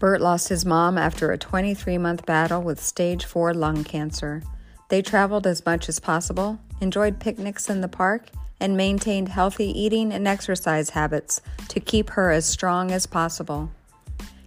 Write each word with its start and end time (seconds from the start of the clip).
Burt 0.00 0.22
lost 0.22 0.48
his 0.48 0.64
mom 0.64 0.96
after 0.96 1.30
a 1.30 1.36
23 1.36 1.98
month 1.98 2.24
battle 2.24 2.62
with 2.62 2.80
stage 2.80 3.26
4 3.26 3.52
lung 3.52 3.84
cancer. 3.84 4.42
They 4.88 5.02
traveled 5.02 5.46
as 5.46 5.66
much 5.66 5.90
as 5.90 6.00
possible, 6.00 6.58
enjoyed 6.80 7.20
picnics 7.20 7.68
in 7.68 7.82
the 7.82 7.86
park, 7.86 8.30
and 8.60 8.78
maintained 8.78 9.28
healthy 9.28 9.66
eating 9.78 10.10
and 10.10 10.26
exercise 10.26 10.88
habits 10.88 11.42
to 11.68 11.80
keep 11.80 12.08
her 12.08 12.30
as 12.30 12.46
strong 12.46 12.90
as 12.90 13.04
possible. 13.04 13.70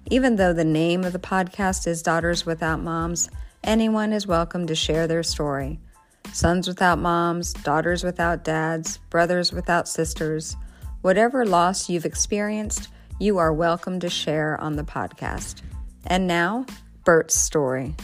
Even 0.09 0.37
though 0.37 0.53
the 0.53 0.65
name 0.65 1.03
of 1.03 1.13
the 1.13 1.19
podcast 1.19 1.85
is 1.85 2.01
Daughters 2.01 2.47
Without 2.47 2.81
Moms, 2.81 3.29
anyone 3.63 4.11
is 4.11 4.25
welcome 4.25 4.65
to 4.65 4.73
share 4.73 5.05
their 5.05 5.21
story. 5.21 5.79
Sons 6.31 6.67
without 6.67 6.97
moms, 6.97 7.53
daughters 7.53 8.03
without 8.03 8.43
dads, 8.43 8.97
brothers 9.11 9.53
without 9.53 9.87
sisters, 9.87 10.57
whatever 11.03 11.45
loss 11.45 11.89
you've 11.89 12.05
experienced, 12.05 12.87
you 13.19 13.37
are 13.37 13.53
welcome 13.53 13.99
to 13.99 14.09
share 14.09 14.59
on 14.59 14.75
the 14.75 14.83
podcast. 14.83 15.61
And 16.07 16.27
now, 16.27 16.65
Burt's 17.05 17.35
story. 17.35 17.95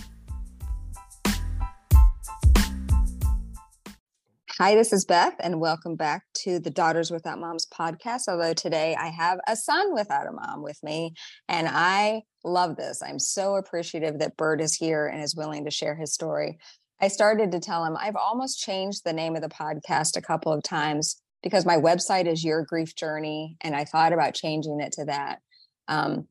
Hi, 4.59 4.75
this 4.75 4.93
is 4.93 5.05
Beth, 5.05 5.35
and 5.39 5.59
welcome 5.59 5.95
back 5.95 6.23
to 6.43 6.59
the 6.59 6.69
Daughters 6.69 7.11
Without 7.11 7.39
Moms 7.39 7.65
podcast. 7.65 8.23
Although 8.27 8.53
today 8.53 8.95
I 8.99 9.07
have 9.07 9.39
a 9.47 9.55
son 9.55 9.93
without 9.93 10.27
a 10.27 10.31
mom 10.31 10.61
with 10.61 10.77
me, 10.83 11.13
and 11.47 11.67
I 11.67 12.21
love 12.43 12.75
this. 12.75 13.01
I'm 13.01 13.19
so 13.19 13.55
appreciative 13.55 14.19
that 14.19 14.37
Burt 14.37 14.61
is 14.61 14.75
here 14.75 15.07
and 15.07 15.23
is 15.23 15.35
willing 15.35 15.65
to 15.65 15.71
share 15.71 15.95
his 15.95 16.13
story. 16.13 16.57
I 17.01 17.07
started 17.07 17.51
to 17.53 17.59
tell 17.59 17.85
him 17.85 17.97
I've 17.97 18.17
almost 18.17 18.59
changed 18.59 19.03
the 19.03 19.13
name 19.13 19.35
of 19.35 19.41
the 19.41 19.49
podcast 19.49 20.17
a 20.17 20.21
couple 20.21 20.51
of 20.51 20.61
times 20.61 21.15
because 21.41 21.65
my 21.65 21.77
website 21.77 22.27
is 22.27 22.43
Your 22.43 22.63
Grief 22.63 22.95
Journey, 22.95 23.57
and 23.61 23.75
I 23.75 23.85
thought 23.85 24.13
about 24.13 24.33
changing 24.33 24.79
it 24.79 24.93
to 24.93 25.05
that. 25.05 25.39
Um, 25.87 26.27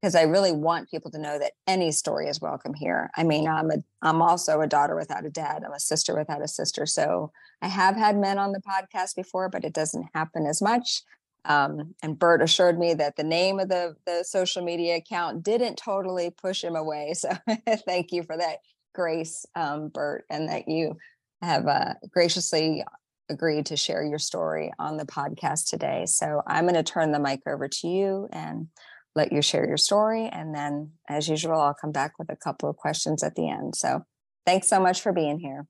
because 0.00 0.14
I 0.16 0.22
really 0.22 0.50
want 0.50 0.90
people 0.90 1.12
to 1.12 1.18
know 1.18 1.38
that 1.38 1.52
any 1.68 1.92
story 1.92 2.26
is 2.26 2.40
welcome 2.40 2.74
here. 2.74 3.08
I 3.16 3.22
mean, 3.22 3.46
I'm 3.46 3.70
a 3.70 3.76
I'm 4.02 4.20
also 4.20 4.60
a 4.60 4.66
daughter 4.66 4.96
without 4.96 5.24
a 5.24 5.30
dad. 5.30 5.62
I'm 5.64 5.72
a 5.72 5.78
sister 5.78 6.16
without 6.16 6.42
a 6.42 6.48
sister. 6.48 6.86
So 6.86 7.30
I 7.62 7.68
have 7.68 7.94
had 7.94 8.18
men 8.18 8.36
on 8.36 8.50
the 8.50 8.60
podcast 8.60 9.14
before, 9.14 9.48
but 9.48 9.64
it 9.64 9.72
doesn't 9.72 10.08
happen 10.12 10.44
as 10.44 10.60
much. 10.60 11.02
Um, 11.44 11.94
and 12.02 12.18
Burt 12.18 12.42
assured 12.42 12.78
me 12.78 12.94
that 12.94 13.16
the 13.16 13.22
name 13.22 13.60
of 13.60 13.68
the 13.68 13.94
the 14.04 14.24
social 14.24 14.64
media 14.64 14.96
account 14.96 15.44
didn't 15.44 15.76
totally 15.76 16.30
push 16.30 16.64
him 16.64 16.74
away. 16.74 17.14
So 17.16 17.30
thank 17.86 18.10
you 18.10 18.24
for 18.24 18.36
that 18.36 18.58
grace, 18.94 19.46
um, 19.54 19.88
Burt, 19.88 20.24
and 20.28 20.48
that 20.48 20.66
you 20.66 20.96
have 21.42 21.66
uh, 21.68 21.94
graciously 22.10 22.84
agreed 23.32 23.66
to 23.66 23.76
share 23.76 24.04
your 24.04 24.18
story 24.18 24.72
on 24.78 24.96
the 24.96 25.06
podcast 25.06 25.68
today. 25.68 26.04
So 26.06 26.42
I'm 26.46 26.64
going 26.64 26.74
to 26.74 26.82
turn 26.82 27.10
the 27.10 27.18
mic 27.18 27.40
over 27.46 27.66
to 27.66 27.88
you 27.88 28.28
and 28.32 28.68
let 29.14 29.32
you 29.32 29.42
share 29.42 29.66
your 29.66 29.76
story. 29.76 30.28
And 30.28 30.54
then, 30.54 30.92
as 31.08 31.28
usual, 31.28 31.60
I'll 31.60 31.74
come 31.74 31.92
back 31.92 32.12
with 32.18 32.30
a 32.30 32.36
couple 32.36 32.68
of 32.68 32.76
questions 32.76 33.22
at 33.22 33.34
the 33.34 33.48
end. 33.48 33.74
So 33.74 34.02
thanks 34.46 34.68
so 34.68 34.80
much 34.80 35.00
for 35.00 35.12
being 35.12 35.38
here. 35.38 35.66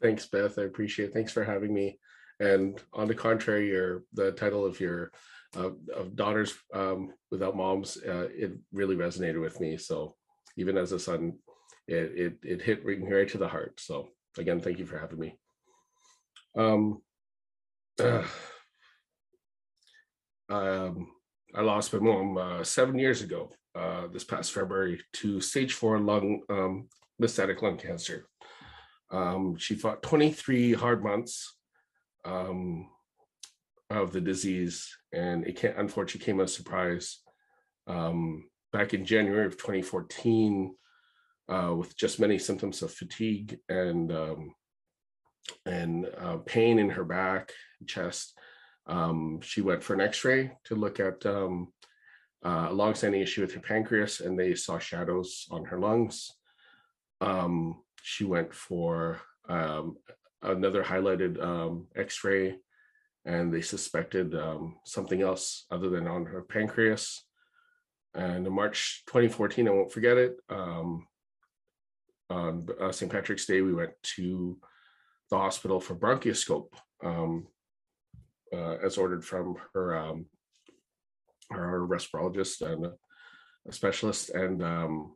Thanks, 0.00 0.26
Beth. 0.26 0.58
I 0.58 0.62
appreciate 0.62 1.10
it. 1.10 1.14
Thanks 1.14 1.32
for 1.32 1.44
having 1.44 1.72
me. 1.72 1.98
And 2.40 2.80
on 2.92 3.08
the 3.08 3.14
contrary, 3.14 3.68
your 3.68 4.04
the 4.12 4.32
title 4.32 4.66
of 4.66 4.80
your 4.80 5.12
uh, 5.56 5.70
of 5.94 6.16
daughters 6.16 6.54
um, 6.74 7.12
without 7.30 7.56
moms, 7.56 7.96
uh, 7.96 8.28
it 8.30 8.52
really 8.72 8.96
resonated 8.96 9.40
with 9.40 9.60
me. 9.60 9.76
So 9.76 10.16
even 10.56 10.76
as 10.76 10.92
a 10.92 10.98
son, 10.98 11.38
it 11.86 12.12
it, 12.16 12.38
it 12.42 12.62
hit 12.62 12.84
right, 12.84 13.28
to 13.28 13.38
the 13.38 13.48
heart. 13.48 13.78
So 13.78 14.08
again, 14.36 14.60
thank 14.60 14.78
you 14.78 14.86
for 14.86 14.98
having 14.98 15.18
me. 15.18 15.38
Um, 16.56 17.02
uh, 18.00 18.24
um, 20.50 21.08
I 21.54 21.60
lost 21.62 21.92
my 21.92 21.98
mom 21.98 22.36
uh, 22.36 22.64
seven 22.64 22.98
years 22.98 23.22
ago, 23.22 23.50
uh, 23.74 24.06
this 24.12 24.24
past 24.24 24.52
February, 24.52 25.00
to 25.14 25.40
stage 25.40 25.74
four 25.74 25.98
lung 25.98 26.42
um, 26.48 26.88
metastatic 27.20 27.62
lung 27.62 27.76
cancer. 27.76 28.26
Um, 29.10 29.56
she 29.56 29.74
fought 29.74 30.02
23 30.02 30.74
hard 30.74 31.04
months 31.04 31.56
um, 32.24 32.88
of 33.90 34.12
the 34.12 34.20
disease, 34.20 34.96
and 35.12 35.46
it 35.46 35.56
can't, 35.56 35.78
unfortunately 35.78 36.24
came 36.24 36.40
as 36.40 36.50
a 36.50 36.54
surprise. 36.54 37.20
Um, 37.86 38.48
back 38.72 38.94
in 38.94 39.04
January 39.04 39.46
of 39.46 39.56
2014, 39.56 40.74
uh, 41.48 41.74
with 41.76 41.96
just 41.96 42.18
many 42.18 42.38
symptoms 42.38 42.82
of 42.82 42.92
fatigue 42.92 43.58
and 43.68 44.10
um, 44.10 44.54
and 45.66 46.06
uh, 46.18 46.38
pain 46.38 46.78
in 46.78 46.90
her 46.90 47.04
back, 47.04 47.52
chest. 47.86 48.38
Um, 48.86 49.40
she 49.42 49.62
went 49.62 49.82
for 49.82 49.94
an 49.94 50.00
X-ray 50.00 50.52
to 50.64 50.74
look 50.74 51.00
at 51.00 51.24
um, 51.26 51.72
uh, 52.44 52.68
a 52.70 52.72
long-standing 52.72 53.20
issue 53.20 53.40
with 53.40 53.54
her 53.54 53.60
pancreas, 53.60 54.20
and 54.20 54.38
they 54.38 54.54
saw 54.54 54.78
shadows 54.78 55.46
on 55.50 55.64
her 55.64 55.78
lungs. 55.78 56.30
Um, 57.20 57.82
she 58.02 58.24
went 58.24 58.52
for 58.52 59.20
um, 59.48 59.96
another 60.42 60.82
highlighted 60.82 61.42
um, 61.42 61.86
X-ray, 61.96 62.56
and 63.24 63.52
they 63.52 63.62
suspected 63.62 64.34
um, 64.34 64.76
something 64.84 65.22
else 65.22 65.64
other 65.70 65.88
than 65.88 66.06
on 66.06 66.26
her 66.26 66.42
pancreas. 66.42 67.24
And 68.14 68.46
in 68.46 68.52
March 68.52 69.02
2014, 69.06 69.66
I 69.66 69.70
won't 69.70 69.92
forget 69.92 70.18
it. 70.18 70.36
on 70.50 71.06
uh, 72.30 72.92
St. 72.92 73.10
Patrick's 73.10 73.46
Day, 73.46 73.62
we 73.62 73.72
went 73.72 73.92
to 74.16 74.58
the 75.30 75.38
hospital 75.38 75.80
for 75.80 75.94
bronchoscope 75.94 76.72
um, 77.02 77.46
uh, 78.52 78.76
as 78.84 78.98
ordered 78.98 79.24
from 79.24 79.56
her 79.72 79.96
um, 79.96 80.26
her 81.50 81.86
respirologist 81.86 82.60
and 82.62 82.86
a 82.86 83.72
specialist 83.72 84.30
and 84.30 84.62
um, 84.62 85.14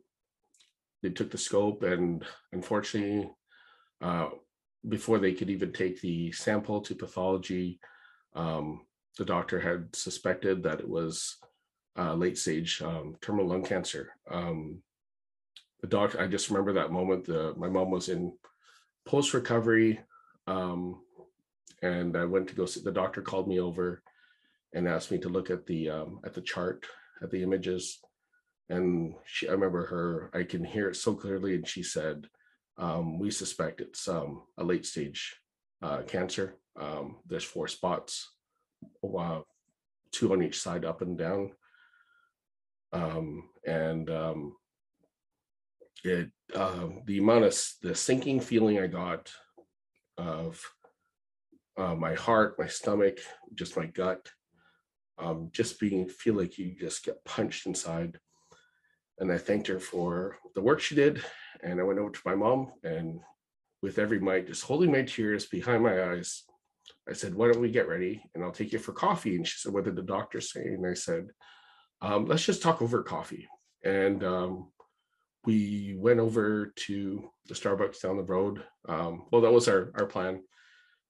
they 1.01 1.09
took 1.09 1.31
the 1.31 1.37
scope 1.37 1.83
and 1.83 2.25
unfortunately 2.51 3.29
uh, 4.01 4.29
before 4.87 5.19
they 5.19 5.33
could 5.33 5.49
even 5.49 5.71
take 5.71 5.99
the 6.01 6.31
sample 6.31 6.81
to 6.81 6.95
pathology 6.95 7.79
um, 8.35 8.81
the 9.17 9.25
doctor 9.25 9.59
had 9.59 9.93
suspected 9.95 10.63
that 10.63 10.79
it 10.79 10.87
was 10.87 11.37
uh, 11.97 12.13
late 12.13 12.37
stage 12.37 12.81
um, 12.81 13.15
terminal 13.21 13.49
lung 13.49 13.63
cancer. 13.63 14.13
Um, 14.31 14.81
the 15.81 15.87
doctor 15.87 16.19
i 16.21 16.27
just 16.27 16.49
remember 16.49 16.73
that 16.73 16.91
moment 16.91 17.25
the 17.25 17.53
my 17.57 17.69
mom 17.69 17.89
was 17.89 18.09
in 18.09 18.33
post 19.09 19.33
recovery, 19.33 19.99
um, 20.45 21.01
and 21.81 22.15
I 22.15 22.25
went 22.25 22.47
to 22.49 22.55
go 22.55 22.67
see 22.67 22.81
the 22.81 22.91
doctor. 22.91 23.23
Called 23.23 23.47
me 23.47 23.59
over 23.59 24.03
and 24.73 24.87
asked 24.87 25.09
me 25.11 25.17
to 25.19 25.29
look 25.29 25.49
at 25.49 25.65
the 25.65 25.89
um, 25.89 26.19
at 26.23 26.35
the 26.35 26.41
chart 26.41 26.85
at 27.23 27.31
the 27.31 27.41
images, 27.41 27.99
and 28.69 29.15
she 29.25 29.49
I 29.49 29.53
remember 29.53 29.87
her. 29.87 30.29
I 30.39 30.43
can 30.43 30.63
hear 30.63 30.89
it 30.89 30.95
so 30.95 31.15
clearly, 31.15 31.55
and 31.55 31.67
she 31.67 31.81
said, 31.81 32.27
um, 32.77 33.17
"We 33.17 33.31
suspect 33.31 33.81
it's 33.81 34.07
um, 34.07 34.43
a 34.59 34.63
late 34.63 34.85
stage 34.85 35.35
uh, 35.81 36.03
cancer. 36.03 36.59
Um, 36.79 37.17
there's 37.25 37.43
four 37.43 37.67
spots, 37.67 38.35
uh, 39.03 39.41
two 40.11 40.33
on 40.33 40.43
each 40.43 40.61
side, 40.61 40.85
up 40.85 41.01
and 41.01 41.17
down." 41.17 41.51
Um, 42.93 43.49
and 43.65 44.07
um, 44.11 44.55
it 46.03 46.31
uh, 46.55 46.87
the 47.05 47.17
amount 47.17 47.45
of 47.45 47.59
the 47.81 47.93
sinking 47.93 48.39
feeling 48.39 48.79
I 48.79 48.87
got 48.87 49.31
of 50.17 50.61
uh, 51.77 51.95
my 51.95 52.13
heart, 52.13 52.59
my 52.59 52.67
stomach, 52.67 53.19
just 53.55 53.77
my 53.77 53.85
gut, 53.85 54.29
um, 55.17 55.49
just 55.51 55.79
being 55.79 56.07
feel 56.07 56.35
like 56.35 56.57
you 56.57 56.75
just 56.79 57.03
get 57.05 57.23
punched 57.25 57.65
inside. 57.65 58.19
And 59.19 59.31
I 59.31 59.37
thanked 59.37 59.67
her 59.67 59.79
for 59.79 60.37
the 60.55 60.61
work 60.61 60.79
she 60.79 60.95
did. 60.95 61.21
And 61.61 61.79
I 61.79 61.83
went 61.83 61.99
over 61.99 62.11
to 62.11 62.21
my 62.25 62.35
mom 62.35 62.71
and 62.83 63.19
with 63.81 63.99
every 63.99 64.19
might, 64.19 64.47
just 64.47 64.63
holding 64.63 64.91
my 64.91 65.03
tears 65.03 65.45
behind 65.45 65.83
my 65.83 66.11
eyes, 66.11 66.43
I 67.07 67.13
said, 67.13 67.33
Why 67.33 67.51
don't 67.51 67.61
we 67.61 67.71
get 67.71 67.87
ready 67.87 68.21
and 68.33 68.43
I'll 68.43 68.51
take 68.51 68.73
you 68.73 68.79
for 68.79 68.93
coffee? 68.93 69.35
And 69.35 69.47
she 69.47 69.57
said, 69.57 69.73
What 69.73 69.85
did 69.85 69.95
the 69.95 70.01
doctor 70.01 70.41
say? 70.41 70.61
And 70.61 70.85
I 70.85 70.93
said, 70.93 71.27
um, 72.01 72.25
Let's 72.25 72.45
just 72.45 72.61
talk 72.61 72.81
over 72.81 73.03
coffee. 73.03 73.47
And 73.83 74.23
um, 74.23 74.71
we 75.45 75.95
went 75.97 76.19
over 76.19 76.73
to 76.75 77.29
the 77.47 77.53
Starbucks 77.53 78.01
down 78.01 78.17
the 78.17 78.23
road. 78.23 78.63
Um, 78.87 79.25
well, 79.31 79.41
that 79.41 79.51
was 79.51 79.67
our 79.67 79.91
our 79.95 80.05
plan. 80.05 80.41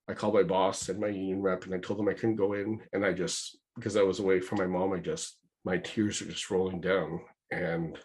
I 0.08 0.14
called 0.14 0.34
my 0.34 0.44
boss 0.44 0.90
and 0.90 1.00
my 1.00 1.08
union 1.08 1.42
rep, 1.42 1.66
and 1.66 1.74
I 1.74 1.78
told 1.78 2.00
them 2.00 2.10
I 2.10 2.14
couldn't 2.14 2.36
go 2.36 2.54
in. 2.54 2.80
And 2.94 3.06
I 3.06 3.14
just 3.14 3.58
because 3.76 3.96
I 3.96 4.04
was 4.04 4.20
away 4.20 4.40
from 4.40 4.60
my 4.60 4.68
mom, 4.68 4.94
I 4.94 5.00
just 5.00 5.38
my 5.66 5.78
tears 5.78 6.22
are 6.22 6.26
just 6.26 6.50
rolling 6.50 6.82
down, 6.82 7.20
and 7.52 7.98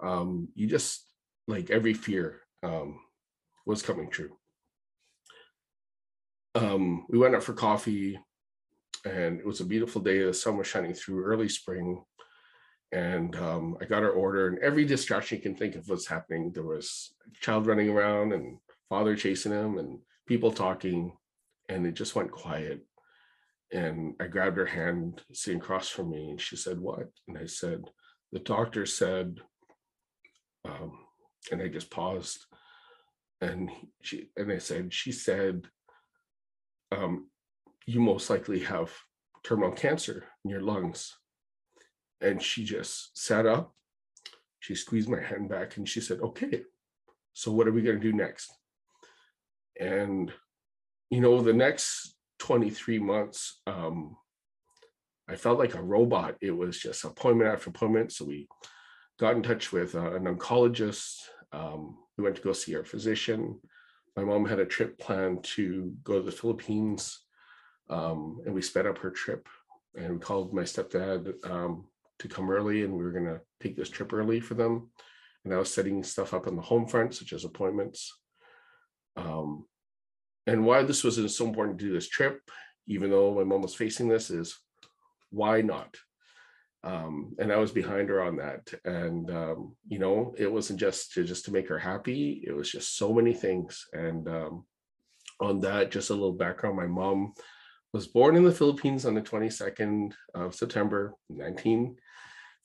um, 0.00 0.48
you 0.54 0.66
just 0.66 1.06
like 1.46 1.70
every 1.70 1.94
fear 1.94 2.40
um, 2.62 2.98
was 3.66 3.82
coming 3.82 4.10
true. 4.10 4.36
Um, 6.54 7.06
we 7.08 7.18
went 7.18 7.34
out 7.36 7.44
for 7.44 7.52
coffee, 7.52 8.18
and 9.04 9.38
it 9.38 9.46
was 9.46 9.60
a 9.60 9.64
beautiful 9.64 10.00
day. 10.00 10.22
The 10.22 10.34
sun 10.34 10.56
was 10.56 10.66
shining 10.66 10.94
through, 10.94 11.24
early 11.24 11.48
spring 11.48 12.02
and 12.92 13.36
um, 13.36 13.76
I 13.80 13.84
got 13.84 14.02
her 14.02 14.10
order, 14.10 14.48
and 14.48 14.58
every 14.58 14.84
distraction 14.84 15.38
you 15.38 15.42
can 15.42 15.54
think 15.54 15.76
of 15.76 15.88
was 15.88 16.06
happening. 16.06 16.52
There 16.52 16.64
was 16.64 17.12
a 17.26 17.40
child 17.40 17.66
running 17.66 17.88
around, 17.88 18.32
and 18.32 18.58
father 18.88 19.16
chasing 19.16 19.52
him, 19.52 19.78
and 19.78 19.98
people 20.26 20.52
talking, 20.52 21.12
and 21.68 21.86
it 21.86 21.94
just 21.94 22.14
went 22.14 22.32
quiet. 22.32 22.84
And 23.72 24.14
I 24.18 24.26
grabbed 24.26 24.56
her 24.56 24.66
hand, 24.66 25.22
sitting 25.32 25.60
across 25.60 25.88
from 25.88 26.10
me, 26.10 26.30
and 26.30 26.40
she 26.40 26.56
said, 26.56 26.80
"What?" 26.80 27.10
And 27.28 27.38
I 27.38 27.46
said, 27.46 27.84
the 28.32 28.38
doctor 28.40 28.86
said, 28.86 29.40
um, 30.64 30.98
and 31.50 31.62
I 31.62 31.68
just 31.68 31.90
paused, 31.90 32.46
and 33.40 33.70
she 34.02 34.30
and 34.36 34.52
I 34.52 34.58
said, 34.58 34.92
she 34.92 35.12
said, 35.12 35.66
um, 36.92 37.28
you 37.86 38.00
most 38.00 38.30
likely 38.30 38.60
have 38.60 38.92
terminal 39.42 39.72
cancer 39.72 40.26
in 40.44 40.50
your 40.50 40.60
lungs. 40.60 41.16
And 42.20 42.42
she 42.42 42.64
just 42.64 43.16
sat 43.18 43.46
up, 43.46 43.74
she 44.58 44.74
squeezed 44.74 45.08
my 45.08 45.20
hand 45.20 45.48
back, 45.48 45.76
and 45.76 45.88
she 45.88 46.00
said, 46.00 46.20
okay, 46.20 46.62
so 47.32 47.50
what 47.52 47.66
are 47.66 47.72
we 47.72 47.82
going 47.82 48.00
to 48.00 48.02
do 48.02 48.16
next? 48.16 48.52
And 49.78 50.32
you 51.10 51.20
know, 51.20 51.40
the 51.42 51.52
next 51.52 52.14
23 52.38 52.98
months, 53.00 53.60
um, 53.66 54.16
I 55.28 55.36
felt 55.36 55.58
like 55.58 55.74
a 55.74 55.82
robot. 55.82 56.36
It 56.40 56.52
was 56.52 56.78
just 56.78 57.04
appointment 57.04 57.50
after 57.50 57.70
appointment. 57.70 58.12
So 58.12 58.24
we 58.24 58.48
got 59.18 59.36
in 59.36 59.42
touch 59.42 59.72
with 59.72 59.94
uh, 59.94 60.14
an 60.14 60.24
oncologist. 60.24 61.16
Um, 61.52 61.98
we 62.16 62.24
went 62.24 62.36
to 62.36 62.42
go 62.42 62.52
see 62.52 62.76
our 62.76 62.84
physician. 62.84 63.58
My 64.16 64.24
mom 64.24 64.46
had 64.46 64.58
a 64.58 64.66
trip 64.66 64.98
planned 64.98 65.44
to 65.56 65.92
go 66.02 66.14
to 66.14 66.22
the 66.22 66.32
Philippines, 66.32 67.20
um, 67.88 68.40
and 68.44 68.54
we 68.54 68.62
sped 68.62 68.86
up 68.86 68.98
her 68.98 69.10
trip. 69.10 69.48
And 69.96 70.14
we 70.14 70.18
called 70.18 70.54
my 70.54 70.62
stepdad 70.62 71.32
um, 71.48 71.86
to 72.20 72.28
come 72.28 72.50
early, 72.50 72.84
and 72.84 72.96
we 72.96 73.02
were 73.02 73.12
going 73.12 73.26
to 73.26 73.40
take 73.60 73.76
this 73.76 73.90
trip 73.90 74.12
early 74.12 74.40
for 74.40 74.54
them. 74.54 74.90
And 75.44 75.54
I 75.54 75.58
was 75.58 75.72
setting 75.72 76.02
stuff 76.02 76.34
up 76.34 76.46
on 76.46 76.56
the 76.56 76.62
home 76.62 76.86
front, 76.86 77.14
such 77.14 77.32
as 77.32 77.44
appointments. 77.44 78.14
Um, 79.16 79.66
and 80.46 80.64
why 80.64 80.82
this 80.82 81.04
was 81.04 81.36
so 81.36 81.46
important 81.46 81.78
to 81.78 81.84
do 81.84 81.92
this 81.92 82.08
trip, 82.08 82.40
even 82.86 83.10
though 83.10 83.34
my 83.34 83.44
mom 83.44 83.62
was 83.62 83.74
facing 83.74 84.08
this, 84.08 84.30
is 84.30 84.58
why 85.30 85.60
not? 85.62 85.96
Um, 86.82 87.34
and 87.38 87.52
I 87.52 87.56
was 87.56 87.72
behind 87.72 88.08
her 88.08 88.22
on 88.22 88.36
that. 88.36 88.72
And 88.84 89.30
um, 89.30 89.76
you 89.86 89.98
know, 89.98 90.34
it 90.38 90.50
wasn't 90.50 90.80
just 90.80 91.12
to 91.12 91.24
just 91.24 91.44
to 91.46 91.52
make 91.52 91.68
her 91.68 91.78
happy. 91.78 92.42
It 92.46 92.52
was 92.52 92.70
just 92.70 92.96
so 92.96 93.12
many 93.12 93.34
things. 93.34 93.86
And 93.92 94.26
um, 94.28 94.64
on 95.40 95.60
that, 95.60 95.90
just 95.90 96.10
a 96.10 96.14
little 96.14 96.32
background: 96.32 96.76
my 96.76 96.86
mom 96.86 97.34
was 97.92 98.06
born 98.06 98.36
in 98.36 98.44
the 98.44 98.52
Philippines 98.52 99.04
on 99.04 99.14
the 99.14 99.20
22nd 99.20 100.12
of 100.34 100.54
September, 100.54 101.14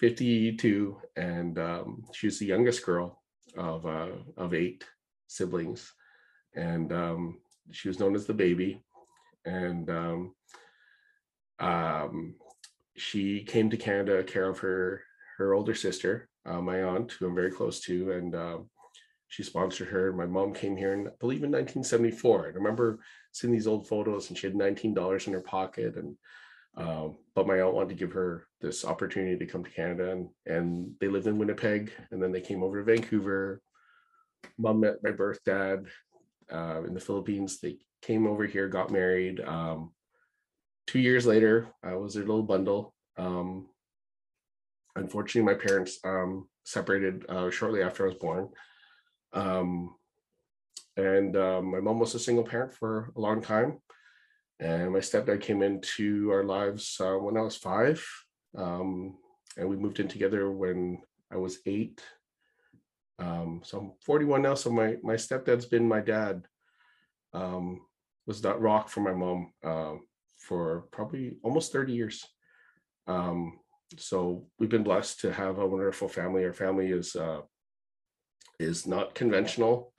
1952, 0.02 0.98
and 1.16 1.58
um, 1.58 2.04
she 2.14 2.28
was 2.28 2.40
the 2.40 2.46
youngest 2.46 2.86
girl 2.86 3.22
of 3.58 3.86
uh, 3.86 4.10
of 4.38 4.54
eight 4.54 4.84
siblings. 5.28 5.94
And 6.56 6.92
um, 6.92 7.40
she 7.72 7.88
was 7.88 8.00
known 8.00 8.16
as 8.16 8.26
the 8.26 8.34
baby. 8.34 8.84
And 9.46 9.90
um, 9.90 10.36
um, 11.60 12.36
she 12.98 13.44
came 13.44 13.70
to 13.70 13.78
Canada, 13.78 14.24
care 14.24 14.50
of 14.50 14.60
her 14.60 15.04
her 15.38 15.54
older 15.54 15.76
sister, 15.76 16.30
uh, 16.46 16.62
my 16.62 16.84
aunt, 16.84 17.12
who 17.12 17.28
I'm 17.28 17.36
very 17.36 17.52
close 17.52 17.82
to, 17.82 18.12
and 18.12 18.36
um, 18.36 18.70
she 19.28 19.44
sponsored 19.44 19.90
her. 19.90 20.14
My 20.14 20.26
mom 20.26 20.54
came 20.54 20.78
here, 20.78 20.94
in, 20.94 21.08
I 21.08 21.12
believe, 21.20 21.44
in 21.44 21.52
1974. 21.52 22.46
I 22.46 22.48
remember 22.50 23.00
seeing 23.34 23.52
these 23.52 23.68
old 23.68 23.88
photos, 23.88 24.30
and 24.30 24.38
she 24.38 24.48
had 24.48 24.56
$19 24.56 25.28
in 25.28 25.34
her 25.34 25.42
pocket. 25.42 25.98
And 25.98 26.16
um, 26.78 27.18
but 27.36 27.48
my 27.48 27.62
aunt 27.62 27.74
wanted 27.74 27.90
to 27.90 27.96
give 27.96 28.12
her 28.12 28.48
this 28.62 28.84
opportunity 28.84 29.38
to 29.38 29.46
come 29.46 29.64
to 29.64 29.70
Canada, 29.70 30.12
and 30.12 30.30
and 30.46 30.92
they 31.00 31.08
lived 31.08 31.28
in 31.28 31.38
Winnipeg, 31.38 31.92
and 32.12 32.22
then 32.22 32.32
they 32.32 32.42
came 32.42 32.64
over 32.64 32.78
to 32.78 32.84
Vancouver. 32.84 33.62
Mom 34.58 34.82
met 34.82 35.04
my 35.04 35.12
birth 35.12 35.40
dad 35.46 35.86
uh, 36.52 36.84
in 36.84 36.94
the 36.94 37.00
Philippines. 37.00 37.60
They 37.60 37.78
came 38.02 38.28
over 38.28 38.46
here, 38.46 38.68
got 38.68 38.92
married. 38.92 39.40
Um, 39.42 39.92
two 40.88 41.00
years 41.00 41.26
later, 41.26 41.68
I 41.84 41.96
was 41.96 42.14
their 42.14 42.26
little 42.26 42.44
bundle. 42.44 42.94
Um, 43.18 43.68
unfortunately, 44.96 45.54
my 45.54 45.60
parents 45.60 46.00
um, 46.04 46.48
separated 46.64 47.26
uh, 47.30 47.50
shortly 47.50 47.82
after 47.82 48.04
I 48.04 48.08
was 48.08 48.18
born. 48.18 48.50
Um, 49.34 49.96
and 50.98 51.36
um, 51.36 51.72
my 51.72 51.80
mom 51.80 52.00
was 52.00 52.16
a 52.16 52.20
single 52.20 52.44
parent 52.44 52.74
for 52.74 53.12
a 53.16 53.20
long 53.20 53.42
time. 53.42 53.80
And 54.60 54.92
my 54.94 55.00
stepdad 55.00 55.42
came 55.42 55.62
into 55.62 56.32
our 56.32 56.44
lives 56.44 56.98
uh, 57.00 57.16
when 57.16 57.38
I 57.38 57.42
was 57.42 57.56
five. 57.56 58.06
Um, 58.58 59.18
and 59.58 59.70
we 59.70 59.76
moved 59.76 60.00
in 60.00 60.08
together 60.08 60.52
when 60.52 61.00
I 61.32 61.38
was 61.38 61.60
eight. 61.66 62.02
Um, 63.20 63.62
so 63.64 63.80
I'm 63.80 63.92
41 64.06 64.42
now. 64.42 64.56
So 64.56 64.72
my 64.72 64.98
my 65.04 65.16
stepdad's 65.16 65.66
been 65.66 65.88
my 65.88 66.02
dad. 66.02 66.46
Um, 67.34 67.82
was 68.28 68.42
that 68.42 68.60
rock 68.60 68.90
for 68.90 69.02
my 69.02 69.14
mom 69.14 69.52
uh, 69.64 69.96
for 70.38 70.86
probably 70.92 71.38
almost 71.44 71.72
30 71.72 71.94
years. 71.94 72.26
Um, 73.08 73.60
so 73.98 74.48
we've 74.58 74.70
been 74.70 74.84
blessed 74.84 75.22
to 75.22 75.32
have 75.32 75.60
a 75.60 75.68
wonderful 75.68 76.08
family. 76.08 76.44
Our 76.44 76.54
family 76.54 76.88
is 76.88 77.16
uh, 77.16 77.42
is 78.60 78.88
not 78.88 79.16
conventional, 79.16 79.94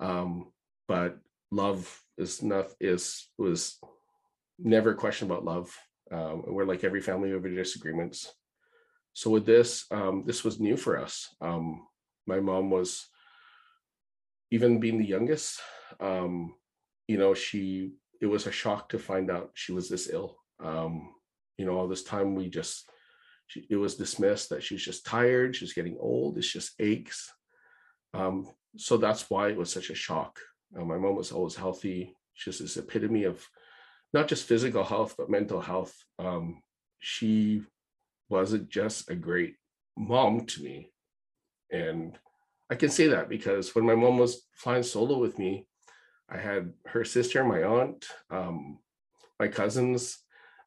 um, 0.00 0.52
but 0.86 1.18
love 1.50 2.02
is 2.16 2.42
not 2.42 2.72
is 2.80 3.28
was 3.38 3.78
never 4.58 4.94
question 4.94 5.30
about 5.30 5.44
love. 5.44 5.74
Um, 6.10 6.44
we're 6.46 6.64
like 6.64 6.84
every 6.84 7.00
family 7.00 7.32
over 7.32 7.48
disagreements. 7.48 8.32
So 9.12 9.30
with 9.30 9.46
this, 9.46 9.84
um, 9.90 10.24
this 10.26 10.44
was 10.44 10.60
new 10.60 10.76
for 10.76 10.98
us. 10.98 11.28
Um, 11.40 11.86
my 12.26 12.40
mom 12.40 12.70
was, 12.70 13.06
even 14.50 14.80
being 14.80 14.98
the 14.98 15.04
youngest, 15.04 15.60
um, 16.00 16.54
you 17.06 17.18
know, 17.18 17.34
she 17.34 17.92
it 18.20 18.26
was 18.26 18.46
a 18.46 18.52
shock 18.52 18.88
to 18.88 18.98
find 18.98 19.30
out 19.30 19.50
she 19.54 19.72
was 19.72 19.88
this 19.88 20.08
ill. 20.10 20.36
Um, 20.62 21.14
you 21.56 21.66
know, 21.66 21.76
all 21.76 21.88
this 21.88 22.02
time 22.02 22.34
we 22.34 22.48
just 22.48 22.88
she, 23.46 23.66
it 23.70 23.76
was 23.76 23.96
dismissed 23.96 24.50
that 24.50 24.62
she's 24.62 24.82
just 24.82 25.06
tired, 25.06 25.54
she's 25.54 25.72
getting 25.72 25.96
old, 26.00 26.38
it's 26.38 26.52
just 26.52 26.72
aches. 26.80 27.32
Um, 28.14 28.48
so 28.76 28.96
that's 28.96 29.28
why 29.30 29.48
it 29.48 29.56
was 29.56 29.72
such 29.72 29.90
a 29.90 29.94
shock. 29.94 30.38
Uh, 30.76 30.84
my 30.84 30.96
mom 30.96 31.16
was 31.16 31.32
always 31.32 31.56
healthy. 31.56 32.14
She's 32.34 32.58
this 32.58 32.76
epitome 32.76 33.24
of 33.24 33.46
not 34.12 34.28
just 34.28 34.46
physical 34.46 34.84
health, 34.84 35.14
but 35.18 35.30
mental 35.30 35.60
health. 35.60 35.94
Um, 36.18 36.62
she 36.98 37.62
wasn't 38.28 38.68
just 38.68 39.10
a 39.10 39.14
great 39.14 39.56
mom 39.96 40.46
to 40.46 40.62
me. 40.62 40.92
And 41.70 42.18
I 42.70 42.74
can 42.74 42.90
say 42.90 43.08
that 43.08 43.28
because 43.28 43.74
when 43.74 43.86
my 43.86 43.94
mom 43.94 44.18
was 44.18 44.42
flying 44.54 44.82
solo 44.82 45.18
with 45.18 45.38
me, 45.38 45.66
I 46.30 46.38
had 46.38 46.72
her 46.86 47.04
sister, 47.04 47.42
my 47.44 47.62
aunt, 47.62 48.06
um, 48.30 48.78
my 49.40 49.48
cousins. 49.48 50.18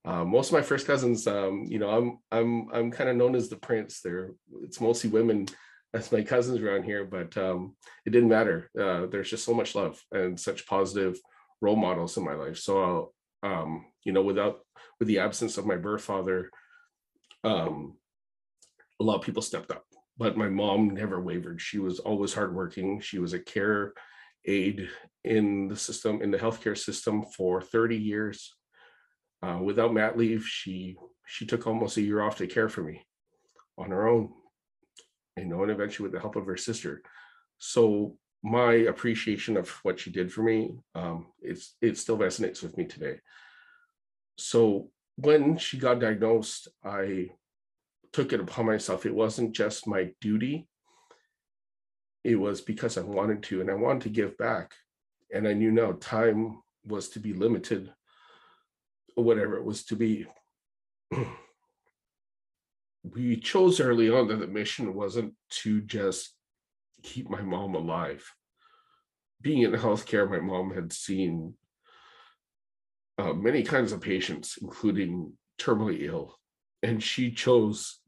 Uh, 0.04 0.26
most 0.26 0.48
of 0.48 0.54
my 0.54 0.64
first 0.64 0.88
cousins, 0.88 1.28
um, 1.28 1.66
you 1.68 1.78
know, 1.78 1.90
I'm 1.90 2.18
I'm 2.32 2.70
I'm 2.74 2.92
kind 2.92 3.10
of 3.10 3.16
known 3.16 3.36
as 3.36 3.50
the 3.50 3.58
prince. 3.58 4.02
They're 4.02 4.32
it's 4.64 4.82
mostly 4.82 5.12
women 5.12 5.48
as 5.94 6.12
my 6.12 6.24
cousins 6.24 6.60
around 6.60 6.84
here, 6.84 7.06
but 7.06 7.38
um, 7.38 7.76
it 8.06 8.10
didn't 8.10 8.30
matter. 8.30 8.72
Uh, 8.80 9.06
there's 9.06 9.30
just 9.30 9.46
so 9.46 9.54
much 9.54 9.76
love 9.76 10.02
and 10.12 10.40
such 10.40 10.66
positive 10.66 11.20
role 11.60 11.76
models 11.76 12.18
in 12.18 12.26
my 12.26 12.34
life. 12.34 12.58
So, 12.58 13.14
um, 13.44 13.86
you 14.04 14.12
know, 14.12 14.22
without 14.22 14.60
with 15.00 15.08
the 15.08 15.20
absence 15.20 15.58
of 15.58 15.66
my 15.66 15.76
birth 15.76 16.04
father, 16.04 16.50
um, 17.44 17.98
a 19.00 19.04
lot 19.04 19.16
of 19.16 19.22
people 19.22 19.42
stepped 19.42 19.72
up. 19.72 19.84
But 20.18 20.38
my 20.38 20.50
mom 20.50 20.92
never 20.92 21.20
wavered. 21.20 21.62
She 21.62 21.80
was 21.80 22.00
always 22.00 22.34
hardworking. 22.34 23.00
She 23.00 23.18
was 23.18 23.34
a 23.34 23.40
care 23.40 23.94
aide 24.46 24.90
in 25.24 25.68
the 25.68 25.76
system, 25.76 26.22
in 26.22 26.32
the 26.32 26.38
healthcare 26.38 26.78
system 26.78 27.24
for 27.36 27.62
30 27.62 27.98
years. 27.98 28.54
Uh, 29.44 29.60
without 29.62 29.94
mat 29.94 30.18
leave, 30.18 30.46
she 30.46 30.96
she 31.26 31.46
took 31.46 31.66
almost 31.66 31.98
a 31.98 32.02
year 32.02 32.22
off 32.22 32.38
to 32.38 32.46
care 32.46 32.70
for 32.70 32.84
me 32.84 33.02
on 33.78 33.90
her 33.90 34.08
own, 34.08 34.30
you 35.38 35.46
know, 35.46 35.64
and 35.64 35.72
eventually 35.72 36.04
with 36.04 36.12
the 36.12 36.20
help 36.20 36.36
of 36.36 36.46
her 36.46 36.58
sister. 36.58 37.02
So 37.58 38.18
my 38.44 38.74
appreciation 38.74 39.58
of 39.58 39.70
what 39.84 40.00
she 40.00 40.10
did 40.10 40.32
for 40.32 40.42
me, 40.44 40.76
um, 40.96 41.28
it's 41.42 41.76
it 41.82 41.98
still 41.98 42.18
resonates 42.18 42.64
with 42.64 42.78
me 42.78 42.86
today. 42.86 43.20
So 44.38 44.90
when 45.18 45.58
she 45.58 45.78
got 45.78 46.00
diagnosed, 46.00 46.68
I 46.84 47.30
took 48.12 48.34
it 48.34 48.40
upon 48.40 48.66
myself. 48.66 49.06
It 49.06 49.14
wasn't 49.14 49.54
just 49.54 49.88
my 49.88 50.12
duty 50.20 50.68
it 52.24 52.36
was 52.36 52.62
because 52.62 52.98
I 52.98 53.02
wanted 53.02 53.44
to 53.44 53.62
and 53.62 53.70
I 53.70 53.74
wanted 53.74 54.04
to 54.04 54.10
give 54.10 54.38
back. 54.38 54.74
And 55.34 55.48
I 55.48 55.54
knew 55.54 55.72
now 55.72 55.94
time 55.94 56.62
was 56.86 57.10
to 57.10 57.20
be 57.20 57.34
limited, 57.34 57.92
or 59.16 59.24
whatever 59.24 59.58
it 59.58 59.64
was 59.64 59.84
to 59.86 59.96
be. 59.96 60.28
we 63.04 63.38
chose 63.38 63.80
early 63.80 64.10
on 64.10 64.28
that 64.28 64.40
the 64.40 64.48
mission 64.48 64.94
wasn't 64.94 65.34
to 65.50 65.82
just 65.82 66.36
keep 67.04 67.30
my 67.30 67.42
mom 67.42 67.76
alive. 67.76 68.24
Being 69.42 69.64
in 69.64 69.72
healthcare, 69.72 70.30
my 70.30 70.40
mom 70.40 70.74
had 70.74 70.94
seen 70.94 71.56
uh, 73.18 73.34
many 73.34 73.64
kinds 73.64 73.92
of 73.92 74.02
patients, 74.02 74.58
including 74.62 75.34
terminally 75.60 76.04
ill, 76.04 76.38
and 76.84 77.02
she 77.02 77.32
chose 77.32 78.00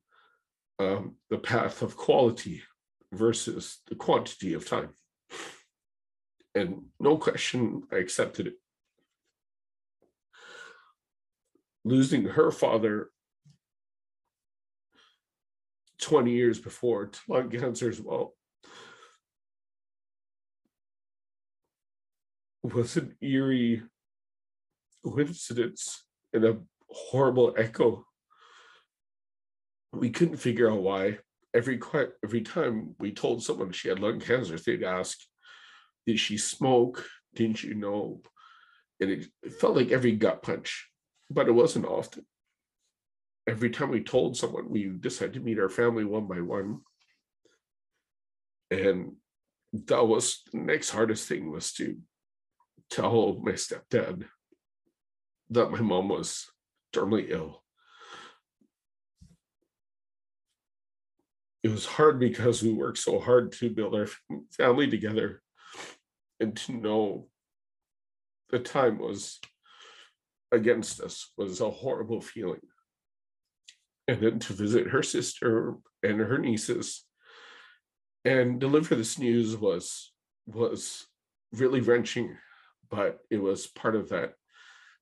um, 0.79 1.15
the 1.29 1.37
path 1.37 1.81
of 1.81 1.97
quality 1.97 2.63
versus 3.11 3.79
the 3.87 3.95
quantity 3.95 4.53
of 4.53 4.67
time. 4.67 4.89
And 6.55 6.85
no 6.99 7.17
question, 7.17 7.83
I 7.91 7.97
accepted 7.97 8.47
it. 8.47 8.53
Losing 11.83 12.25
her 12.25 12.51
father 12.51 13.09
20 15.99 16.31
years 16.31 16.59
before 16.59 17.07
to 17.07 17.19
lung 17.27 17.49
cancer 17.49 17.89
as 17.89 18.01
well. 18.01 18.33
Was 22.63 22.95
an 22.95 23.15
eerie 23.21 23.83
coincidence 25.03 26.05
and 26.31 26.45
a 26.45 26.59
horrible 26.89 27.53
echo. 27.57 28.05
We 29.91 30.09
couldn't 30.09 30.37
figure 30.37 30.71
out 30.71 30.81
why. 30.81 31.19
Every 31.53 31.79
every 32.23 32.41
time 32.41 32.95
we 32.99 33.11
told 33.11 33.43
someone 33.43 33.71
she 33.73 33.89
had 33.89 33.99
lung 33.99 34.19
cancer, 34.19 34.57
they'd 34.57 34.83
ask, 34.83 35.19
"Did 36.07 36.19
she 36.19 36.37
smoke? 36.37 37.05
Didn't 37.35 37.63
you 37.63 37.75
know?" 37.75 38.21
And 38.99 39.11
it, 39.11 39.27
it 39.43 39.53
felt 39.53 39.75
like 39.75 39.91
every 39.91 40.13
gut 40.13 40.41
punch, 40.41 40.89
but 41.29 41.49
it 41.49 41.51
wasn't 41.51 41.85
often. 41.85 42.25
Every 43.45 43.69
time 43.71 43.89
we 43.89 44.01
told 44.01 44.37
someone, 44.37 44.69
we 44.69 44.85
decided 44.85 45.33
to 45.33 45.41
meet 45.41 45.59
our 45.59 45.69
family 45.69 46.05
one 46.05 46.27
by 46.27 46.39
one. 46.39 46.79
And 48.71 49.17
that 49.73 50.07
was 50.07 50.41
the 50.51 50.59
next 50.59 50.91
hardest 50.91 51.27
thing 51.27 51.51
was 51.51 51.73
to 51.73 51.97
tell 52.93 53.39
my 53.41 53.53
stepdad 53.53 54.25
that 55.49 55.71
my 55.71 55.81
mom 55.81 56.09
was 56.09 56.45
terminally 56.93 57.29
ill. 57.29 57.63
It 61.63 61.69
was 61.69 61.85
hard 61.85 62.19
because 62.19 62.61
we 62.61 62.71
worked 62.71 62.99
so 62.99 63.19
hard 63.19 63.51
to 63.53 63.69
build 63.69 63.95
our 63.95 64.07
family 64.51 64.89
together 64.89 65.41
and 66.39 66.55
to 66.57 66.73
know 66.73 67.29
the 68.49 68.59
time 68.59 68.99
was 68.99 69.39
against 70.51 71.01
us 71.01 71.31
was 71.37 71.61
a 71.61 71.69
horrible 71.69 72.21
feeling. 72.21 72.61
And 74.07 74.21
then 74.21 74.39
to 74.39 74.53
visit 74.53 74.87
her 74.87 75.01
sister 75.01 75.75
and 76.03 76.19
her 76.19 76.37
nieces 76.37 77.05
and 78.25 78.59
deliver 78.59 78.95
this 78.95 79.17
news 79.17 79.55
was 79.55 80.11
was 80.45 81.07
really 81.53 81.79
wrenching, 81.79 82.37
but 82.89 83.19
it 83.29 83.37
was 83.37 83.67
part 83.67 83.95
of 83.95 84.09
that 84.09 84.33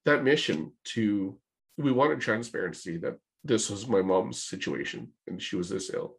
that 0.05 0.23
mission 0.23 0.71
to 0.83 1.37
we 1.77 1.91
wanted 1.91 2.19
transparency 2.19 2.97
that 2.97 3.17
this 3.43 3.69
was 3.69 3.87
my 3.87 4.01
mom's 4.01 4.43
situation 4.43 5.09
and 5.27 5.41
she 5.41 5.55
was 5.55 5.69
this 5.69 5.91
ill. 5.93 6.15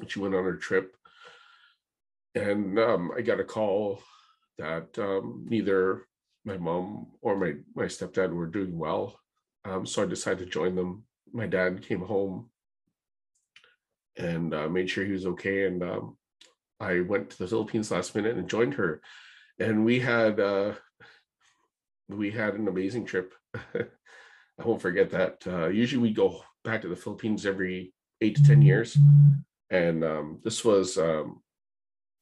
And 0.00 0.10
she 0.10 0.20
went 0.20 0.34
on 0.34 0.44
her 0.44 0.56
trip. 0.56 0.96
And 2.34 2.78
um, 2.78 3.10
I 3.16 3.22
got 3.22 3.40
a 3.40 3.44
call 3.44 4.02
that 4.58 4.98
um, 4.98 5.46
neither 5.48 6.06
my 6.44 6.56
mom 6.56 7.08
or 7.20 7.36
my, 7.36 7.54
my 7.74 7.84
stepdad 7.84 8.32
were 8.32 8.46
doing 8.46 8.78
well. 8.78 9.18
Um, 9.64 9.86
so 9.86 10.02
I 10.02 10.06
decided 10.06 10.44
to 10.44 10.50
join 10.50 10.74
them. 10.74 11.04
My 11.32 11.46
dad 11.46 11.86
came 11.86 12.00
home 12.00 12.50
and 14.16 14.52
uh, 14.54 14.68
made 14.68 14.90
sure 14.90 15.04
he 15.04 15.12
was 15.12 15.26
okay. 15.26 15.66
And 15.66 15.82
um, 15.82 16.16
I 16.80 17.00
went 17.00 17.30
to 17.30 17.38
the 17.38 17.46
Philippines 17.46 17.90
last 17.90 18.14
minute 18.14 18.36
and 18.36 18.48
joined 18.48 18.74
her. 18.74 19.00
And 19.58 19.84
we 19.84 20.00
had 20.00 20.40
uh, 20.40 20.72
we 22.08 22.30
had 22.30 22.54
an 22.54 22.68
amazing 22.68 23.06
trip. 23.06 23.34
I 23.54 24.64
won't 24.64 24.82
forget 24.82 25.10
that. 25.10 25.42
Uh, 25.46 25.68
usually 25.68 26.02
we 26.02 26.12
go 26.12 26.42
back 26.64 26.82
to 26.82 26.88
the 26.88 26.96
Philippines 26.96 27.46
every 27.46 27.92
eight 28.20 28.36
to 28.36 28.42
ten 28.42 28.62
years, 28.62 28.96
and 29.70 30.04
um, 30.04 30.40
this 30.44 30.64
was 30.64 30.98
um, 30.98 31.42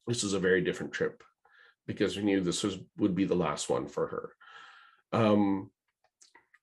this 0.07 0.23
was 0.23 0.35
a 0.35 0.39
very 0.39 0.61
different 0.61 0.93
trip 0.93 1.23
because 1.87 2.17
we 2.17 2.23
knew 2.23 2.41
this 2.41 2.63
was 2.63 2.79
would 2.99 3.15
be 3.15 3.25
the 3.25 3.35
last 3.35 3.69
one 3.69 3.87
for 3.87 4.07
her. 4.07 4.33
Um, 5.13 5.71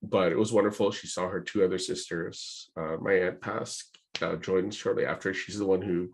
but 0.01 0.31
it 0.31 0.37
was 0.37 0.53
wonderful. 0.53 0.91
She 0.91 1.07
saw 1.07 1.27
her 1.27 1.41
two 1.41 1.63
other 1.63 1.77
sisters. 1.77 2.69
Uh, 2.77 2.97
my 3.01 3.13
aunt 3.13 3.41
passed, 3.41 3.97
uh, 4.21 4.35
joined 4.35 4.73
shortly 4.73 5.05
after. 5.05 5.33
She's 5.33 5.57
the 5.57 5.65
one 5.65 5.81
who 5.81 6.13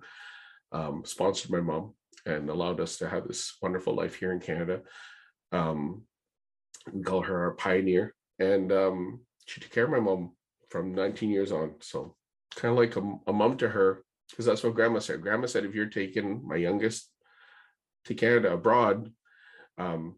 um, 0.71 1.03
sponsored 1.05 1.51
my 1.51 1.59
mom 1.59 1.93
and 2.25 2.49
allowed 2.49 2.79
us 2.79 2.97
to 2.97 3.09
have 3.09 3.27
this 3.27 3.57
wonderful 3.61 3.95
life 3.95 4.15
here 4.15 4.31
in 4.31 4.39
Canada. 4.39 4.81
Um, 5.51 6.03
we 6.91 7.03
call 7.03 7.21
her 7.21 7.43
our 7.43 7.51
pioneer, 7.51 8.13
and 8.39 8.71
um, 8.71 9.21
she 9.45 9.61
took 9.61 9.71
care 9.71 9.85
of 9.85 9.91
my 9.91 9.99
mom 9.99 10.31
from 10.69 10.93
19 10.93 11.29
years 11.29 11.51
on. 11.51 11.75
So 11.81 12.15
kind 12.55 12.71
of 12.71 12.77
like 12.77 12.95
a, 12.95 13.17
a 13.27 13.33
mom 13.33 13.57
to 13.57 13.69
her, 13.69 14.03
because 14.29 14.45
that's 14.45 14.63
what 14.63 14.75
grandma 14.75 14.99
said. 14.99 15.21
Grandma 15.21 15.47
said, 15.47 15.65
if 15.65 15.75
you're 15.75 15.85
taking 15.85 16.45
my 16.47 16.55
youngest 16.55 17.09
to 18.05 18.15
Canada 18.15 18.53
abroad, 18.53 19.11
um, 19.77 20.15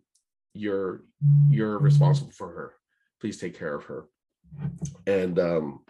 you're 0.53 1.03
you're 1.49 1.77
responsible 1.77 2.31
for 2.31 2.47
her. 2.47 2.73
Please 3.19 3.37
take 3.37 3.57
care 3.57 3.75
of 3.75 3.83
her. 3.85 4.05
And 5.05 5.37
um, 5.39 5.81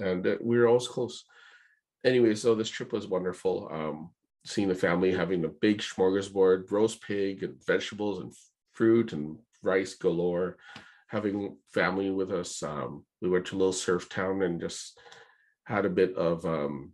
and 0.00 0.26
uh, 0.26 0.36
we 0.40 0.58
were 0.58 0.66
always 0.66 0.88
close. 0.88 1.24
Anyway, 2.04 2.34
so 2.34 2.54
this 2.54 2.68
trip 2.68 2.92
was 2.92 3.06
wonderful. 3.06 3.68
Um, 3.70 4.10
seeing 4.44 4.68
the 4.68 4.74
family 4.74 5.12
having 5.12 5.44
a 5.44 5.48
big 5.48 5.78
smorgasbord, 5.78 6.70
roast 6.70 7.00
pig 7.02 7.42
and 7.42 7.64
vegetables 7.66 8.20
and 8.20 8.32
fruit 8.72 9.12
and 9.12 9.38
rice 9.62 9.94
galore, 9.94 10.56
having 11.08 11.56
family 11.72 12.10
with 12.10 12.32
us. 12.32 12.62
Um, 12.62 13.04
we 13.20 13.28
went 13.28 13.46
to 13.46 13.56
a 13.56 13.58
little 13.58 13.72
surf 13.72 14.08
town 14.08 14.42
and 14.42 14.60
just 14.60 14.98
had 15.64 15.84
a 15.84 15.90
bit 15.90 16.14
of 16.16 16.44
um, 16.44 16.92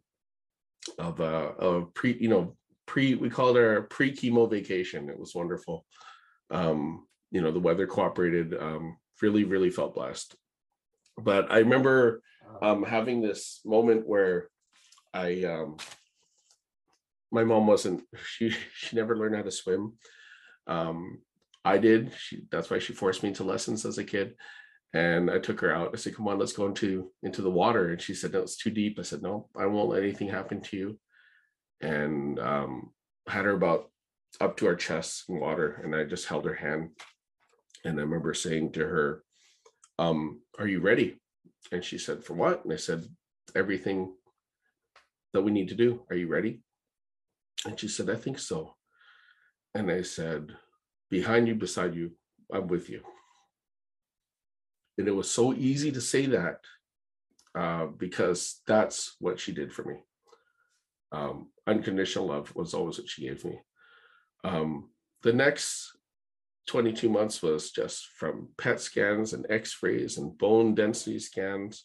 of 0.98 1.20
uh, 1.20 1.52
of 1.58 1.94
pre, 1.94 2.16
you 2.20 2.28
know, 2.28 2.56
pre. 2.86 3.14
We 3.14 3.30
called 3.30 3.56
our 3.56 3.82
pre 3.82 4.12
chemo 4.12 4.50
vacation. 4.50 5.08
It 5.08 5.18
was 5.18 5.34
wonderful. 5.34 5.86
Um, 6.50 7.06
you 7.30 7.40
know, 7.40 7.50
the 7.50 7.60
weather 7.60 7.86
cooperated. 7.86 8.54
Um, 8.54 8.96
really, 9.22 9.44
really 9.44 9.70
felt 9.70 9.94
blessed. 9.94 10.36
But 11.16 11.50
I 11.50 11.58
remember 11.58 12.22
um, 12.62 12.84
having 12.84 13.20
this 13.20 13.60
moment 13.64 14.06
where 14.06 14.48
I 15.12 15.44
um, 15.44 15.76
my 17.30 17.44
mom 17.44 17.66
wasn't 17.66 18.02
she 18.26 18.50
she 18.74 18.96
never 18.96 19.16
learned 19.16 19.36
how 19.36 19.42
to 19.42 19.50
swim 19.50 19.94
um 20.66 21.18
I 21.68 21.76
did. 21.76 22.12
She, 22.16 22.44
that's 22.50 22.70
why 22.70 22.78
she 22.78 22.94
forced 22.94 23.22
me 23.22 23.28
into 23.28 23.44
lessons 23.44 23.84
as 23.84 23.98
a 23.98 24.04
kid. 24.04 24.34
And 24.94 25.30
I 25.30 25.38
took 25.38 25.60
her 25.60 25.74
out. 25.74 25.90
I 25.92 25.96
said, 25.96 26.16
"Come 26.16 26.28
on, 26.28 26.38
let's 26.38 26.54
go 26.54 26.66
into 26.66 27.12
into 27.22 27.42
the 27.42 27.50
water." 27.50 27.90
And 27.90 28.00
she 28.00 28.14
said, 28.14 28.32
"No, 28.32 28.40
it's 28.40 28.56
too 28.56 28.70
deep." 28.70 28.98
I 28.98 29.02
said, 29.02 29.22
"No, 29.22 29.48
I 29.54 29.66
won't 29.66 29.90
let 29.90 30.02
anything 30.02 30.28
happen 30.28 30.62
to 30.62 30.76
you." 30.78 30.98
And 31.82 32.38
um, 32.38 32.90
had 33.26 33.44
her 33.44 33.50
about 33.50 33.90
up 34.40 34.56
to 34.56 34.66
our 34.66 34.76
chests 34.76 35.24
in 35.28 35.38
water, 35.38 35.82
and 35.84 35.94
I 35.94 36.04
just 36.04 36.26
held 36.26 36.46
her 36.46 36.54
hand. 36.54 36.90
And 37.84 37.98
I 37.98 38.02
remember 38.02 38.32
saying 38.32 38.72
to 38.72 38.80
her, 38.80 39.24
um, 39.98 40.40
"Are 40.58 40.66
you 40.66 40.80
ready?" 40.80 41.20
And 41.70 41.84
she 41.84 41.98
said, 41.98 42.24
"For 42.24 42.32
what?" 42.32 42.64
And 42.64 42.72
I 42.72 42.76
said, 42.76 43.04
"Everything 43.54 44.14
that 45.34 45.42
we 45.42 45.50
need 45.50 45.68
to 45.68 45.74
do. 45.74 46.06
Are 46.08 46.16
you 46.16 46.28
ready?" 46.28 46.62
And 47.64 47.78
she 47.78 47.88
said, 47.88 48.08
"I 48.10 48.16
think 48.16 48.38
so." 48.38 48.74
And 49.74 49.90
I 49.90 50.02
said, 50.02 50.56
behind 51.10 51.48
you, 51.48 51.54
beside 51.54 51.94
you, 51.94 52.12
I'm 52.52 52.68
with 52.68 52.88
you. 52.88 53.02
And 54.96 55.06
it 55.06 55.12
was 55.12 55.30
so 55.30 55.54
easy 55.54 55.92
to 55.92 56.00
say 56.00 56.26
that 56.26 56.60
uh, 57.54 57.86
because 57.86 58.60
that's 58.66 59.14
what 59.20 59.38
she 59.38 59.52
did 59.52 59.72
for 59.72 59.84
me. 59.84 59.96
Um, 61.12 61.48
unconditional 61.66 62.26
love 62.26 62.54
was 62.54 62.74
always 62.74 62.98
what 62.98 63.08
she 63.08 63.22
gave 63.22 63.44
me. 63.44 63.60
Um, 64.44 64.90
the 65.22 65.32
next 65.32 65.92
22 66.66 67.08
months 67.08 67.42
was 67.42 67.70
just 67.70 68.06
from 68.18 68.48
PET 68.58 68.80
scans 68.80 69.32
and 69.32 69.46
x 69.48 69.78
rays 69.82 70.18
and 70.18 70.36
bone 70.36 70.74
density 70.74 71.18
scans. 71.18 71.84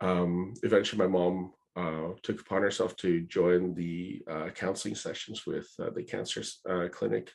Um, 0.00 0.54
eventually, 0.62 0.98
my 0.98 1.06
mom 1.06 1.52
uh, 1.80 2.08
took 2.22 2.40
upon 2.40 2.62
herself 2.62 2.96
to 2.96 3.22
join 3.22 3.74
the 3.74 4.22
uh, 4.30 4.48
counseling 4.54 4.94
sessions 4.94 5.46
with 5.46 5.68
uh, 5.78 5.90
the 5.96 6.02
cancer 6.02 6.42
uh, 6.68 6.88
clinic 6.88 7.30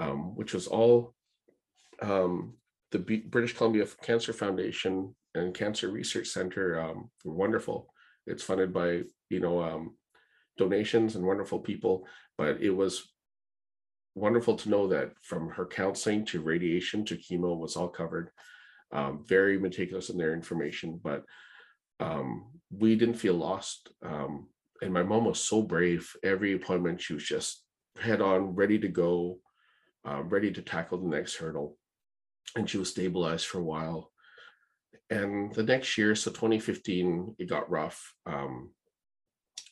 um, 0.00 0.34
which 0.34 0.54
was 0.54 0.66
all 0.66 1.14
um, 2.02 2.54
the 2.90 2.98
B- 2.98 3.24
British 3.28 3.56
Columbia 3.56 3.86
Cancer 4.02 4.32
Foundation 4.32 5.14
and 5.34 5.54
Cancer 5.54 5.90
Research 5.90 6.28
Center 6.28 6.80
um, 6.80 7.10
were 7.24 7.34
wonderful. 7.34 7.92
It's 8.26 8.42
funded 8.42 8.72
by 8.72 9.02
you 9.28 9.40
know 9.40 9.62
um, 9.62 9.96
donations 10.56 11.16
and 11.16 11.24
wonderful 11.24 11.60
people, 11.60 12.06
but 12.38 12.60
it 12.60 12.70
was 12.70 13.12
wonderful 14.14 14.56
to 14.56 14.70
know 14.70 14.88
that 14.88 15.12
from 15.22 15.50
her 15.50 15.66
counseling 15.66 16.24
to 16.26 16.40
radiation 16.40 17.04
to 17.04 17.16
chemo 17.16 17.56
was 17.56 17.76
all 17.76 17.88
covered. 17.88 18.30
Um, 18.92 19.24
very 19.28 19.56
meticulous 19.56 20.10
in 20.10 20.18
their 20.18 20.34
information, 20.34 20.98
but 21.02 21.24
um, 22.00 22.46
we 22.70 22.96
didn't 22.96 23.14
feel 23.14 23.34
lost. 23.34 23.90
Um, 24.04 24.48
and 24.82 24.92
my 24.92 25.02
mom 25.02 25.26
was 25.26 25.40
so 25.40 25.62
brave. 25.62 26.10
Every 26.22 26.54
appointment, 26.54 27.00
she 27.00 27.14
was 27.14 27.24
just 27.24 27.64
head 28.00 28.20
on, 28.20 28.54
ready 28.54 28.78
to 28.78 28.88
go 28.88 29.38
uh, 30.06 30.22
ready 30.22 30.50
to 30.50 30.62
tackle 30.62 30.98
the 30.98 31.08
next 31.08 31.36
hurdle. 31.36 31.76
And 32.56 32.68
she 32.68 32.78
was 32.78 32.90
stabilized 32.90 33.46
for 33.46 33.58
a 33.58 33.64
while. 33.64 34.10
And 35.10 35.54
the 35.54 35.62
next 35.62 35.98
year, 35.98 36.14
so 36.14 36.30
2015, 36.30 37.36
it 37.38 37.48
got 37.48 37.70
rough 37.70 38.14
um, 38.26 38.70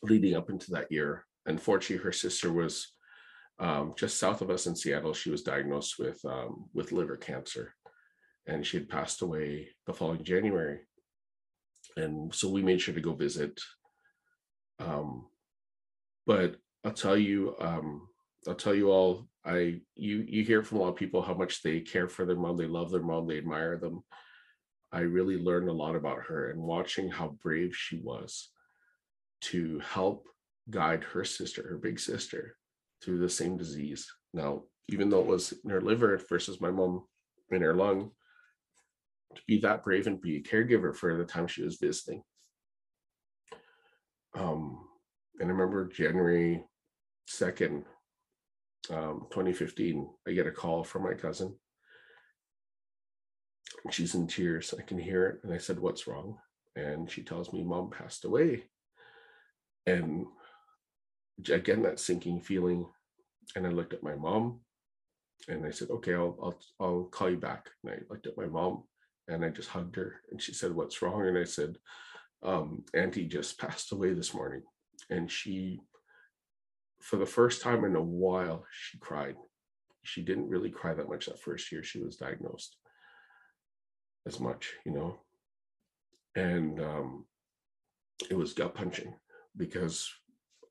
leading 0.03 0.37
up 0.37 0.51
into 0.51 0.73
that 0.73 0.91
year. 0.91 1.25
Unfortunately, 1.47 2.05
her 2.05 2.13
sister 2.13 2.53
was 2.53 2.93
um, 3.59 3.95
just 3.97 4.19
south 4.19 4.43
of 4.43 4.51
us 4.51 4.67
in 4.67 4.77
Seattle. 4.77 5.15
She 5.15 5.31
was 5.31 5.43
diagnosed 5.43 5.99
with 5.99 6.21
um, 6.25 6.67
with 6.75 6.93
liver 6.93 7.17
cancer, 7.17 7.75
and 8.47 8.65
she 8.65 8.77
had 8.77 8.89
passed 8.89 9.23
away 9.23 9.71
the 9.87 9.95
following 9.95 10.23
January. 10.23 10.81
And 11.99 12.35
so 12.35 12.49
we 12.49 12.63
made 12.63 12.81
sure 12.81 12.95
to 12.95 13.01
go 13.01 13.15
visit. 13.15 13.61
Um, 14.79 15.27
but 16.27 16.57
I'll 16.85 16.93
tell 16.93 17.17
you, 17.17 17.55
um, 17.61 18.09
I'll 18.47 18.55
tell 18.55 18.75
you 18.75 18.91
all. 18.91 19.29
I 19.45 19.81
you 19.95 20.25
you 20.29 20.45
hear 20.45 20.63
from 20.63 20.79
a 20.79 20.81
lot 20.83 20.91
of 20.91 20.97
people 20.97 21.23
how 21.23 21.35
much 21.35 21.63
they 21.63 21.81
care 21.81 22.09
for 22.09 22.25
their 22.25 22.37
mom, 22.37 22.57
they 22.57 22.67
love 22.67 22.91
their 22.91 23.03
mom, 23.03 23.27
they 23.27 23.39
admire 23.39 23.79
them. 23.79 24.03
I 24.93 25.01
really 25.01 25.37
learned 25.37 25.69
a 25.69 25.73
lot 25.73 25.97
about 25.97 26.25
her 26.29 26.51
and 26.51 26.61
watching 26.61 27.11
how 27.11 27.37
brave 27.43 27.75
she 27.75 28.01
was 28.03 28.51
to 29.43 29.81
help 29.81 30.27
guide 30.71 31.05
her 31.05 31.25
sister, 31.25 31.63
her 31.69 31.79
big 31.79 32.01
sister, 32.01 32.57
through 33.03 33.19
the 33.19 33.29
same 33.29 33.57
disease. 33.57 34.11
Now, 34.33 34.65
even 34.89 35.11
though 35.11 35.21
it 35.21 35.27
was 35.27 35.53
in 35.65 35.71
her 35.71 35.81
liver 35.81 36.21
versus 36.29 36.61
my 36.61 36.71
mom 36.71 37.05
in 37.51 37.63
her 37.63 37.75
lung, 37.75 38.13
to 39.35 39.43
be 39.47 39.59
that 39.61 39.85
brave 39.85 40.07
and 40.07 40.21
be 40.21 40.37
a 40.37 40.43
caregiver 40.43 40.95
for 40.95 41.17
the 41.17 41.25
time 41.25 41.47
she 41.47 41.63
was 41.63 41.77
visiting. 41.77 42.23
Um, 44.35 44.87
and 45.41 45.49
I 45.49 45.53
remember 45.53 45.89
January 45.89 46.65
2nd, 47.29 47.85
um, 48.91 49.27
2015, 49.31 50.09
I 50.27 50.33
get 50.33 50.47
a 50.47 50.51
call 50.51 50.85
from 50.85 51.03
my 51.05 51.15
cousin. 51.15 51.55
She's 53.91 54.15
in 54.15 54.27
tears. 54.27 54.75
I 54.77 54.83
can 54.83 54.99
hear 54.99 55.27
it. 55.27 55.41
And 55.45 55.53
I 55.53 55.59
said, 55.59 55.79
What's 55.79 56.07
wrong? 56.07 56.39
And 56.77 57.11
she 57.11 57.23
tells 57.23 57.53
me 57.53 57.63
mom 57.63 57.91
passed 57.91 58.25
away. 58.25 58.65
And 59.87 60.27
again, 61.51 61.83
that 61.83 62.01
sinking 62.01 62.41
feeling. 62.41 62.87
And 63.57 63.67
I 63.67 63.71
looked 63.71 63.95
at 63.95 64.03
my 64.03 64.15
mom 64.15 64.61
and 65.49 65.67
I 65.67 65.71
said, 65.71 65.91
Okay, 65.91 66.15
I'll 66.15 66.37
I'll 66.43 66.61
I'll 66.81 67.05
call 67.05 67.31
you 67.31 67.37
back. 67.37 67.69
And 67.85 67.93
I 67.93 67.99
looked 68.11 68.27
at 68.27 68.37
my 68.37 68.47
mom 68.47 68.85
and 69.29 69.45
I 69.45 69.51
just 69.51 69.69
hugged 69.69 69.97
her 69.97 70.17
and 70.31 70.41
she 70.41 70.53
said, 70.53 70.75
What's 70.75 71.03
wrong? 71.03 71.27
And 71.27 71.39
I 71.39 71.45
said, 71.45 71.77
um, 72.43 72.85
Auntie 72.95 73.27
just 73.27 73.59
passed 73.59 73.93
away 73.93 74.15
this 74.15 74.35
morning. 74.35 74.63
And 75.11 75.31
she, 75.31 75.81
for 77.01 77.17
the 77.17 77.27
first 77.27 77.63
time 77.63 77.85
in 77.85 77.97
a 77.97 78.03
while, 78.03 78.65
she 78.73 78.99
cried. 78.99 79.37
She 80.03 80.23
didn't 80.23 80.49
really 80.49 80.71
cry 80.71 80.95
that 80.95 81.09
much 81.09 81.27
that 81.27 81.41
first 81.41 81.71
year 81.71 81.83
she 81.83 82.01
was 82.01 82.17
diagnosed 82.17 82.77
as 84.27 84.41
much, 84.41 84.73
you 84.85 84.93
know. 84.93 85.21
And 86.35 86.81
um, 86.81 87.27
it 88.31 88.35
was 88.35 88.53
gut 88.53 88.75
punching 88.75 89.15
because 89.57 90.09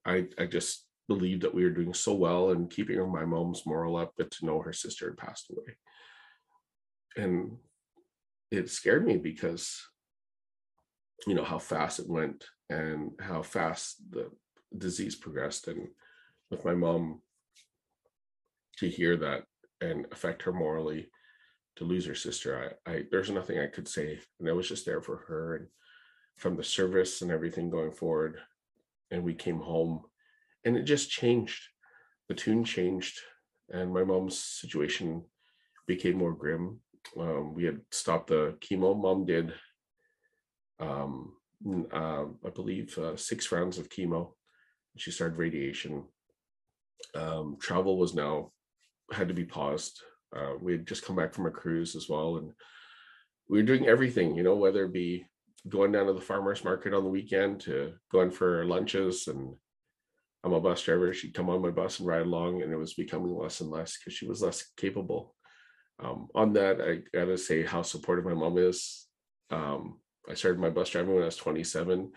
I 0.05 0.27
I 0.39 0.45
just 0.45 0.85
believed 1.07 1.41
that 1.43 1.53
we 1.53 1.63
were 1.63 1.69
doing 1.69 1.93
so 1.93 2.13
well 2.13 2.51
and 2.51 2.69
keeping 2.69 2.99
my 3.11 3.25
mom's 3.25 3.65
moral 3.65 3.95
up, 3.95 4.13
but 4.17 4.31
to 4.31 4.45
know 4.45 4.61
her 4.61 4.73
sister 4.73 5.07
had 5.07 5.17
passed 5.17 5.49
away. 5.51 5.75
And 7.15 7.57
it 8.51 8.69
scared 8.69 9.05
me 9.05 9.17
because 9.17 9.81
you 11.25 11.33
know 11.33 11.43
how 11.43 11.59
fast 11.59 11.99
it 11.99 12.07
went 12.07 12.45
and 12.69 13.11
how 13.19 13.41
fast 13.41 13.97
the 14.11 14.29
disease 14.77 15.15
progressed. 15.15 15.67
And 15.67 15.87
with 16.49 16.65
my 16.65 16.73
mom 16.73 17.21
to 18.77 18.89
hear 18.89 19.17
that 19.17 19.43
and 19.81 20.05
affect 20.11 20.43
her 20.43 20.53
morally 20.53 21.09
to 21.75 21.83
lose 21.83 22.05
her 22.05 22.15
sister 22.15 22.75
I, 22.87 22.91
I 22.91 23.03
there's 23.11 23.29
nothing 23.29 23.59
i 23.59 23.67
could 23.67 23.87
say. 23.87 24.19
And 24.39 24.49
i 24.49 24.51
was 24.51 24.67
just 24.67 24.85
there 24.85 25.01
for 25.01 25.17
her 25.27 25.55
and 25.55 25.67
from 26.35 26.55
the 26.55 26.63
service 26.63 27.21
and 27.21 27.31
everything 27.31 27.69
going 27.69 27.91
forward. 27.91 28.37
And 29.11 29.23
we 29.23 29.33
came 29.33 29.59
home 29.59 30.03
and 30.65 30.75
it 30.75 30.83
just 30.83 31.09
changed. 31.09 31.61
The 32.27 32.35
tune 32.35 32.63
changed 32.63 33.19
and 33.69 33.93
my 33.93 34.03
mom's 34.03 34.39
situation 34.39 35.23
became 35.87 36.17
more 36.17 36.33
grim 36.33 36.79
um, 37.19 37.53
we 37.53 37.63
had 37.63 37.79
stopped 37.91 38.27
the 38.27 38.57
chemo 38.61 38.99
mom 38.99 39.25
did 39.25 39.53
um, 40.79 41.33
uh, 41.91 42.25
I 42.45 42.49
believe 42.53 42.97
uh, 42.97 43.15
six 43.15 43.51
rounds 43.51 43.77
of 43.77 43.89
chemo. 43.89 44.33
She 44.97 45.11
started 45.11 45.37
radiation. 45.37 46.03
Um, 47.15 47.57
travel 47.59 47.97
was 47.97 48.13
now 48.13 48.51
had 49.11 49.27
to 49.27 49.33
be 49.33 49.45
paused. 49.45 50.01
Uh, 50.35 50.53
we 50.61 50.73
had 50.73 50.87
just 50.87 51.05
come 51.05 51.15
back 51.15 51.33
from 51.33 51.45
a 51.45 51.51
cruise 51.51 51.95
as 51.95 52.07
well, 52.09 52.37
and 52.37 52.51
we 53.49 53.59
were 53.59 53.65
doing 53.65 53.87
everything, 53.87 54.35
you 54.35 54.43
know, 54.43 54.55
whether 54.55 54.85
it 54.85 54.93
be 54.93 55.25
going 55.69 55.91
down 55.91 56.07
to 56.07 56.13
the 56.13 56.21
farmers 56.21 56.63
market 56.63 56.93
on 56.93 57.03
the 57.03 57.09
weekend 57.09 57.59
to 57.61 57.93
going 58.11 58.31
for 58.31 58.65
lunches 58.65 59.27
and 59.27 59.53
I'm 60.43 60.53
a 60.53 60.61
bus 60.61 60.81
driver. 60.83 61.13
She'd 61.13 61.33
come 61.33 61.49
on 61.49 61.61
my 61.61 61.71
bus 61.71 61.99
and 61.99 62.07
ride 62.07 62.21
along, 62.21 62.61
and 62.61 62.71
it 62.71 62.77
was 62.77 62.93
becoming 62.93 63.35
less 63.35 63.59
and 63.59 63.69
less 63.69 63.97
because 63.97 64.13
she 64.13 64.27
was 64.27 64.41
less 64.41 64.71
capable. 64.77 65.35
Um, 65.99 66.27
on 66.35 66.53
that, 66.53 66.79
I 66.81 66.99
gotta 67.17 67.37
say 67.37 67.63
how 67.63 67.81
supportive 67.81 68.25
my 68.25 68.33
mom 68.33 68.57
is. 68.57 69.07
Um, 69.49 69.99
I 70.29 70.33
started 70.33 70.59
my 70.59 70.69
bus 70.69 70.89
driving 70.89 71.13
when 71.13 71.23
I 71.23 71.27
was 71.27 71.37
27. 71.37 72.11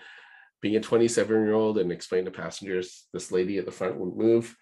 Being 0.61 0.77
a 0.77 0.81
27 0.81 1.35
year 1.45 1.55
old 1.55 1.79
and 1.79 1.91
explain 1.91 2.25
to 2.27 2.31
passengers, 2.31 3.07
this 3.13 3.33
lady 3.33 3.59
at 3.59 3.65
the 3.65 3.73
front 3.73 3.97
wouldn't 3.97 4.19
move 4.19 4.57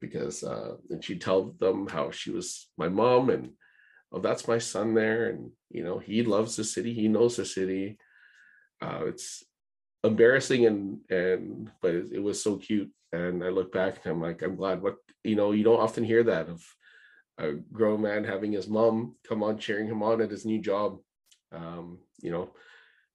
because, 0.00 0.42
uh, 0.42 0.76
and 0.90 1.04
she'd 1.04 1.20
tell 1.20 1.54
them 1.58 1.86
how 1.86 2.10
she 2.10 2.30
was 2.30 2.68
my 2.78 2.88
mom 2.88 3.28
and, 3.30 3.50
oh, 4.12 4.20
that's 4.20 4.48
my 4.48 4.58
son 4.58 4.94
there. 4.94 5.28
And, 5.28 5.50
you 5.70 5.84
know, 5.84 5.98
he 5.98 6.22
loves 6.22 6.56
the 6.56 6.64
city, 6.64 6.94
he 6.94 7.08
knows 7.08 7.36
the 7.36 7.44
city. 7.44 7.98
Uh, 8.80 9.02
it's 9.06 9.44
embarrassing 10.02 10.66
and, 10.66 10.98
and, 11.10 11.70
but 11.82 11.94
it, 11.94 12.12
it 12.12 12.22
was 12.22 12.42
so 12.42 12.56
cute. 12.56 12.90
And 13.12 13.44
I 13.44 13.48
look 13.50 13.72
back 13.72 14.00
and 14.04 14.14
I'm 14.14 14.22
like, 14.22 14.40
I'm 14.40 14.56
glad 14.56 14.82
what, 14.82 14.96
you 15.22 15.36
know, 15.36 15.52
you 15.52 15.64
don't 15.64 15.80
often 15.80 16.02
hear 16.02 16.22
that 16.24 16.48
of 16.48 16.64
a 17.38 17.52
grown 17.72 18.02
man 18.02 18.24
having 18.24 18.52
his 18.52 18.68
mom 18.68 19.16
come 19.26 19.42
on, 19.42 19.58
cheering 19.58 19.86
him 19.86 20.02
on 20.02 20.20
at 20.20 20.30
his 20.30 20.44
new 20.44 20.60
job. 20.60 20.98
Um, 21.50 21.98
you 22.22 22.30
know, 22.30 22.50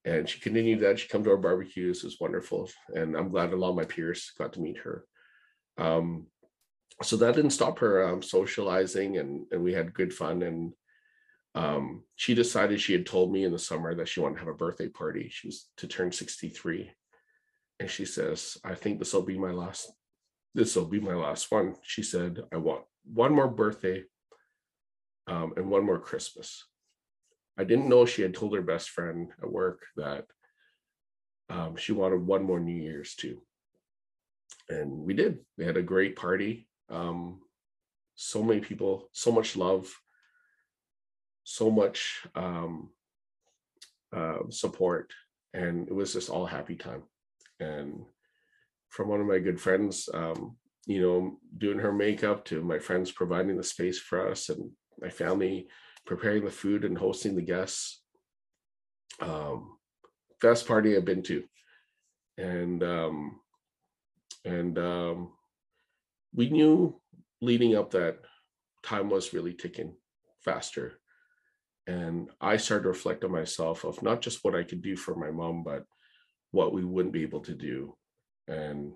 and 0.05 0.27
she 0.27 0.39
continued 0.39 0.79
that. 0.81 0.99
She 0.99 1.07
come 1.07 1.23
to 1.23 1.31
our 1.31 1.37
barbecues. 1.37 1.99
It 1.99 2.07
was 2.07 2.19
wonderful, 2.19 2.69
and 2.93 3.15
I'm 3.15 3.29
glad 3.29 3.53
a 3.53 3.57
lot 3.57 3.71
of 3.71 3.75
my 3.75 3.85
peers 3.85 4.31
got 4.37 4.53
to 4.53 4.61
meet 4.61 4.77
her. 4.77 5.05
Um, 5.77 6.27
so 7.03 7.17
that 7.17 7.35
didn't 7.35 7.51
stop 7.51 7.79
her 7.79 8.07
um, 8.07 8.21
socializing, 8.21 9.17
and 9.17 9.45
and 9.51 9.63
we 9.63 9.73
had 9.73 9.93
good 9.93 10.13
fun. 10.13 10.41
And 10.43 10.73
um, 11.55 12.03
she 12.15 12.33
decided 12.33 12.79
she 12.79 12.93
had 12.93 13.05
told 13.05 13.31
me 13.31 13.43
in 13.43 13.51
the 13.51 13.59
summer 13.59 13.93
that 13.95 14.07
she 14.07 14.19
wanted 14.19 14.35
to 14.35 14.39
have 14.41 14.49
a 14.49 14.53
birthday 14.53 14.87
party. 14.87 15.29
She 15.31 15.47
was 15.47 15.67
to 15.77 15.87
turn 15.87 16.11
63, 16.11 16.89
and 17.79 17.89
she 17.89 18.05
says, 18.05 18.57
"I 18.63 18.75
think 18.75 18.99
this 18.99 19.13
will 19.13 19.23
be 19.23 19.37
my 19.37 19.51
last. 19.51 19.91
This 20.55 20.75
will 20.75 20.85
be 20.85 20.99
my 20.99 21.15
last 21.15 21.51
one." 21.51 21.75
She 21.83 22.01
said, 22.01 22.39
"I 22.53 22.57
want 22.57 22.83
one 23.13 23.33
more 23.33 23.47
birthday, 23.47 24.03
um, 25.27 25.53
and 25.57 25.69
one 25.69 25.85
more 25.85 25.99
Christmas." 25.99 26.65
I 27.57 27.63
didn't 27.63 27.89
know 27.89 28.05
she 28.05 28.21
had 28.21 28.35
told 28.35 28.55
her 28.55 28.61
best 28.61 28.91
friend 28.91 29.29
at 29.41 29.51
work 29.51 29.83
that 29.95 30.25
um, 31.49 31.75
she 31.75 31.91
wanted 31.91 32.25
one 32.25 32.43
more 32.43 32.59
New 32.59 32.75
Year's 32.75 33.15
too. 33.15 33.41
And 34.69 34.91
we 34.91 35.13
did. 35.13 35.39
We 35.57 35.65
had 35.65 35.77
a 35.77 35.81
great 35.81 36.15
party. 36.15 36.67
Um, 36.89 37.41
so 38.15 38.43
many 38.43 38.59
people, 38.59 39.09
so 39.11 39.31
much 39.31 39.55
love, 39.55 39.91
so 41.43 41.71
much 41.71 42.27
um, 42.35 42.89
uh, 44.15 44.49
support. 44.49 45.11
And 45.53 45.87
it 45.87 45.93
was 45.93 46.13
just 46.13 46.29
all 46.29 46.45
happy 46.45 46.75
time. 46.75 47.03
And 47.59 48.05
from 48.89 49.07
one 49.07 49.21
of 49.21 49.27
my 49.27 49.39
good 49.39 49.59
friends, 49.59 50.09
um, 50.13 50.57
you 50.87 51.01
know, 51.01 51.37
doing 51.57 51.79
her 51.79 51.91
makeup 51.91 52.45
to 52.45 52.63
my 52.63 52.79
friends 52.79 53.11
providing 53.11 53.57
the 53.57 53.63
space 53.63 53.99
for 53.99 54.31
us 54.31 54.47
and 54.49 54.71
my 54.99 55.09
family 55.09 55.67
preparing 56.05 56.45
the 56.45 56.49
food 56.49 56.85
and 56.85 56.97
hosting 56.97 57.35
the 57.35 57.41
guests. 57.41 58.01
Um, 59.21 59.77
best 60.41 60.65
party 60.65 60.95
I've 60.95 61.03
been 61.03 61.23
to, 61.23 61.43
and 62.37 62.81
um, 62.83 63.39
and 64.45 64.79
um, 64.79 65.33
we 66.33 66.49
knew 66.49 66.99
leading 67.41 67.75
up 67.75 67.91
that 67.91 68.19
time 68.83 69.09
was 69.09 69.33
really 69.33 69.53
ticking 69.53 69.93
faster, 70.45 70.99
and 71.85 72.29
I 72.39 72.57
started 72.57 72.83
to 72.83 72.89
reflect 72.89 73.25
on 73.25 73.31
myself 73.31 73.83
of 73.83 74.01
not 74.01 74.21
just 74.21 74.43
what 74.43 74.55
I 74.55 74.63
could 74.63 74.81
do 74.81 74.95
for 74.95 75.15
my 75.15 75.31
mom, 75.31 75.63
but 75.63 75.83
what 76.51 76.73
we 76.73 76.85
wouldn't 76.85 77.13
be 77.13 77.23
able 77.23 77.41
to 77.41 77.53
do, 77.53 77.97
and 78.47 78.93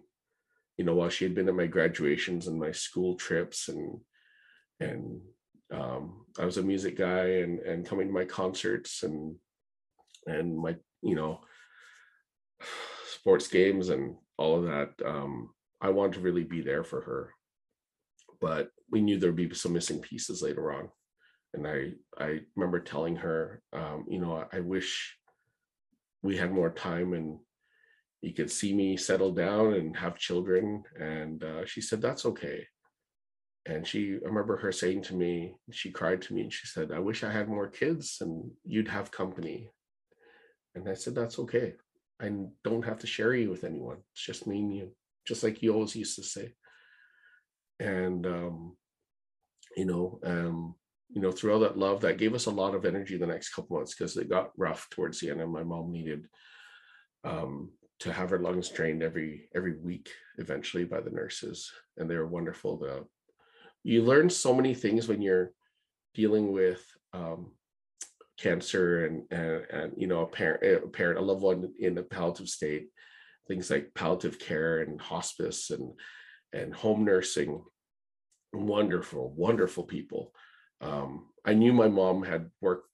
you 0.82 0.86
know 0.86 0.96
while 0.96 1.10
she 1.10 1.26
had 1.26 1.36
been 1.36 1.48
at 1.48 1.54
my 1.54 1.68
graduations 1.68 2.48
and 2.48 2.60
my 2.60 2.72
school 2.72 3.14
trips 3.14 3.70
and 3.70 4.00
and 4.80 5.22
um, 5.72 6.26
I 6.40 6.46
was 6.46 6.58
a 6.58 6.64
music 6.64 6.98
guy 6.98 7.26
and 7.44 7.60
and 7.60 7.86
coming 7.86 8.08
to 8.08 8.14
my 8.14 8.26
concerts 8.26 9.04
and 9.04 9.36
and 10.26 10.58
my 10.58 10.76
you 11.04 11.14
know 11.14 11.40
sports 13.06 13.48
games 13.48 13.90
and 13.90 14.16
all 14.40 14.58
of 14.58 14.64
that. 14.64 14.90
Um, 15.06 15.52
I 15.80 15.90
wanted 15.90 16.14
to 16.14 16.22
really 16.22 16.46
be 16.46 16.62
there 16.62 16.84
for 16.84 17.02
her, 17.02 17.30
but 18.40 18.72
we 18.90 19.02
knew 19.02 19.20
there'd 19.20 19.36
be 19.36 19.54
some 19.54 19.74
missing 19.74 20.02
pieces 20.02 20.42
later 20.42 20.74
on. 20.74 20.90
And 21.54 21.68
I 21.68 21.92
I 22.18 22.40
remember 22.56 22.80
telling 22.80 23.18
her, 23.18 23.62
um, 23.72 24.06
you 24.10 24.20
know, 24.20 24.48
I 24.52 24.62
wish 24.62 25.16
we 26.24 26.38
had 26.38 26.52
more 26.52 26.72
time 26.72 27.14
and 27.14 27.38
you 28.22 28.34
could 28.34 28.52
see 28.52 28.74
me 28.74 28.98
settle 28.98 29.32
down 29.32 29.74
and 29.74 29.98
have 29.98 30.18
children. 30.18 30.84
And 31.00 31.44
uh, 31.44 31.66
she 31.66 31.82
said, 31.82 32.02
that's 32.02 32.26
okay 32.26 32.66
and 33.68 33.86
she 33.86 34.16
i 34.26 34.28
remember 34.28 34.58
her 34.58 34.72
saying 34.72 35.04
to 35.04 35.14
me 35.14 35.54
she 35.70 35.92
cried 35.92 36.20
to 36.20 36.34
me 36.34 36.42
and 36.42 36.52
she 36.52 36.66
said 36.66 36.92
i 36.92 36.98
wish 36.98 37.24
i 37.24 37.32
had 37.32 37.48
more 37.48 37.68
kids 37.68 38.18
and 38.22 38.50
you'd 38.66 38.88
have 38.88 39.12
company 39.12 39.70
And 40.76 40.88
I 40.88 40.94
said, 40.94 41.16
That's 41.16 41.40
okay. 41.40 41.74
I 42.22 42.32
don't 42.64 42.86
have 42.86 43.00
to 43.00 43.08
share 43.08 43.34
you 43.34 43.50
with 43.50 43.64
anyone. 43.64 43.98
It's 44.14 44.26
just 44.26 44.48
me 44.48 44.60
and 44.60 44.76
you, 44.76 44.92
just 45.28 45.44
like 45.44 45.62
you 45.62 45.74
always 45.74 45.96
used 45.96 46.16
to 46.18 46.24
say. 46.24 46.54
And 47.80 48.26
um, 48.28 48.78
you 49.76 49.86
know, 49.86 50.20
um, 50.24 50.76
you 51.10 51.22
know, 51.22 51.32
through 51.32 51.54
all 51.54 51.60
that 51.62 51.78
love, 51.78 52.02
that 52.02 52.20
gave 52.20 52.34
us 52.34 52.46
a 52.46 52.52
lot 52.52 52.76
of 52.76 52.86
energy 52.86 53.18
the 53.18 53.26
next 53.26 53.54
couple 53.54 53.76
months 53.78 53.96
because 53.96 54.16
it 54.18 54.30
got 54.30 54.52
rough 54.58 54.88
towards 54.92 55.20
the 55.20 55.32
end, 55.32 55.42
and 55.42 55.52
my 55.52 55.64
mom 55.64 55.92
needed 55.92 56.28
um, 57.24 57.72
to 58.02 58.12
have 58.12 58.32
her 58.32 58.40
lungs 58.40 58.70
drained 58.70 59.04
every 59.04 59.50
every 59.56 59.78
week 59.80 60.10
eventually 60.38 60.84
by 60.84 61.00
the 61.02 61.12
nurses, 61.12 61.72
and 61.98 62.10
they 62.10 62.16
were 62.16 62.28
wonderful. 62.28 62.78
The 62.78 63.06
you 63.84 64.04
learn 64.04 64.30
so 64.30 64.54
many 64.54 64.74
things 64.74 65.08
when 65.08 65.22
you're 65.22 65.52
dealing 66.14 66.52
with 66.52 66.84
um, 67.14 67.52
cancer 68.38 69.06
and, 69.06 69.24
and 69.32 69.66
and 69.72 69.94
you 69.98 70.08
know 70.08 70.22
a 70.22 70.28
parent 70.28 70.84
a 70.84 70.88
parent 70.88 71.20
a 71.20 71.22
loved 71.22 71.42
one 71.42 71.72
in 71.80 71.98
a 71.98 72.04
palliative 72.04 72.50
state 72.50 72.88
things 73.48 73.70
like 73.70 73.94
palliative 73.94 74.40
care 74.40 74.80
and 74.80 75.00
hospice 75.00 75.70
and 75.70 75.92
and 76.54 76.74
home 76.74 77.06
nursing 77.06 77.64
wonderful 78.54 79.32
wonderful 79.38 79.84
people 79.84 80.34
um, 80.82 81.28
i 81.46 81.54
knew 81.54 81.72
my 81.72 81.88
mom 81.88 82.24
had 82.24 82.50
worked 82.62 82.88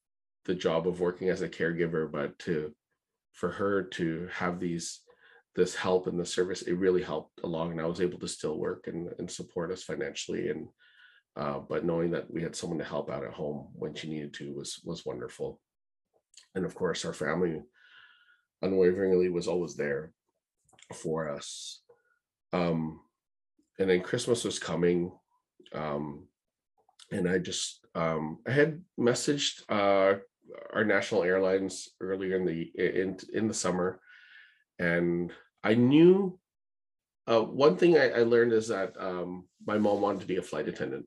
the 0.46 0.56
job 0.56 0.88
of 0.88 1.00
working 1.00 1.30
as 1.30 1.42
a 1.42 1.50
caregiver 1.50 2.12
but 2.12 2.38
to 2.40 2.74
for 3.38 3.52
her 3.52 3.84
to 3.84 4.28
have 4.32 4.60
these 4.60 5.02
this 5.56 5.76
help 5.76 6.08
and 6.08 6.20
the 6.20 6.26
service 6.26 6.64
it 6.64 6.74
really 6.74 7.02
helped 7.02 7.40
along 7.44 7.72
and 7.72 7.82
i 7.82 7.86
was 7.86 8.02
able 8.02 8.20
to 8.20 8.28
still 8.28 8.58
work 8.58 8.88
and, 8.88 9.10
and 9.20 9.30
support 9.30 9.72
us 9.72 9.84
financially 9.84 10.50
and 10.50 10.68
uh, 11.38 11.60
but 11.60 11.86
knowing 11.86 12.10
that 12.10 12.32
we 12.32 12.42
had 12.42 12.56
someone 12.56 12.80
to 12.80 12.86
help 12.86 13.12
out 13.12 13.24
at 13.24 13.34
home 13.34 13.68
when 13.74 13.94
she 13.94 14.10
needed 14.10 14.34
to 14.34 14.52
was 14.54 14.82
was 14.84 15.06
wonderful. 15.06 15.62
And 16.56 16.66
of 16.66 16.74
course 16.74 17.06
our 17.06 17.14
family 17.14 17.62
unwaveringly 18.64 19.30
was 19.30 19.48
always 19.48 19.76
there 19.76 20.14
for 20.96 21.30
us. 21.30 21.82
Um 22.54 23.02
and 23.80 23.90
then 23.90 24.02
christmas 24.02 24.44
was 24.44 24.58
coming 24.58 25.12
um 25.76 26.26
and 27.12 27.30
i 27.30 27.38
just 27.38 27.86
um 27.94 28.40
i 28.48 28.52
had 28.52 28.82
messaged 29.00 29.62
uh 29.70 30.18
our 30.74 30.84
national 30.84 31.24
airlines 31.24 31.90
earlier 32.02 32.36
in 32.36 32.46
the 32.46 32.72
in 32.78 33.18
in 33.34 33.48
the 33.48 33.54
summer 33.54 34.00
and 34.80 35.32
i 35.64 35.74
knew 35.74 36.40
uh, 37.28 37.42
one 37.42 37.76
thing 37.76 37.98
I, 37.98 38.10
I, 38.10 38.24
learned 38.24 38.54
is 38.54 38.70
that 38.70 38.94
um, 38.98 39.46
my 39.66 39.78
mom 39.78 40.02
wanted 40.02 40.22
to 40.22 40.28
be 40.28 40.38
a 40.38 40.42
flight 40.42 40.70
attendant. 40.70 41.06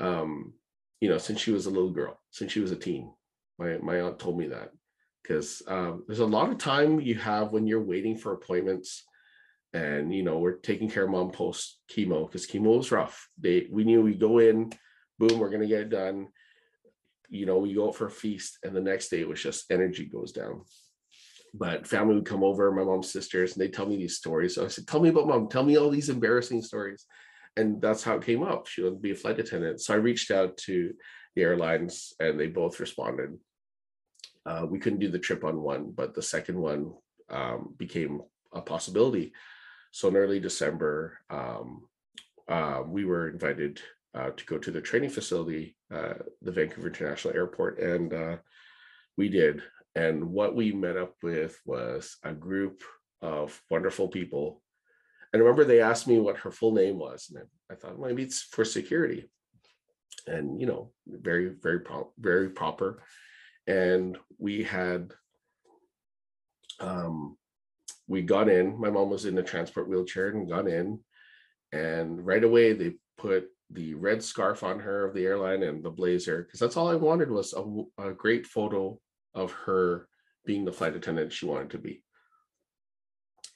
Um, 0.00 0.54
you 1.00 1.08
know, 1.08 1.18
since 1.18 1.40
she 1.40 1.52
was 1.52 1.66
a 1.66 1.70
little 1.70 1.92
girl, 1.92 2.20
since 2.30 2.50
she 2.50 2.60
was 2.60 2.72
a 2.72 2.76
teen, 2.76 3.12
my 3.58 3.78
my 3.78 4.00
aunt 4.00 4.18
told 4.18 4.36
me 4.36 4.48
that 4.48 4.72
because 5.22 5.62
um, 5.68 6.04
there's 6.06 6.18
a 6.18 6.26
lot 6.26 6.50
of 6.50 6.58
time 6.58 7.00
you 7.00 7.14
have 7.14 7.52
when 7.52 7.66
you're 7.66 7.82
waiting 7.82 8.16
for 8.16 8.32
appointments, 8.32 9.04
and 9.72 10.12
you 10.12 10.24
know 10.24 10.38
we're 10.38 10.56
taking 10.56 10.90
care 10.90 11.04
of 11.04 11.10
mom 11.10 11.30
post 11.30 11.78
chemo 11.90 12.26
because 12.26 12.46
chemo 12.46 12.78
was 12.78 12.90
rough. 12.90 13.28
They 13.38 13.68
we 13.70 13.84
knew 13.84 14.02
we 14.02 14.14
go 14.14 14.38
in, 14.38 14.72
boom, 15.18 15.38
we're 15.38 15.50
gonna 15.50 15.66
get 15.66 15.82
it 15.82 15.90
done. 15.90 16.28
You 17.28 17.46
know, 17.46 17.58
we 17.58 17.74
go 17.74 17.88
out 17.88 17.96
for 17.96 18.06
a 18.06 18.10
feast, 18.10 18.58
and 18.62 18.74
the 18.74 18.80
next 18.80 19.08
day 19.08 19.20
it 19.20 19.28
was 19.28 19.42
just 19.42 19.70
energy 19.70 20.06
goes 20.06 20.32
down 20.32 20.62
but 21.58 21.86
family 21.86 22.14
would 22.14 22.26
come 22.26 22.44
over, 22.44 22.70
my 22.70 22.84
mom's 22.84 23.10
sisters, 23.10 23.52
and 23.52 23.62
they 23.62 23.68
tell 23.68 23.86
me 23.86 23.96
these 23.96 24.16
stories. 24.16 24.54
So 24.54 24.64
I 24.64 24.68
said, 24.68 24.86
Tell 24.86 25.00
me 25.00 25.08
about 25.08 25.26
mom, 25.26 25.48
tell 25.48 25.62
me 25.62 25.76
all 25.76 25.90
these 25.90 26.08
embarrassing 26.08 26.62
stories. 26.62 27.06
And 27.56 27.80
that's 27.80 28.02
how 28.02 28.16
it 28.16 28.24
came 28.24 28.42
up. 28.42 28.66
She 28.66 28.82
would 28.82 29.00
be 29.00 29.12
a 29.12 29.14
flight 29.14 29.38
attendant. 29.38 29.80
So 29.80 29.94
I 29.94 29.96
reached 29.96 30.30
out 30.30 30.56
to 30.58 30.92
the 31.34 31.42
airlines 31.42 32.12
and 32.20 32.38
they 32.38 32.48
both 32.48 32.80
responded. 32.80 33.38
Uh, 34.44 34.66
we 34.68 34.78
couldn't 34.78 34.98
do 34.98 35.10
the 35.10 35.18
trip 35.18 35.42
on 35.42 35.60
one, 35.60 35.90
but 35.90 36.14
the 36.14 36.22
second 36.22 36.58
one 36.58 36.92
um, 37.30 37.74
became 37.78 38.20
a 38.52 38.60
possibility. 38.60 39.32
So 39.90 40.08
in 40.08 40.16
early 40.16 40.38
December, 40.38 41.18
um, 41.30 41.88
uh, 42.48 42.82
we 42.86 43.06
were 43.06 43.28
invited 43.30 43.80
uh, 44.14 44.30
to 44.36 44.44
go 44.44 44.58
to 44.58 44.70
the 44.70 44.82
training 44.82 45.10
facility, 45.10 45.75
uh, 45.94 46.14
the 46.42 46.52
Vancouver 46.52 46.88
International 46.88 47.34
Airport, 47.34 47.78
and 47.78 48.12
uh, 48.12 48.36
we 49.16 49.28
did. 49.28 49.62
And 49.94 50.32
what 50.32 50.54
we 50.54 50.72
met 50.72 50.96
up 50.96 51.14
with 51.22 51.58
was 51.64 52.16
a 52.22 52.32
group 52.32 52.82
of 53.22 53.60
wonderful 53.70 54.08
people. 54.08 54.62
And 55.32 55.42
remember, 55.42 55.64
they 55.64 55.80
asked 55.80 56.06
me 56.06 56.18
what 56.18 56.38
her 56.38 56.50
full 56.50 56.72
name 56.72 56.98
was, 56.98 57.30
and 57.30 57.44
I, 57.70 57.72
I 57.72 57.76
thought 57.76 58.00
maybe 58.00 58.22
it's 58.22 58.42
for 58.42 58.64
security. 58.64 59.30
And 60.26 60.60
you 60.60 60.66
know, 60.66 60.90
very, 61.06 61.48
very, 61.48 61.80
pro- 61.80 62.12
very 62.18 62.50
proper. 62.50 63.02
And 63.66 64.18
we 64.38 64.64
had, 64.64 65.12
um, 66.80 67.36
we 68.06 68.22
got 68.22 68.48
in. 68.48 68.78
My 68.78 68.90
mom 68.90 69.10
was 69.10 69.24
in 69.24 69.38
a 69.38 69.42
transport 69.42 69.88
wheelchair 69.88 70.28
and 70.28 70.48
got 70.48 70.68
in, 70.68 71.00
and 71.72 72.24
right 72.24 72.44
away 72.44 72.72
they 72.72 72.94
put 73.18 73.48
the 73.70 73.94
red 73.94 74.22
scarf 74.22 74.62
on 74.62 74.78
her 74.78 75.04
of 75.04 75.14
the 75.14 75.24
airline 75.24 75.62
and 75.62 75.82
the 75.82 75.90
blazer 75.90 76.42
because 76.42 76.60
that's 76.60 76.76
all 76.76 76.88
I 76.88 76.94
wanted 76.94 77.30
was 77.30 77.52
a, 77.52 78.08
a 78.10 78.12
great 78.12 78.46
photo 78.46 78.98
of 79.34 79.52
her 79.52 80.08
being 80.44 80.64
the 80.64 80.72
flight 80.72 80.94
attendant 80.94 81.32
she 81.32 81.46
wanted 81.46 81.70
to 81.70 81.78
be. 81.78 82.02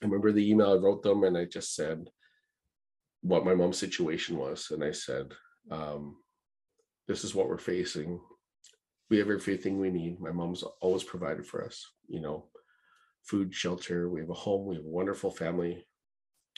I 0.03 0.07
remember 0.07 0.33
the 0.33 0.51
email 0.51 0.73
I 0.73 0.77
wrote 0.77 1.03
them 1.03 1.25
and 1.25 1.37
I 1.37 1.44
just 1.44 1.75
said 1.75 2.09
what 3.23 3.44
my 3.44 3.55
mom's 3.55 3.79
situation 3.79 4.37
was. 4.37 4.70
And 4.70 4.83
I 4.83 4.92
said, 4.92 5.33
um, 5.70 6.16
this 7.07 7.23
is 7.25 7.35
what 7.35 7.49
we're 7.49 7.59
facing. 7.59 8.20
We 9.11 9.18
have 9.18 9.29
everything 9.29 9.79
we 9.79 9.90
need. 9.90 10.20
My 10.20 10.31
mom's 10.31 10.64
always 10.81 11.05
provided 11.05 11.46
for 11.46 11.64
us, 11.64 11.87
you 12.09 12.20
know, 12.20 12.46
food, 13.25 13.55
shelter. 13.55 14.09
We 14.09 14.20
have 14.20 14.31
a 14.31 14.35
home. 14.35 14.66
We 14.66 14.77
have 14.77 14.85
a 14.85 14.88
wonderful 14.88 15.31
family. 15.31 15.87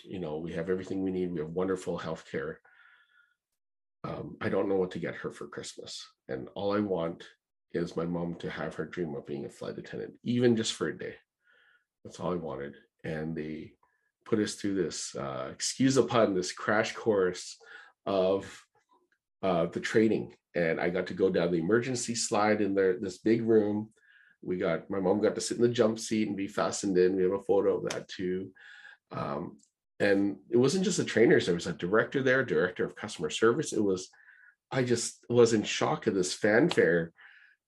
You 0.04 0.20
know, 0.20 0.38
we 0.38 0.52
have 0.52 0.70
everything 0.70 1.02
we 1.02 1.10
need. 1.10 1.32
We 1.32 1.40
have 1.40 1.48
wonderful 1.48 1.98
health 1.98 2.24
care. 2.30 2.60
Um, 4.04 4.36
I 4.40 4.48
don't 4.48 4.68
know 4.68 4.76
what 4.76 4.90
to 4.92 4.98
get 4.98 5.14
her 5.16 5.30
for 5.30 5.46
Christmas. 5.46 6.04
And 6.28 6.48
all 6.54 6.74
I 6.74 6.80
want 6.80 7.24
is 7.72 7.96
my 7.96 8.04
mom 8.04 8.34
to 8.36 8.50
have 8.50 8.74
her 8.74 8.84
dream 8.84 9.14
of 9.14 9.26
being 9.26 9.44
a 9.44 9.48
flight 9.48 9.78
attendant, 9.78 10.14
even 10.24 10.56
just 10.56 10.72
for 10.72 10.88
a 10.88 10.98
day. 10.98 11.14
That's 12.04 12.18
all 12.18 12.32
I 12.32 12.36
wanted. 12.36 12.74
And 13.04 13.36
they 13.36 13.72
put 14.24 14.38
us 14.38 14.54
through 14.54 14.82
this, 14.82 15.14
uh, 15.14 15.48
excuse 15.52 15.96
a 15.96 16.02
pun, 16.02 16.34
this 16.34 16.52
crash 16.52 16.94
course 16.94 17.56
of 18.06 18.64
uh, 19.42 19.66
the 19.66 19.80
training. 19.80 20.34
And 20.54 20.80
I 20.80 20.90
got 20.90 21.06
to 21.08 21.14
go 21.14 21.30
down 21.30 21.50
the 21.50 21.58
emergency 21.58 22.14
slide 22.14 22.60
in 22.60 22.74
there, 22.74 22.98
this 22.98 23.18
big 23.18 23.42
room. 23.42 23.90
We 24.42 24.56
got 24.56 24.90
my 24.90 24.98
mom 24.98 25.22
got 25.22 25.36
to 25.36 25.40
sit 25.40 25.58
in 25.58 25.62
the 25.62 25.68
jump 25.68 25.98
seat 25.98 26.26
and 26.28 26.36
be 26.36 26.48
fastened 26.48 26.98
in. 26.98 27.16
We 27.16 27.22
have 27.22 27.32
a 27.32 27.44
photo 27.44 27.76
of 27.76 27.90
that 27.90 28.08
too. 28.08 28.50
Um, 29.12 29.58
and 30.02 30.36
it 30.50 30.56
wasn't 30.56 30.84
just 30.84 30.98
the 30.98 31.04
trainers, 31.04 31.46
there 31.46 31.54
was 31.54 31.66
a 31.66 31.72
director 31.72 32.22
there, 32.22 32.44
director 32.44 32.84
of 32.84 32.96
customer 32.96 33.30
service. 33.30 33.72
It 33.72 33.82
was, 33.82 34.08
I 34.70 34.82
just 34.82 35.24
was 35.28 35.52
in 35.52 35.62
shock 35.62 36.06
of 36.06 36.14
this 36.14 36.34
fanfare 36.34 37.12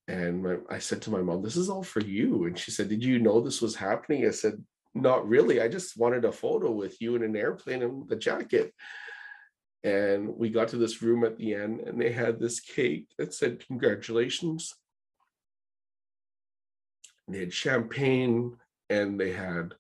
and 0.07 0.43
my, 0.43 0.57
I 0.69 0.79
said 0.79 1.01
to 1.03 1.11
my 1.11 1.23
mom, 1.23 1.43
"This 1.43 1.57
is 1.57 1.71
all 1.71 1.83
for 1.83 2.01
you." 2.01 2.45
And 2.45 2.59
she 2.59 2.71
said, 2.71 2.89
"Did 2.89 3.03
you 3.03 3.19
know 3.19 3.41
this 3.41 3.63
was 3.63 3.75
happening?" 3.77 4.27
I 4.27 4.31
said, 4.31 4.63
"Not 4.95 5.27
really. 5.27 5.61
I 5.61 5.69
just 5.69 5.97
wanted 5.97 6.25
a 6.25 6.33
photo 6.33 6.71
with 6.71 7.01
you 7.01 7.17
in 7.17 7.23
an 7.23 7.37
airplane 7.37 7.83
and 7.83 8.09
the 8.09 8.17
jacket." 8.17 8.75
And 9.83 10.37
we 10.37 10.51
got 10.51 10.69
to 10.69 10.77
this 10.77 11.03
room 11.03 11.25
at 11.25 11.37
the 11.37 11.55
end, 11.55 11.81
and 11.81 12.01
they 12.01 12.13
had 12.13 12.39
this 12.39 12.61
cake 12.61 13.09
that 13.19 13.33
said, 13.33 13.67
"Congratulations." 13.67 14.75
They 17.29 17.39
had 17.39 17.55
champagne, 17.55 18.59
and 18.91 19.19
they 19.19 19.33
had 19.33 19.75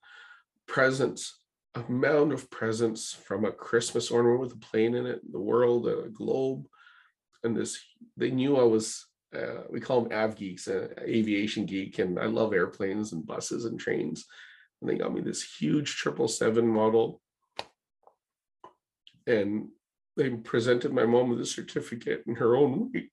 presents, 0.66 1.38
amount 1.74 2.32
of 2.32 2.50
presents 2.50 3.12
from 3.12 3.44
a 3.44 3.52
Christmas 3.52 4.10
ornament 4.10 4.40
with 4.40 4.52
a 4.52 4.56
plane 4.56 4.94
in 4.94 5.06
it, 5.06 5.20
the 5.32 5.40
world, 5.40 5.88
a 5.88 6.08
globe, 6.08 6.66
and 7.42 7.56
this. 7.56 7.78
They 8.16 8.30
knew 8.30 8.56
I 8.56 8.64
was 8.64 9.06
uh, 9.34 9.62
we 9.68 9.80
call 9.80 10.02
them 10.02 10.12
av 10.12 10.36
geeks 10.36 10.68
uh, 10.68 10.88
aviation 11.00 11.66
geek 11.66 11.98
and 11.98 12.20
i 12.20 12.26
love 12.26 12.52
airplanes 12.52 13.12
and 13.12 13.26
buses 13.26 13.64
and 13.64 13.78
trains. 13.78 14.26
And 14.80 14.90
they 14.90 14.96
got 14.96 15.12
me 15.12 15.20
this 15.20 15.42
huge 15.42 15.96
triple 15.96 16.28
seven 16.28 16.68
model. 16.68 17.20
And 19.26 19.68
they 20.16 20.30
presented 20.30 20.92
my 20.92 21.06
mom 21.06 21.30
with 21.30 21.40
a 21.40 21.46
certificate 21.46 22.22
in 22.26 22.36
her 22.36 22.54
own 22.54 22.92
way. 22.92 23.10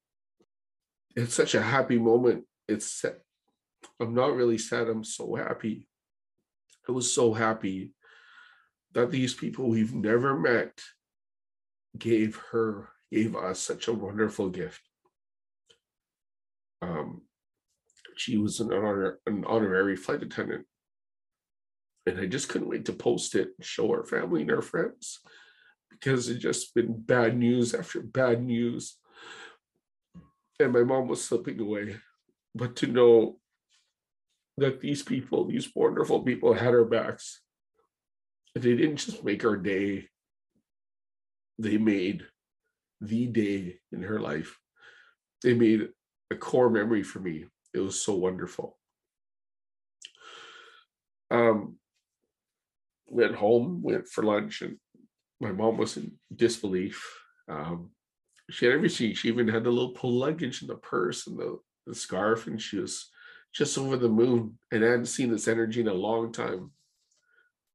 It's 1.16 1.34
such 1.34 1.56
a 1.56 1.62
happy 1.62 1.98
moment. 1.98 2.46
It's 2.68 3.04
i'm 4.00 4.14
not 4.14 4.36
really 4.36 4.60
sad 4.60 4.88
i'm 4.88 5.04
so 5.04 5.36
happy. 5.36 5.88
I 6.88 6.92
was 6.92 7.12
so 7.12 7.34
happy 7.34 7.94
that 8.94 9.12
these 9.12 9.34
people 9.34 9.68
we've 9.68 9.94
never 9.94 10.38
met 10.38 10.82
gave 11.98 12.40
her 12.52 12.90
gave 13.12 13.36
us 13.36 13.60
such 13.60 13.88
a 13.88 13.94
wonderful 13.94 14.50
gift 14.50 14.82
um, 16.82 17.22
she 18.16 18.38
was 18.38 18.60
an, 18.60 18.72
honor, 18.74 19.20
an 19.26 19.44
honorary 19.46 19.96
flight 19.96 20.22
attendant. 20.22 20.66
And 22.06 22.20
I 22.20 22.26
just 22.26 22.50
couldn't 22.50 22.70
wait 22.70 22.86
to 22.86 22.94
post 22.94 23.36
it 23.36 23.50
and 23.58 23.66
show 23.66 23.90
our 23.92 24.04
family 24.04 24.42
and 24.42 24.52
our 24.52 24.62
friends 24.62 25.20
because 25.90 26.30
it 26.30 26.40
just 26.40 26.74
been 26.74 27.00
bad 27.00 27.38
news 27.38 27.76
after 27.76 28.02
bad 28.02 28.44
news. 28.44 28.98
And 30.60 30.74
my 30.74 30.84
mom 30.84 31.08
was 31.08 31.24
slipping 31.24 31.60
away. 31.60 31.98
But 32.56 32.76
to 32.78 32.88
know 32.88 33.38
that 34.58 34.82
these 34.82 35.04
people, 35.04 35.48
these 35.48 35.70
wonderful 35.76 36.22
people 36.22 36.54
had 36.54 36.70
our 36.70 36.86
backs. 36.86 37.42
They 38.56 38.76
didn't 38.76 38.98
just 38.98 39.24
make 39.24 39.46
our 39.46 39.56
day, 39.58 40.08
they 41.58 41.78
made 41.78 42.24
the 43.00 43.28
day 43.28 43.80
in 43.92 44.04
her 44.04 44.20
life. 44.20 44.58
They 45.44 45.54
made 45.54 45.90
a 46.30 46.36
core 46.36 46.70
memory 46.70 47.04
for 47.04 47.20
me. 47.20 47.46
It 47.74 47.80
was 47.80 48.02
so 48.02 48.16
wonderful. 48.16 48.78
Um, 51.30 51.78
went 53.08 53.36
home, 53.36 53.82
went 53.82 54.08
for 54.08 54.24
lunch, 54.24 54.62
and 54.62 54.78
my 55.40 55.52
mom 55.52 55.78
was 55.78 55.98
in 55.98 56.12
disbelief. 56.36 57.04
Um, 57.48 57.92
she 58.50 58.66
had 58.66 58.76
everything. 58.76 59.14
She 59.14 59.30
even 59.30 59.48
had 59.48 59.64
the 59.64 59.72
little 59.72 59.92
pull 59.92 60.12
luggage 60.12 60.62
and 60.62 60.70
the 60.70 60.76
purse 60.76 61.28
and 61.28 61.40
the, 61.40 61.58
the 61.88 61.96
scarf, 61.96 62.48
and 62.48 62.62
she 62.62 62.78
was 62.78 63.10
just 63.54 63.78
over 63.78 63.98
the 63.98 64.10
moon. 64.10 64.58
And 64.72 64.84
I 64.84 64.90
hadn't 64.90 65.06
seen 65.06 65.32
this 65.32 65.48
energy 65.48 65.82
in 65.82 65.88
a 65.88 65.94
long 65.94 66.32
time. 66.32 66.72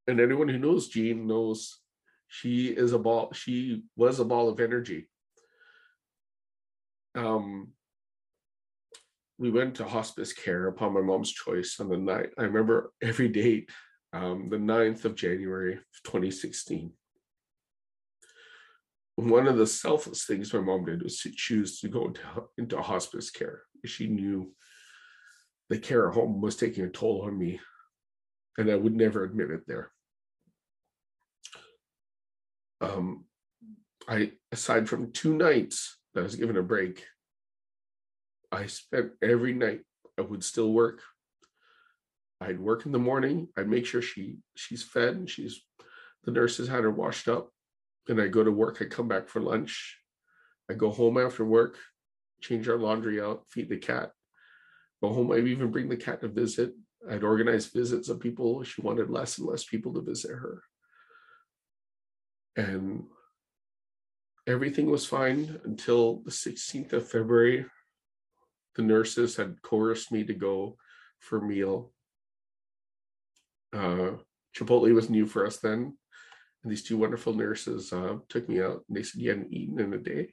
And 0.08 0.20
anyone 0.20 0.48
who 0.48 0.58
knows 0.58 0.88
Jean 0.88 1.26
knows 1.26 1.80
she 2.28 2.68
is 2.68 2.92
a 2.92 2.98
ball, 2.98 3.32
she 3.32 3.82
was 3.96 4.20
a 4.20 4.24
ball 4.24 4.48
of 4.48 4.60
energy. 4.60 5.08
Um, 7.14 7.72
we 9.38 9.50
went 9.50 9.76
to 9.76 9.84
hospice 9.84 10.32
care 10.32 10.68
upon 10.68 10.94
my 10.94 11.00
mom's 11.00 11.32
choice 11.32 11.78
on 11.80 11.88
the 11.88 11.96
night. 11.96 12.30
I 12.38 12.42
remember 12.42 12.92
every 13.02 13.28
date, 13.28 13.70
um, 14.12 14.48
the 14.48 14.56
9th 14.56 15.04
of 15.04 15.14
January 15.14 15.78
2016. 16.04 16.92
One 19.16 19.46
of 19.46 19.56
the 19.56 19.66
selfless 19.66 20.24
things 20.24 20.52
my 20.52 20.60
mom 20.60 20.84
did 20.84 21.02
was 21.02 21.20
to 21.20 21.30
choose 21.34 21.80
to 21.80 21.88
go 21.88 22.08
into, 22.08 22.20
into 22.58 22.80
hospice 22.80 23.30
care. 23.30 23.62
She 23.84 24.08
knew 24.08 24.52
the 25.70 25.78
care 25.78 26.08
at 26.08 26.14
home 26.14 26.40
was 26.40 26.56
taking 26.56 26.84
a 26.84 26.88
toll 26.88 27.22
on 27.22 27.38
me, 27.38 27.60
and 28.58 28.70
I 28.70 28.76
would 28.76 28.94
never 28.94 29.24
admit 29.24 29.50
it 29.50 29.62
there. 29.66 29.90
Um, 32.80 33.24
I, 34.08 34.32
aside 34.52 34.88
from 34.88 35.12
two 35.12 35.34
nights 35.34 35.98
that 36.14 36.20
I 36.20 36.24
was 36.24 36.36
given 36.36 36.56
a 36.56 36.62
break, 36.62 37.04
I 38.52 38.66
spent 38.66 39.12
every 39.22 39.52
night 39.52 39.80
I 40.18 40.22
would 40.22 40.44
still 40.44 40.72
work. 40.72 41.00
I'd 42.40 42.60
work 42.60 42.86
in 42.86 42.92
the 42.92 42.98
morning. 42.98 43.48
I'd 43.56 43.68
make 43.68 43.86
sure 43.86 44.02
she 44.02 44.36
she's 44.54 44.82
fed 44.82 45.16
and 45.16 45.28
she's 45.28 45.60
the 46.24 46.32
nurses 46.32 46.68
had 46.68 46.84
her 46.84 46.90
washed 46.90 47.28
up. 47.28 47.50
And 48.08 48.20
I 48.20 48.28
go 48.28 48.44
to 48.44 48.52
work. 48.52 48.78
I 48.80 48.84
come 48.84 49.08
back 49.08 49.28
for 49.28 49.40
lunch. 49.40 49.98
I 50.70 50.74
go 50.74 50.90
home 50.90 51.18
after 51.18 51.44
work, 51.44 51.76
change 52.40 52.68
our 52.68 52.76
laundry 52.76 53.20
out, 53.20 53.44
feed 53.48 53.68
the 53.68 53.78
cat. 53.78 54.12
Go 55.02 55.12
home. 55.12 55.30
I'd 55.32 55.46
even 55.46 55.70
bring 55.70 55.88
the 55.88 55.96
cat 55.96 56.20
to 56.20 56.28
visit. 56.28 56.72
I'd 57.08 57.22
organize 57.22 57.66
visits 57.66 58.08
of 58.08 58.20
people. 58.20 58.62
She 58.64 58.82
wanted 58.82 59.10
less 59.10 59.38
and 59.38 59.46
less 59.46 59.64
people 59.64 59.94
to 59.94 60.00
visit 60.00 60.30
her. 60.30 60.62
And 62.56 63.04
everything 64.46 64.90
was 64.90 65.06
fine 65.06 65.60
until 65.64 66.22
the 66.24 66.30
16th 66.30 66.92
of 66.92 67.08
February 67.08 67.66
the 68.76 68.82
nurses 68.82 69.36
had 69.36 69.60
coerced 69.62 70.12
me 70.12 70.22
to 70.24 70.34
go 70.34 70.76
for 71.18 71.38
a 71.38 71.46
meal. 71.46 71.92
Uh, 73.72 74.12
Chipotle 74.56 74.94
was 74.94 75.10
new 75.10 75.26
for 75.26 75.46
us 75.46 75.56
then. 75.56 75.96
And 76.62 76.72
these 76.72 76.84
two 76.84 76.98
wonderful 76.98 77.32
nurses 77.32 77.92
uh, 77.92 78.16
took 78.28 78.48
me 78.48 78.60
out 78.60 78.84
and 78.86 78.96
they 78.96 79.02
said, 79.02 79.20
You 79.20 79.30
hadn't 79.30 79.52
eaten 79.52 79.80
in 79.80 79.92
a 79.94 79.98
day. 79.98 80.32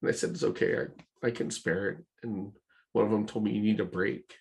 And 0.00 0.10
I 0.10 0.12
said, 0.12 0.30
It's 0.30 0.44
okay, 0.44 0.76
I, 0.78 1.26
I 1.26 1.30
can 1.30 1.50
spare 1.50 1.90
it. 1.90 1.98
And 2.22 2.52
one 2.92 3.04
of 3.04 3.10
them 3.10 3.26
told 3.26 3.44
me, 3.44 3.52
You 3.52 3.60
need 3.60 3.80
a 3.80 3.84
break. 3.84 4.34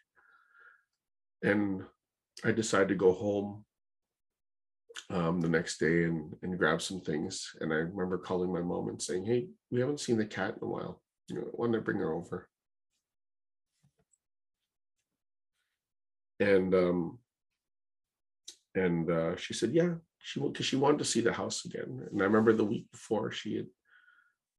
And 1.44 1.84
I 2.44 2.52
decided 2.52 2.90
to 2.90 2.96
go 2.96 3.14
home 3.14 3.66
um, 5.10 5.42
the 5.42 5.50
next 5.50 5.78
day 5.80 6.04
and, 6.04 6.36
and 6.42 6.58
grab 6.58 6.82
some 6.82 7.02
things. 7.02 7.52
And 7.60 7.72
I 7.74 7.78
remember 7.78 8.18
calling 8.18 8.52
my 8.52 8.62
mom 8.62 8.90
and 8.90 9.02
saying, 9.02 9.26
Hey, 9.26 9.48
we 9.72 9.80
haven't 9.80 10.00
seen 10.00 10.18
the 10.18 10.26
cat 10.26 10.56
in 10.62 10.68
a 10.68 10.72
while. 10.72 11.02
You 11.30 11.36
know, 11.36 11.42
I 11.48 11.52
wanted 11.54 11.78
to 11.78 11.84
bring 11.84 11.98
her 12.00 12.14
over. 12.14 12.48
and 16.44 16.74
um 16.74 17.20
and 18.76 19.10
uh 19.10 19.36
she 19.36 19.54
said 19.54 19.72
yeah 19.72 19.94
she 20.20 20.40
because 20.40 20.66
she 20.66 20.76
wanted 20.76 20.98
to 20.98 21.06
see 21.06 21.22
the 21.22 21.32
house 21.32 21.66
again 21.66 22.08
and 22.12 22.22
i 22.22 22.26
remember 22.26 22.54
the 22.54 22.64
week 22.64 22.90
before 22.92 23.32
she 23.32 23.58
had 23.58 23.68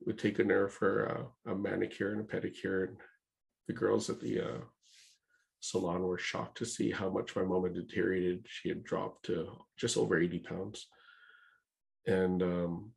would 0.07 0.19
taken 0.19 0.51
her 0.51 0.69
for 0.69 1.05
a, 1.47 1.53
a 1.53 1.55
manicure 1.55 2.13
and 2.13 2.21
a 2.21 2.25
pedicure 2.25 2.89
and 2.89 2.97
the 3.69 3.73
girls 3.73 4.11
at 4.11 4.21
the 4.21 4.41
uh 4.41 4.61
salon 5.65 6.03
were 6.03 6.19
shocked 6.19 6.59
to 6.59 6.65
see 6.65 6.91
how 6.91 7.09
much 7.09 7.35
my 7.37 7.43
mom 7.43 7.65
had 7.65 7.75
deteriorated 7.75 8.47
she 8.49 8.69
had 8.69 8.85
dropped 8.85 9.27
to 9.27 9.49
just 9.77 9.97
over 9.97 10.19
80 10.19 10.39
pounds 10.41 10.87
and 12.07 12.43
um 12.43 12.91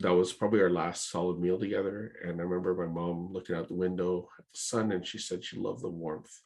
that 0.00 0.14
was 0.14 0.32
probably 0.32 0.60
our 0.60 0.70
last 0.70 1.10
solid 1.10 1.38
meal 1.38 1.58
together 1.58 2.12
and 2.24 2.40
i 2.40 2.44
remember 2.44 2.74
my 2.74 2.92
mom 2.92 3.32
looking 3.32 3.56
out 3.56 3.68
the 3.68 3.74
window 3.74 4.28
at 4.38 4.44
the 4.52 4.58
sun 4.58 4.92
and 4.92 5.06
she 5.06 5.18
said 5.18 5.44
she 5.44 5.56
loved 5.56 5.82
the 5.82 5.88
warmth 5.88 6.40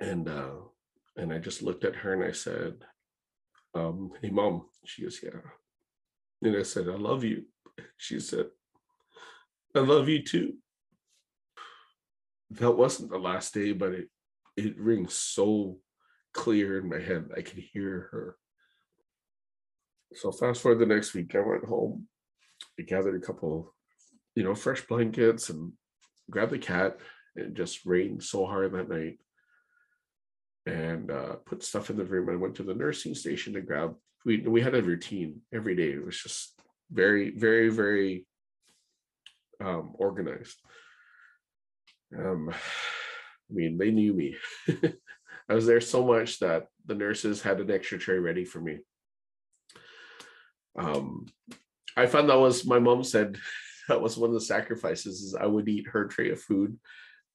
and 0.00 0.28
uh 0.28 0.56
and 1.16 1.32
I 1.32 1.38
just 1.38 1.62
looked 1.62 1.84
at 1.84 1.96
her 1.96 2.14
and 2.14 2.24
I 2.24 2.32
said, 2.32 2.76
um, 3.74 4.12
hey 4.22 4.30
mom. 4.30 4.66
She 4.84 5.02
goes, 5.02 5.20
Yeah. 5.22 5.40
And 6.42 6.56
I 6.56 6.62
said, 6.62 6.88
I 6.88 6.96
love 6.96 7.22
you. 7.24 7.44
She 7.98 8.18
said, 8.18 8.46
I 9.76 9.80
love 9.80 10.08
you 10.08 10.24
too. 10.24 10.54
That 12.52 12.72
wasn't 12.72 13.10
the 13.10 13.18
last 13.18 13.54
day, 13.54 13.72
but 13.72 13.92
it 13.92 14.08
it 14.56 14.78
rings 14.78 15.14
so 15.14 15.78
clear 16.32 16.78
in 16.78 16.88
my 16.88 16.98
head. 16.98 17.30
I 17.36 17.42
can 17.42 17.60
hear 17.60 18.08
her. 18.10 18.36
So 20.14 20.32
fast 20.32 20.60
forward 20.60 20.80
the 20.80 20.86
next 20.86 21.14
week, 21.14 21.34
I 21.34 21.40
went 21.40 21.64
home. 21.64 22.08
I 22.78 22.82
gathered 22.82 23.20
a 23.20 23.24
couple, 23.24 23.74
you 24.34 24.42
know, 24.42 24.54
fresh 24.54 24.86
blankets 24.86 25.50
and 25.50 25.72
grabbed 26.30 26.52
the 26.52 26.58
cat. 26.58 26.98
It 27.36 27.54
just 27.54 27.86
rained 27.86 28.22
so 28.22 28.44
hard 28.44 28.72
that 28.72 28.88
night 28.88 29.18
and 30.66 31.10
uh, 31.10 31.36
put 31.46 31.62
stuff 31.62 31.90
in 31.90 31.96
the 31.96 32.04
room. 32.04 32.28
I 32.28 32.36
went 32.36 32.56
to 32.56 32.62
the 32.62 32.74
nursing 32.74 33.14
station 33.14 33.54
to 33.54 33.60
grab. 33.60 33.94
We 34.24 34.38
we 34.40 34.60
had 34.60 34.74
a 34.74 34.82
routine 34.82 35.40
every 35.54 35.74
day. 35.74 35.92
It 35.92 36.04
was 36.04 36.20
just 36.20 36.60
very, 36.90 37.30
very, 37.30 37.68
very 37.68 38.26
um, 39.64 39.92
organized. 39.94 40.58
Um, 42.16 42.50
I 43.50 43.52
mean, 43.52 43.78
they 43.78 43.90
knew 43.90 44.12
me. 44.12 44.36
I 45.48 45.54
was 45.54 45.66
there 45.66 45.80
so 45.80 46.04
much 46.04 46.38
that 46.38 46.66
the 46.86 46.94
nurses 46.94 47.42
had 47.42 47.60
an 47.60 47.70
extra 47.70 47.98
tray 47.98 48.18
ready 48.18 48.44
for 48.44 48.60
me. 48.60 48.78
Um, 50.78 51.26
I 51.96 52.06
found 52.06 52.30
that 52.30 52.38
was 52.38 52.64
my 52.64 52.78
mom 52.78 53.02
said 53.02 53.36
that 53.88 54.00
was 54.00 54.16
one 54.16 54.30
of 54.30 54.34
the 54.34 54.40
sacrifices 54.40 55.20
is 55.22 55.34
I 55.34 55.46
would 55.46 55.68
eat 55.68 55.88
her 55.88 56.04
tray 56.04 56.30
of 56.30 56.40
food 56.40 56.78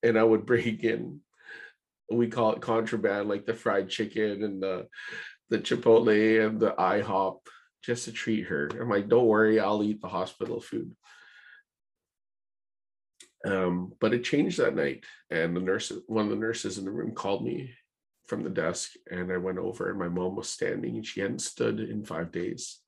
and 0.02 0.18
I 0.18 0.24
would 0.24 0.46
bring 0.46 0.80
in 0.80 1.20
we 2.12 2.28
call 2.28 2.54
it 2.54 2.62
contraband, 2.62 3.30
like 3.30 3.46
the 3.46 3.54
fried 3.54 3.90
chicken 3.90 4.44
and 4.44 4.62
the 4.62 4.88
the 5.50 5.60
Chipotle 5.60 6.46
and 6.46 6.60
the 6.60 6.72
IHOP, 6.72 7.38
just 7.84 8.06
to 8.06 8.12
treat 8.12 8.48
her. 8.48 8.68
I'm 8.80 8.90
like, 8.90 9.08
don't 9.08 9.28
worry, 9.28 9.60
I'll 9.60 9.84
eat 9.84 10.02
the 10.02 10.08
hospital 10.08 10.60
food. 10.60 10.92
Um, 13.46 13.94
but 14.00 14.14
it 14.14 14.24
changed 14.24 14.58
that 14.60 14.76
night, 14.76 15.06
and 15.30 15.56
the 15.56 15.62
nurse, 15.62 15.92
one 16.08 16.26
of 16.26 16.32
the 16.32 16.36
nurses 16.36 16.78
in 16.78 16.86
the 16.86 16.92
room, 16.92 17.14
called 17.14 17.46
me 17.46 17.72
from 18.28 18.44
the 18.44 18.50
desk, 18.50 18.94
and 19.12 19.32
I 19.32 19.38
went 19.38 19.60
over, 19.60 19.90
and 19.90 20.00
my 20.00 20.10
mom 20.10 20.36
was 20.36 20.50
standing, 20.50 20.96
and 20.96 21.06
she 21.06 21.22
hadn't 21.22 21.42
stood 21.42 21.80
in 21.80 22.04
five 22.04 22.32
days, 22.32 22.80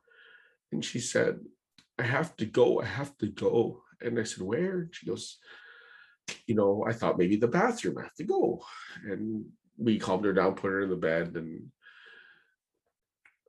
and 0.72 0.84
she 0.84 1.00
said, 1.00 1.40
"I 2.00 2.04
have 2.04 2.36
to 2.38 2.46
go, 2.46 2.82
I 2.82 2.86
have 2.86 3.16
to 3.20 3.28
go," 3.28 3.84
and 4.02 4.20
I 4.20 4.24
said, 4.24 4.44
"Where?" 4.44 4.90
She 4.92 5.06
goes, 5.06 5.38
you 6.46 6.56
know, 6.56 6.86
I 6.88 6.94
thought 6.94 7.18
maybe 7.18 7.36
the 7.36 7.48
bathroom, 7.48 7.98
I 7.98 8.04
have 8.04 8.16
to 8.16 8.24
go. 8.24 8.64
And 9.06 9.46
we 9.78 10.00
calmed 10.00 10.26
her 10.26 10.34
down, 10.34 10.56
put 10.56 10.72
her 10.72 10.82
in 10.82 10.90
the 10.90 10.96
bed, 10.96 11.36
and 11.36 11.72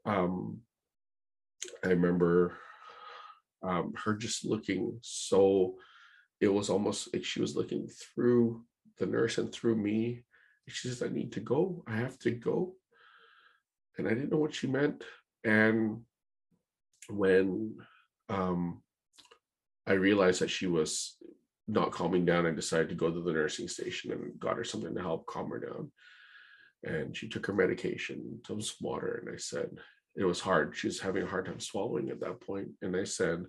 um 0.05 0.61
I 1.85 1.89
remember 1.89 2.57
um 3.63 3.95
her 4.05 4.15
just 4.15 4.45
looking 4.45 4.99
so 5.03 5.75
it 6.41 6.49
was 6.49 6.71
almost 6.71 7.13
like 7.13 7.25
she 7.25 7.41
was 7.41 7.57
looking 7.57 7.89
through 7.89 8.63
the 8.99 9.07
nurse 9.07 9.39
and 9.39 9.53
through 9.53 9.77
me. 9.77 10.25
She 10.69 10.89
says, 10.89 11.03
I 11.03 11.09
need 11.09 11.33
to 11.33 11.41
go. 11.41 11.83
I 11.87 11.97
have 11.97 12.19
to 12.21 12.31
go. 12.31 12.75
And 13.97 14.07
I 14.07 14.11
didn't 14.11 14.31
know 14.31 14.39
what 14.39 14.55
she 14.55 14.67
meant. 14.67 15.03
And 15.45 16.03
when 17.09 17.77
um 18.29 18.83
I 19.87 19.93
realized 19.93 20.43
that 20.43 20.51
she 20.51 20.67
was 20.67 21.17
not 21.67 21.93
calming 21.93 22.25
down, 22.27 22.47
I 22.47 22.51
decided 22.51 22.91
to 22.91 22.95
go 22.95 23.11
to 23.11 23.23
the 23.23 23.33
nursing 23.33 23.69
station 23.69 24.13
and 24.13 24.39
got 24.39 24.57
her 24.57 24.65
something 24.65 24.95
to 24.95 25.01
help 25.01 25.27
calm 25.27 25.51
her 25.51 25.59
down. 25.59 25.91
And 26.85 27.17
she 27.17 27.29
took 27.29 27.47
her 27.47 27.55
medication, 27.55 28.41
some 28.47 28.61
water, 28.81 29.23
and 29.25 29.35
I 29.35 29.39
said, 29.39 29.71
it 30.15 30.25
was 30.25 30.41
hard. 30.41 30.77
She 30.77 30.87
was 30.89 31.01
having 31.01 31.23
a 31.23 31.27
hard 31.27 31.47
time 31.47 31.61
swallowing 31.61 32.11
at 32.11 32.21
that 32.21 32.41
point. 32.41 32.69
And 32.83 32.97
I 32.97 33.05
said, 33.05 33.45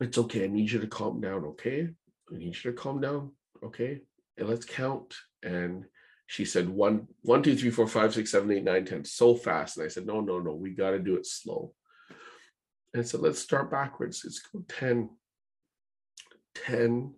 It's 0.00 0.18
okay. 0.18 0.44
I 0.44 0.46
need 0.48 0.70
you 0.70 0.80
to 0.80 0.86
calm 0.86 1.20
down. 1.20 1.44
Okay. 1.44 1.88
I 2.32 2.36
need 2.36 2.56
you 2.56 2.70
to 2.70 2.72
calm 2.72 3.00
down. 3.00 3.32
Okay. 3.64 4.00
And 4.36 4.48
let's 4.48 4.64
count. 4.64 5.14
And 5.42 5.84
she 6.26 6.44
said 6.44 6.68
one, 6.68 7.08
one, 7.22 7.42
two, 7.42 7.56
three, 7.56 7.70
four, 7.70 7.88
five, 7.88 8.14
six, 8.14 8.30
seven, 8.30 8.50
eight, 8.52 8.62
nine, 8.62 8.84
ten, 8.84 9.04
so 9.04 9.34
fast. 9.34 9.76
And 9.76 9.86
I 9.86 9.88
said, 9.88 10.06
no, 10.06 10.20
no, 10.20 10.38
no, 10.38 10.52
we 10.54 10.70
got 10.70 10.90
to 10.90 10.98
do 10.98 11.16
it 11.16 11.26
slow. 11.26 11.72
And 12.94 13.06
so 13.06 13.18
let's 13.18 13.38
start 13.38 13.70
backwards. 13.70 14.22
Let's 14.24 14.40
go 14.40 14.62
10, 14.68 15.10
10, 16.66 17.14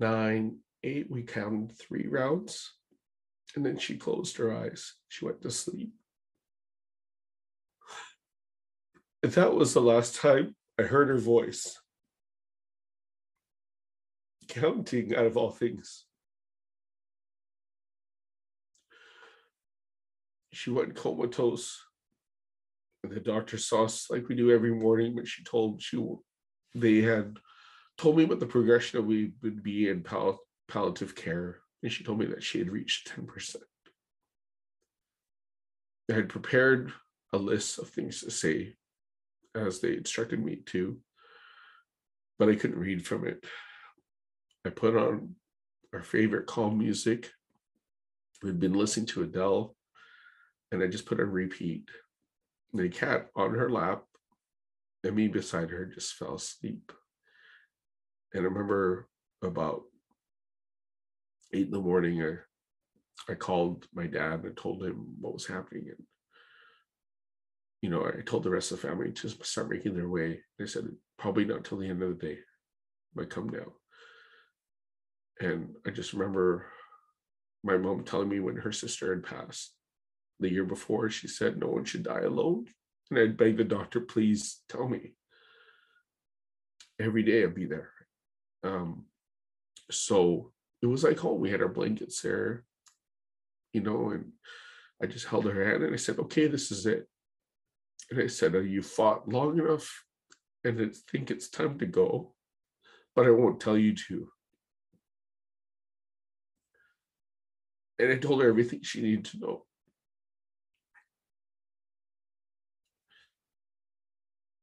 9, 0.00 0.56
8. 0.82 1.10
We 1.10 1.22
counted 1.22 1.78
three 1.78 2.06
rounds. 2.08 2.72
And 3.54 3.64
then 3.64 3.76
she 3.76 3.96
closed 3.96 4.38
her 4.38 4.56
eyes. 4.56 4.94
She 5.08 5.24
went 5.24 5.42
to 5.42 5.50
sleep. 5.50 5.92
That 9.22 9.54
was 9.54 9.74
the 9.74 9.80
last 9.80 10.16
time 10.16 10.56
I 10.78 10.82
heard 10.84 11.08
her 11.08 11.18
voice. 11.18 11.78
Counting 14.52 15.16
out 15.16 15.24
of 15.24 15.38
all 15.38 15.50
things. 15.50 16.04
She 20.52 20.68
went 20.68 20.94
comatose. 20.94 21.80
And 23.02 23.12
the 23.12 23.20
doctor 23.20 23.56
saw 23.56 23.84
us 23.84 24.10
like 24.10 24.28
we 24.28 24.34
do 24.34 24.52
every 24.52 24.74
morning, 24.74 25.14
but 25.16 25.26
she 25.26 25.42
told 25.42 25.80
she 25.80 25.98
they 26.74 27.00
had 27.00 27.38
told 27.96 28.18
me 28.18 28.26
what 28.26 28.40
the 28.40 28.46
progression 28.46 28.98
of 28.98 29.06
we 29.06 29.32
would 29.42 29.62
be 29.62 29.88
in 29.88 30.02
pal- 30.02 30.40
palliative 30.68 31.14
care. 31.14 31.60
And 31.82 31.90
she 31.90 32.04
told 32.04 32.18
me 32.18 32.26
that 32.26 32.42
she 32.42 32.58
had 32.58 32.68
reached 32.68 33.10
10%. 33.16 33.56
I 36.10 36.14
had 36.14 36.28
prepared 36.28 36.92
a 37.32 37.38
list 37.38 37.78
of 37.78 37.88
things 37.88 38.20
to 38.20 38.30
say 38.30 38.74
as 39.54 39.80
they 39.80 39.96
instructed 39.96 40.44
me 40.44 40.56
to, 40.66 40.98
but 42.38 42.50
I 42.50 42.54
couldn't 42.54 42.78
read 42.78 43.06
from 43.06 43.26
it. 43.26 43.44
I 44.64 44.70
put 44.70 44.96
on 44.96 45.34
our 45.92 46.02
favorite 46.02 46.46
calm 46.46 46.78
music. 46.78 47.30
We'd 48.42 48.60
been 48.60 48.74
listening 48.74 49.06
to 49.06 49.22
Adele, 49.22 49.74
and 50.70 50.82
I 50.82 50.86
just 50.86 51.06
put 51.06 51.20
on 51.20 51.30
repeat. 51.30 51.88
The 52.72 52.88
cat 52.88 53.28
on 53.36 53.54
her 53.54 53.70
lap 53.70 54.04
and 55.04 55.14
me 55.16 55.28
beside 55.28 55.70
her 55.70 55.86
just 55.86 56.14
fell 56.14 56.36
asleep. 56.36 56.92
And 58.32 58.42
I 58.42 58.44
remember 58.44 59.08
about 59.42 59.82
eight 61.52 61.66
in 61.66 61.72
the 61.72 61.80
morning, 61.80 62.22
I, 62.22 62.36
I 63.30 63.34
called 63.34 63.86
my 63.92 64.06
dad 64.06 64.44
and 64.44 64.56
told 64.56 64.82
him 64.82 65.16
what 65.20 65.34
was 65.34 65.46
happening. 65.46 65.88
And, 65.88 66.06
you 67.82 67.90
know, 67.90 68.06
I 68.06 68.22
told 68.22 68.44
the 68.44 68.50
rest 68.50 68.72
of 68.72 68.80
the 68.80 68.88
family 68.88 69.12
to 69.12 69.28
start 69.28 69.68
making 69.68 69.94
their 69.94 70.08
way. 70.08 70.40
They 70.58 70.66
said, 70.66 70.88
probably 71.18 71.44
not 71.44 71.64
till 71.64 71.78
the 71.78 71.88
end 71.88 72.02
of 72.02 72.18
the 72.18 72.26
day, 72.26 72.38
might 73.14 73.28
come 73.28 73.50
down. 73.50 73.72
And 75.42 75.74
I 75.84 75.90
just 75.90 76.12
remember 76.12 76.66
my 77.64 77.76
mom 77.76 78.04
telling 78.04 78.28
me 78.28 78.38
when 78.38 78.56
her 78.56 78.70
sister 78.70 79.12
had 79.12 79.24
passed 79.24 79.74
the 80.38 80.50
year 80.50 80.64
before, 80.64 81.10
she 81.10 81.26
said, 81.26 81.58
no 81.58 81.66
one 81.66 81.84
should 81.84 82.04
die 82.04 82.20
alone. 82.20 82.66
And 83.10 83.18
I'd 83.18 83.36
beg 83.36 83.56
the 83.56 83.64
doctor, 83.64 84.00
please 84.00 84.60
tell 84.68 84.88
me. 84.88 85.14
Every 87.00 87.24
day 87.24 87.42
I'd 87.42 87.56
be 87.56 87.66
there. 87.66 87.90
Um, 88.62 89.06
so 89.90 90.52
it 90.80 90.86
was 90.86 91.02
like 91.02 91.18
home. 91.18 91.40
We 91.40 91.50
had 91.50 91.60
our 91.60 91.68
blankets 91.68 92.22
there, 92.22 92.64
you 93.72 93.80
know, 93.80 94.10
and 94.10 94.30
I 95.02 95.06
just 95.06 95.26
held 95.26 95.44
her 95.46 95.64
hand 95.64 95.82
and 95.82 95.92
I 95.92 95.96
said, 95.96 96.20
okay, 96.20 96.46
this 96.46 96.70
is 96.70 96.86
it. 96.86 97.08
And 98.12 98.22
I 98.22 98.28
said, 98.28 98.54
you 98.54 98.82
fought 98.82 99.28
long 99.28 99.58
enough 99.58 100.04
and 100.62 100.80
I 100.80 100.90
think 101.10 101.32
it's 101.32 101.48
time 101.48 101.80
to 101.80 101.86
go, 101.86 102.34
but 103.16 103.26
I 103.26 103.30
won't 103.30 103.60
tell 103.60 103.76
you 103.76 103.96
to. 104.08 104.28
And 108.02 108.12
I 108.12 108.16
told 108.16 108.42
her 108.42 108.48
everything 108.48 108.80
she 108.82 109.00
needed 109.00 109.26
to 109.26 109.38
know. 109.38 109.64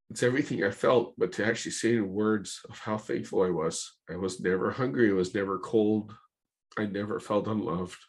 It's 0.10 0.24
everything 0.24 0.62
I 0.66 0.72
felt, 0.72 1.14
but 1.18 1.32
to 1.34 1.46
actually 1.46 1.72
say 1.72 1.96
in 1.96 2.12
words 2.12 2.60
of 2.70 2.80
how 2.80 2.98
thankful 2.98 3.44
I 3.44 3.50
was. 3.50 3.94
I 4.10 4.18
was 4.18 4.42
never 4.42 4.72
hungry, 4.72 5.10
I 5.10 5.14
was 5.14 5.34
never 5.34 5.58
cold, 5.58 6.14
I 6.78 6.86
never 6.86 7.18
felt 7.22 7.48
unloved. 7.48 8.00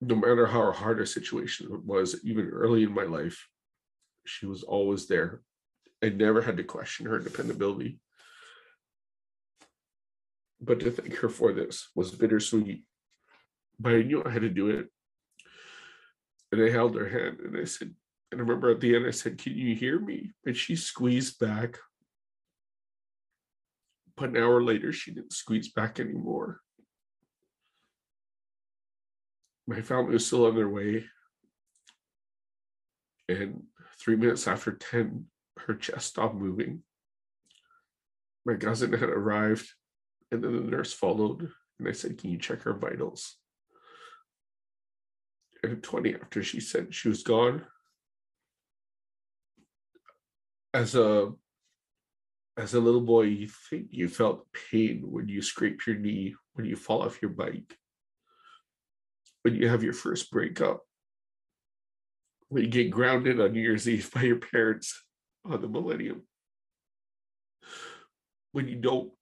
No 0.00 0.14
matter 0.14 0.46
how 0.46 0.70
hard 0.70 1.00
a 1.00 1.06
situation 1.06 1.66
was, 1.84 2.24
even 2.24 2.46
early 2.46 2.84
in 2.84 2.94
my 2.94 3.04
life, 3.04 3.48
she 4.24 4.46
was 4.46 4.62
always 4.62 5.08
there. 5.08 5.42
I 6.00 6.10
never 6.10 6.40
had 6.40 6.58
to 6.58 6.64
question 6.64 7.06
her 7.06 7.18
dependability. 7.18 7.98
But 10.62 10.80
to 10.80 10.90
thank 10.90 11.16
her 11.16 11.28
for 11.28 11.52
this 11.52 11.88
was 11.94 12.12
bittersweet. 12.12 12.84
But 13.80 13.94
I 13.94 14.02
knew 14.02 14.22
I 14.24 14.30
had 14.30 14.42
to 14.42 14.48
do 14.48 14.70
it. 14.70 14.86
And 16.52 16.62
I 16.62 16.70
held 16.70 16.94
her 16.94 17.08
hand 17.08 17.40
and 17.40 17.56
I 17.56 17.64
said, 17.64 17.94
and 18.32 18.40
I 18.40 18.44
remember 18.44 18.70
at 18.70 18.80
the 18.80 18.96
end 18.96 19.06
I 19.06 19.10
said, 19.10 19.36
Can 19.36 19.52
you 19.52 19.74
hear 19.74 19.98
me? 20.00 20.30
And 20.46 20.56
she 20.56 20.74
squeezed 20.74 21.38
back. 21.38 21.78
But 24.16 24.30
an 24.30 24.38
hour 24.38 24.62
later, 24.62 24.92
she 24.92 25.12
didn't 25.12 25.34
squeeze 25.34 25.70
back 25.70 26.00
anymore. 26.00 26.60
My 29.66 29.82
family 29.82 30.14
was 30.14 30.26
still 30.26 30.46
on 30.46 30.54
their 30.54 30.68
way. 30.68 31.04
And 33.28 33.64
three 33.98 34.16
minutes 34.16 34.48
after 34.48 34.72
10, 34.72 35.26
her 35.66 35.74
chest 35.74 36.08
stopped 36.08 36.34
moving. 36.34 36.82
My 38.44 38.56
cousin 38.56 38.92
had 38.92 39.08
arrived, 39.08 39.70
and 40.32 40.42
then 40.42 40.54
the 40.54 40.70
nurse 40.70 40.92
followed. 40.92 41.50
And 41.78 41.88
I 41.88 41.92
said, 41.92 42.18
Can 42.18 42.30
you 42.30 42.38
check 42.38 42.62
her 42.62 42.72
vitals? 42.72 43.36
And 45.62 45.82
20 45.82 46.14
after 46.14 46.42
she 46.42 46.58
said 46.58 46.92
she 46.92 47.08
was 47.08 47.22
gone, 47.22 47.64
as 50.74 50.94
a 50.96 51.30
as 52.58 52.74
a 52.74 52.80
little 52.80 53.00
boy, 53.00 53.22
you 53.22 53.48
think 53.70 53.86
you 53.90 54.08
felt 54.08 54.46
pain 54.70 55.02
when 55.06 55.28
you 55.28 55.40
scrape 55.40 55.86
your 55.86 55.96
knee, 55.96 56.34
when 56.54 56.66
you 56.66 56.76
fall 56.76 57.02
off 57.02 57.22
your 57.22 57.30
bike, 57.30 57.76
when 59.42 59.54
you 59.54 59.68
have 59.68 59.82
your 59.82 59.94
first 59.94 60.30
breakup, 60.30 60.82
when 62.48 62.64
you 62.64 62.70
get 62.70 62.90
grounded 62.90 63.40
on 63.40 63.52
New 63.52 63.60
Year's 63.60 63.88
Eve 63.88 64.10
by 64.14 64.22
your 64.22 64.36
parents 64.36 65.02
on 65.46 65.62
the 65.62 65.68
millennium, 65.68 66.22
when 68.52 68.68
you 68.68 68.76
don't 68.76 69.12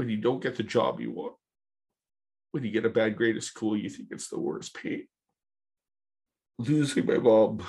when 0.00 0.08
you 0.08 0.16
don't 0.16 0.42
get 0.42 0.56
the 0.56 0.62
job 0.62 0.98
you 0.98 1.12
want, 1.12 1.34
when 2.52 2.64
you 2.64 2.70
get 2.70 2.86
a 2.86 2.88
bad 2.88 3.18
grade 3.18 3.36
at 3.36 3.42
school, 3.42 3.76
you 3.76 3.90
think 3.90 4.08
it's 4.10 4.28
the 4.28 4.40
worst 4.40 4.74
pain. 4.74 5.06
Losing 6.58 7.04
my 7.04 7.18
mom 7.18 7.62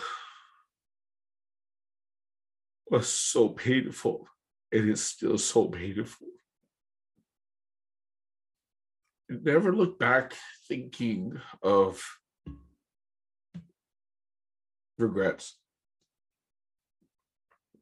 was 2.90 3.10
so 3.10 3.50
painful. 3.50 4.30
It 4.72 4.88
is 4.88 5.04
still 5.04 5.38
so 5.38 5.68
painful. 5.68 6.28
Never 9.28 9.76
look 9.76 10.00
back 10.00 10.34
thinking 10.70 11.38
of 11.62 12.02
regrets. 14.98 15.58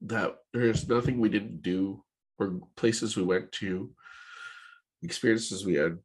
That 0.01 0.38
there's 0.53 0.89
nothing 0.89 1.19
we 1.19 1.29
didn't 1.29 1.62
do, 1.62 2.03
or 2.39 2.62
places 2.75 3.15
we 3.15 3.21
went 3.21 3.51
to, 3.51 3.91
experiences 5.03 5.65
we 5.65 5.75
had. 5.75 5.97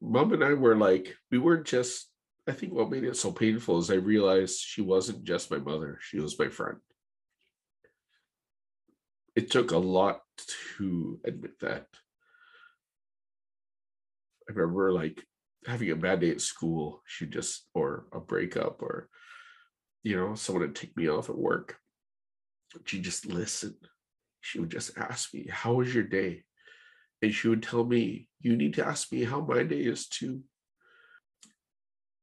Mom 0.00 0.32
and 0.32 0.44
I 0.44 0.52
were 0.54 0.76
like, 0.76 1.14
we 1.30 1.38
weren't 1.38 1.66
just, 1.66 2.08
I 2.46 2.52
think 2.52 2.72
what 2.72 2.90
made 2.90 3.04
it 3.04 3.16
so 3.16 3.32
painful 3.32 3.78
is 3.78 3.90
I 3.90 3.94
realized 3.94 4.60
she 4.60 4.80
wasn't 4.80 5.24
just 5.24 5.50
my 5.50 5.58
mother, 5.58 5.98
she 6.00 6.20
was 6.20 6.38
my 6.38 6.48
friend 6.48 6.78
it 9.38 9.52
took 9.52 9.70
a 9.70 9.78
lot 9.78 10.22
to 10.76 11.20
admit 11.24 11.60
that. 11.60 11.86
I 14.48 14.52
remember 14.52 14.92
like 14.92 15.22
having 15.64 15.92
a 15.92 15.94
bad 15.94 16.18
day 16.18 16.30
at 16.30 16.40
school, 16.40 17.02
she 17.06 17.24
just 17.26 17.68
or 17.72 18.06
a 18.12 18.18
breakup 18.18 18.82
or 18.82 19.08
you 20.02 20.16
know, 20.16 20.34
someone 20.34 20.62
would 20.62 20.74
take 20.74 20.96
me 20.96 21.08
off 21.08 21.30
at 21.30 21.38
work. 21.38 21.76
She 22.84 23.00
just 23.00 23.26
listened. 23.26 23.76
She 24.40 24.58
would 24.58 24.70
just 24.70 24.98
ask 24.98 25.32
me, 25.32 25.46
How 25.48 25.74
was 25.74 25.94
your 25.94 26.02
day? 26.02 26.42
And 27.22 27.34
she 27.34 27.48
would 27.48 27.62
tell 27.62 27.84
me, 27.84 28.28
You 28.40 28.56
need 28.56 28.74
to 28.74 28.86
ask 28.86 29.12
me 29.12 29.24
how 29.24 29.40
my 29.40 29.62
day 29.62 29.80
is 29.80 30.08
too. 30.08 30.42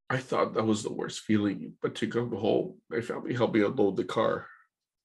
I 0.10 0.18
thought 0.18 0.54
that 0.54 0.66
was 0.66 0.84
the 0.84 0.94
worst 0.94 1.22
feeling, 1.22 1.74
but 1.82 1.96
to 1.96 2.08
come 2.08 2.32
home, 2.32 2.80
my 2.90 3.02
family 3.02 3.34
helped 3.34 3.56
me 3.56 3.64
unload 3.64 3.98
the 3.98 4.04
car 4.04 4.48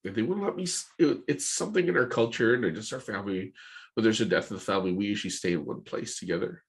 And 0.05 0.15
they 0.15 0.21
wouldn't 0.21 0.45
let 0.45 0.55
me. 0.55 0.67
It, 0.99 1.21
it's 1.27 1.45
something 1.45 1.87
in 1.87 1.97
our 1.97 2.07
culture 2.07 2.53
and 2.53 2.75
just 2.75 2.93
our 2.93 2.99
family. 2.99 3.53
When 3.95 4.03
there's 4.03 4.21
a 4.21 4.25
death 4.25 4.51
in 4.51 4.57
the 4.57 4.63
family, 4.63 4.93
we 4.93 5.07
usually 5.07 5.31
stay 5.31 5.53
in 5.53 5.65
one 5.65 5.81
place 5.81 6.19
together. 6.19 6.63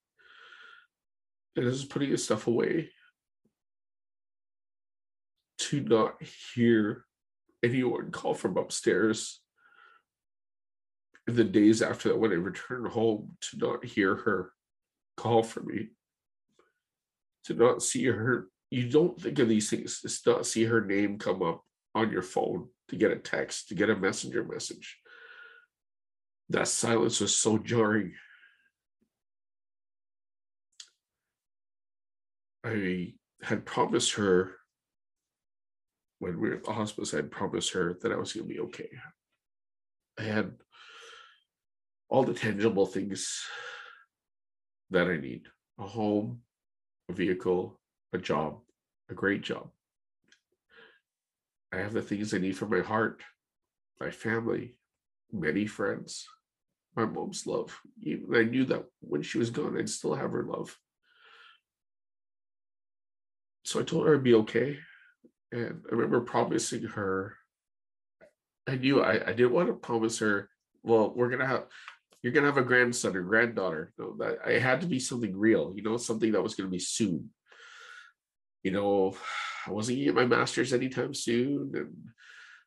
And 1.57 1.67
this 1.67 1.77
is 1.77 1.85
putting 1.85 2.11
his 2.11 2.25
stuff 2.25 2.47
away. 2.47 2.91
To 5.59 5.81
not 5.81 6.23
hear 6.55 7.05
anyone 7.63 8.11
call 8.11 8.35
from 8.35 8.57
upstairs 8.57 9.42
in 11.27 11.37
the 11.37 11.45
days 11.45 11.83
after 11.83 12.09
that, 12.09 12.19
when 12.19 12.33
I 12.33 12.37
returned 12.37 12.89
home, 12.89 13.37
to 13.51 13.59
not 13.59 13.85
hear 13.85 14.17
her 14.17 14.53
call 15.17 15.43
for 15.43 15.61
me, 15.61 15.89
to 17.45 17.55
not 17.55 17.83
see 17.83 18.07
her, 18.07 18.49
you 18.71 18.89
don't 18.89 19.21
think 19.21 19.39
of 19.39 19.49
these 19.49 19.71
things, 19.71 20.01
to 20.01 20.31
not 20.31 20.47
see 20.47 20.65
her 20.65 20.85
name 20.85 21.19
come 21.19 21.43
up 21.43 21.63
on 21.95 22.11
your 22.11 22.23
phone, 22.23 22.69
to 22.89 22.97
get 22.97 23.13
a 23.13 23.17
text, 23.17 23.69
to 23.69 23.75
get 23.75 23.91
a 23.91 23.97
messenger 23.97 24.45
message. 24.45 24.99
That 26.49 26.69
silence 26.69 27.21
was 27.21 27.35
so 27.35 27.59
jarring. 27.59 28.15
I 32.65 33.15
had 33.43 33.65
promised 33.65 34.15
her 34.15 34.57
when 36.23 36.39
we 36.41 36.51
were 36.51 36.55
at 36.55 36.63
the 36.63 36.73
hospice, 36.73 37.13
I 37.13 37.17
had 37.17 37.33
promised 37.33 37.73
her 37.73 37.99
that 38.01 38.13
I 38.13 38.17
was 38.17 38.33
going 38.33 38.47
to 38.47 38.55
be 38.55 38.61
okay. 38.61 38.89
I 40.17 40.23
had 40.23 40.53
all 42.13 42.23
the 42.23 42.35
tangible 42.35 42.85
things 42.85 43.43
that 44.91 45.07
I 45.07 45.17
need 45.17 45.47
a 45.79 45.87
home, 45.87 46.43
a 47.09 47.15
vehicle, 47.15 47.81
a 48.13 48.19
job, 48.19 48.59
a 49.11 49.15
great 49.15 49.41
job. 49.41 49.71
I 51.73 51.79
have 51.79 51.95
the 51.95 52.03
things 52.03 52.35
I 52.35 52.39
need 52.39 52.59
for 52.59 52.67
my 52.67 52.81
heart, 52.81 53.23
my 53.99 54.11
family, 54.11 54.77
many 55.33 55.65
friends, 55.65 56.29
my 56.95 57.07
mom's 57.07 57.47
love. 57.47 57.81
Even 58.03 58.37
I 58.37 58.43
knew 58.43 58.67
that 58.67 58.85
when 59.01 59.23
she 59.23 59.39
was 59.39 59.49
gone, 59.49 59.79
I'd 59.79 59.89
still 59.89 60.15
have 60.15 60.33
her 60.33 60.45
love. 60.45 60.77
So 63.65 63.81
I 63.81 63.85
told 63.85 64.07
her 64.07 64.17
I'd 64.17 64.23
be 64.23 64.35
okay. 64.35 64.79
And 65.51 65.81
I 65.91 65.95
remember 65.95 66.21
promising 66.21 66.83
her, 66.83 67.39
I 68.69 68.77
knew 68.77 69.01
I, 69.01 69.29
I 69.29 69.33
didn't 69.33 69.53
want 69.53 69.69
to 69.69 69.75
promise 69.75 70.19
her, 70.19 70.51
well, 70.83 71.15
we're 71.17 71.31
gonna 71.31 71.47
have 71.47 71.65
you're 72.23 72.33
gonna 72.33 72.47
have 72.47 72.59
a 72.59 72.63
grandson 72.63 73.17
or 73.17 73.23
granddaughter. 73.23 73.93
No, 73.99 74.15
that 74.19 74.39
I 74.47 74.53
had 74.53 74.81
to 74.83 74.87
be 74.87 75.01
something 75.01 75.37
real, 75.37 75.73
you 75.75 75.83
know, 75.83 75.97
something 75.97 76.33
that 76.33 76.43
was 76.43 76.55
gonna 76.55 76.71
be 76.71 76.79
soon. 76.79 77.31
You 78.63 78.71
know, 78.71 79.17
I 79.67 79.73
wasn't 79.73 79.99
gonna 79.99 80.05
get 80.05 80.15
my 80.15 80.27
master's 80.27 80.73
anytime 80.73 81.15
soon, 81.15 81.73
and 81.75 81.95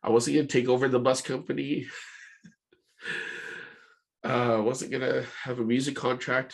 I 0.03 0.09
wasn't 0.09 0.35
gonna 0.35 0.47
take 0.47 0.67
over 0.67 0.87
the 0.87 0.99
bus 0.99 1.21
company. 1.21 1.87
uh, 4.23 4.61
wasn't 4.61 4.91
gonna 4.91 5.23
have 5.43 5.59
a 5.59 5.63
music 5.63 5.95
contract. 5.95 6.53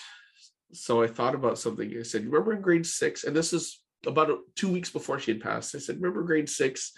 So 0.73 1.03
I 1.03 1.07
thought 1.07 1.35
about 1.35 1.57
something. 1.57 1.93
I 1.99 2.03
said, 2.03 2.25
remember 2.25 2.53
in 2.53 2.61
grade 2.61 2.85
six, 2.85 3.23
and 3.23 3.35
this 3.35 3.51
is 3.51 3.81
about 4.05 4.29
two 4.55 4.71
weeks 4.71 4.89
before 4.89 5.19
she 5.19 5.31
had 5.31 5.41
passed. 5.41 5.75
I 5.75 5.79
said, 5.79 5.95
remember 5.95 6.23
grade 6.23 6.49
six? 6.49 6.93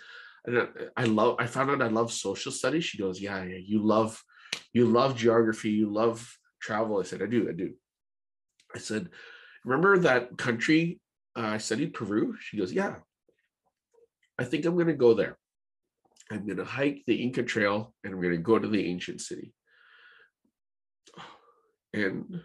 And 0.46 0.60
I, 0.60 0.66
I 0.98 1.06
love, 1.06 1.38
I 1.40 1.48
found 1.48 1.72
out 1.72 1.82
I 1.82 1.88
love 1.88 2.12
social 2.12 2.52
studies. 2.52 2.86
She 2.86 2.98
goes, 2.98 3.20
yeah, 3.22 3.44
yeah, 3.44 3.58
you 3.58 3.82
love, 3.82 4.22
you 4.74 4.86
love 4.86 5.16
geography, 5.16 5.72
you 5.72 5.92
love 5.92 6.38
travel. 6.62 7.00
I 7.00 7.04
said, 7.04 7.22
I 7.22 7.28
do, 7.28 7.48
I 7.50 7.54
do. 7.54 7.74
I 8.76 8.80
said, 8.80 9.10
remember 9.64 9.98
that 10.00 10.38
country 10.38 11.00
uh, 11.36 11.42
I 11.42 11.58
studied 11.58 11.94
Peru? 11.94 12.36
She 12.40 12.58
goes, 12.58 12.72
yeah. 12.72 12.96
I 14.38 14.44
think 14.44 14.66
I'm 14.66 14.76
going 14.76 14.88
to 14.88 14.94
go 14.94 15.14
there. 15.14 15.38
I'm 16.32 16.46
going 16.46 16.58
to 16.58 16.66
hike 16.66 17.04
the 17.06 17.16
Inca 17.16 17.44
Trail 17.44 17.94
and 18.04 18.14
I'm 18.14 18.22
going 18.22 18.36
to 18.36 18.42
go 18.42 18.58
to 18.58 18.68
the 18.68 18.86
ancient 18.86 19.22
city. 19.22 19.54
And 21.94 22.42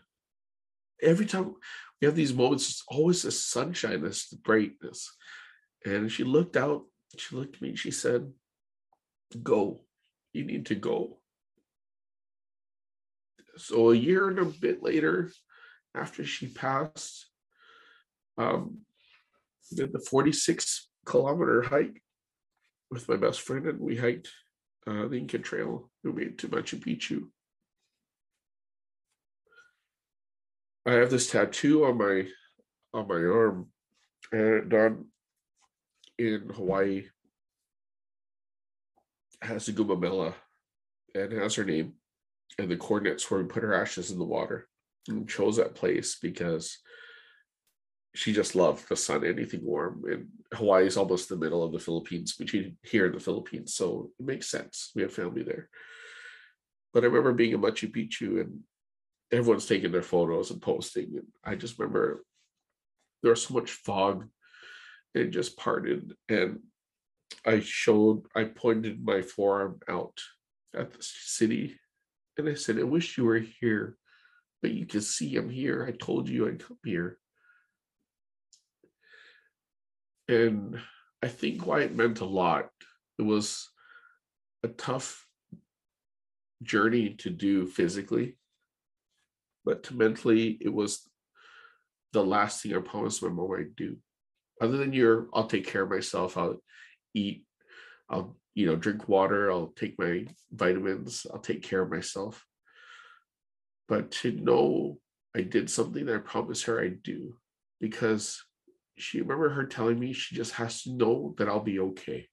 every 1.03 1.27
time 1.27 1.55
we 2.01 2.07
have 2.07 2.15
these 2.15 2.35
moments, 2.35 2.69
it's 2.69 2.85
always 2.89 3.23
this 3.23 3.43
sunshine, 3.43 4.03
this 4.03 4.27
brightness. 4.27 5.11
And 5.87 6.11
she 6.11 6.25
looked 6.25 6.57
out, 6.57 6.83
she 7.17 7.37
looked 7.37 7.57
at 7.57 7.63
me, 7.63 7.77
she 7.77 7.91
said, 7.91 8.31
Go. 9.43 9.83
You 10.33 10.45
need 10.45 10.67
to 10.67 10.75
go. 10.75 11.19
So 13.59 13.91
a 13.91 13.95
year 13.95 14.29
and 14.29 14.39
a 14.39 14.45
bit 14.45 14.83
later, 14.83 15.33
after 15.95 16.25
she 16.25 16.47
passed, 16.47 17.27
um, 18.37 18.79
did 19.75 19.93
the 19.93 19.99
46 19.99 20.89
kilometer 21.05 21.63
hike 21.63 22.03
with 22.91 23.09
my 23.09 23.17
best 23.17 23.41
friend, 23.41 23.67
and 23.67 23.81
we 23.81 23.97
hiked 23.97 24.31
uh, 24.87 25.09
the 25.09 25.17
Inca 25.17 25.39
Trail. 25.39 25.91
We 26.05 26.13
made 26.13 26.39
to 26.39 26.49
Machu 26.49 26.79
Picchu. 26.79 27.29
I 30.87 30.93
have 30.93 31.11
this 31.11 31.31
tattoo 31.31 31.85
on 31.85 31.99
my 31.99 32.27
on 32.95 33.09
my 33.09 33.17
arm, 33.17 33.67
and 34.33 34.71
done 34.71 35.07
in 36.19 36.51
Hawaii. 36.55 37.07
Has 39.43 39.69
a 39.69 39.73
Gumamela 39.73 40.35
and 41.15 41.33
has 41.33 41.55
her 41.57 41.65
name 41.65 41.95
and 42.59 42.71
the 42.71 42.77
coordinates 42.77 43.31
where 43.31 43.41
we 43.41 43.47
put 43.47 43.63
her 43.63 43.75
ashes 43.75 44.11
in 44.11 44.19
the 44.19 44.25
water. 44.25 44.69
And 45.09 45.27
chose 45.27 45.57
that 45.57 45.75
place 45.75 46.19
because 46.21 46.79
she 48.15 48.33
just 48.33 48.55
loved 48.55 48.89
the 48.89 48.97
sun, 48.97 49.25
anything 49.25 49.65
warm. 49.65 50.03
And 50.11 50.27
Hawaii 50.53 50.87
is 50.87 50.99
almost 50.99 51.29
the 51.29 51.37
middle 51.37 51.63
of 51.63 51.73
the 51.73 51.79
Philippines, 51.79 52.35
between 52.35 52.77
here 52.83 53.07
in 53.07 53.13
the 53.13 53.21
Philippines. 53.21 53.75
So 53.75 54.11
it 54.19 54.27
makes 54.27 54.51
sense. 54.51 54.91
We 54.95 55.03
have 55.03 55.13
family 55.13 55.43
there. 55.43 55.71
But 56.93 57.05
I 57.05 57.07
remember 57.07 57.33
being 57.33 57.53
in 57.53 57.61
Machu 57.61 57.91
Picchu 57.91 58.41
and 58.41 58.61
everyone's 59.33 59.67
taking 59.67 59.93
their 59.93 60.03
photos 60.03 60.51
and 60.51 60.61
posting. 60.61 61.13
And 61.15 61.27
I 61.43 61.55
just 61.55 61.79
remember 61.79 62.23
there 63.23 63.31
was 63.31 63.45
so 63.45 63.55
much 63.55 63.71
fog 63.71 64.27
and 65.15 65.33
just 65.33 65.57
parted. 65.57 66.13
And 66.29 66.61
I 67.47 67.61
showed, 67.61 68.25
I 68.35 68.45
pointed 68.45 69.03
my 69.03 69.23
forearm 69.23 69.81
out 69.89 70.19
at 70.75 70.93
the 70.93 70.99
city 71.01 71.79
and 72.39 72.49
I 72.49 72.55
said, 72.55 72.79
I 72.79 72.85
wish 72.85 73.19
you 73.19 73.25
were 73.25 73.39
here, 73.39 73.97
but 74.63 74.71
you 74.71 74.87
can 74.87 75.01
see 75.01 75.37
I'm 75.37 75.51
here. 75.51 75.85
I 75.87 75.93
told 75.93 76.29
you 76.29 76.49
I'd 76.49 76.65
come 76.65 76.79
here. 76.85 77.19
And 80.29 80.79
I 81.23 81.29
think 81.29 81.67
why 81.67 81.81
it 81.81 81.97
meant 81.97 82.21
a 82.21 82.25
lot, 82.25 82.71
it 83.19 83.23
was 83.23 83.69
a 84.63 84.69
tough 84.69 85.27
journey 86.63 87.15
to 87.15 87.31
do 87.31 87.67
physically 87.67 88.37
but 89.69 89.83
to 89.83 89.95
mentally 89.95 90.57
it 90.63 90.73
was 90.73 91.07
the 92.15 92.25
last 92.25 92.63
thing 92.63 92.75
I 92.75 92.81
promised 92.81 93.23
my 93.23 93.29
mom 93.29 93.51
I'd 93.53 93.77
do. 93.77 93.99
Other 94.63 94.79
than 94.79 94.95
your, 94.95 95.29
I'll 95.35 95.47
take 95.47 95.67
care 95.67 95.83
of 95.83 95.91
myself. 95.91 96.39
I'll 96.39 96.57
eat. 97.13 97.45
I'll 98.09 98.35
you 98.59 98.67
know 98.67 98.75
drink 98.75 99.09
water. 99.09 99.53
I'll 99.53 99.73
take 99.77 99.97
my 100.01 100.27
vitamins. 100.51 101.29
I'll 101.33 101.39
take 101.39 101.63
care 101.63 101.81
of 101.81 101.93
myself. 101.93 102.45
But 103.87 104.11
to 104.23 104.33
know 104.33 104.99
I 105.37 105.43
did 105.43 105.71
something 105.71 106.05
that 106.07 106.17
I 106.17 106.19
promised 106.19 106.65
her 106.65 106.81
I'd 106.81 107.05
do, 107.05 107.37
because 107.81 108.43
she 108.97 109.21
remember 109.21 109.51
her 109.51 109.65
telling 109.65 110.01
me 110.01 110.13
she 110.13 110.35
just 110.35 110.55
has 110.55 110.83
to 110.83 110.93
know 110.93 111.37
that 111.39 111.49
I'll 111.49 111.61
be 111.61 111.79
okay. 111.79 112.27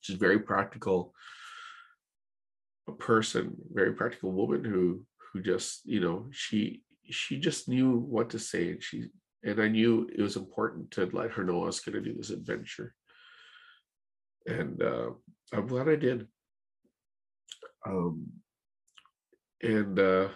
She's 0.00 0.16
very 0.16 0.38
practical 0.38 1.12
a 2.88 2.92
person, 2.92 3.56
very 3.70 3.92
practical 3.92 4.32
woman 4.32 4.64
who 4.64 5.04
who 5.30 5.42
just 5.42 5.82
you 5.84 6.00
know 6.00 6.24
she 6.30 6.84
she 7.04 7.38
just 7.38 7.68
knew 7.68 7.98
what 7.98 8.30
to 8.30 8.38
say 8.38 8.70
and 8.70 8.82
she 8.82 9.08
and 9.44 9.60
i 9.60 9.68
knew 9.68 10.08
it 10.16 10.22
was 10.22 10.36
important 10.36 10.90
to 10.92 11.08
let 11.12 11.32
her 11.32 11.44
know 11.44 11.62
i 11.62 11.66
was 11.66 11.80
going 11.80 11.94
to 11.94 12.00
do 12.00 12.16
this 12.16 12.30
adventure 12.30 12.94
and 14.46 14.82
uh, 14.82 15.10
i'm 15.52 15.66
glad 15.66 15.88
i 15.88 15.96
did 15.96 16.26
um 17.86 18.26
and 19.62 19.98
uh 19.98 20.28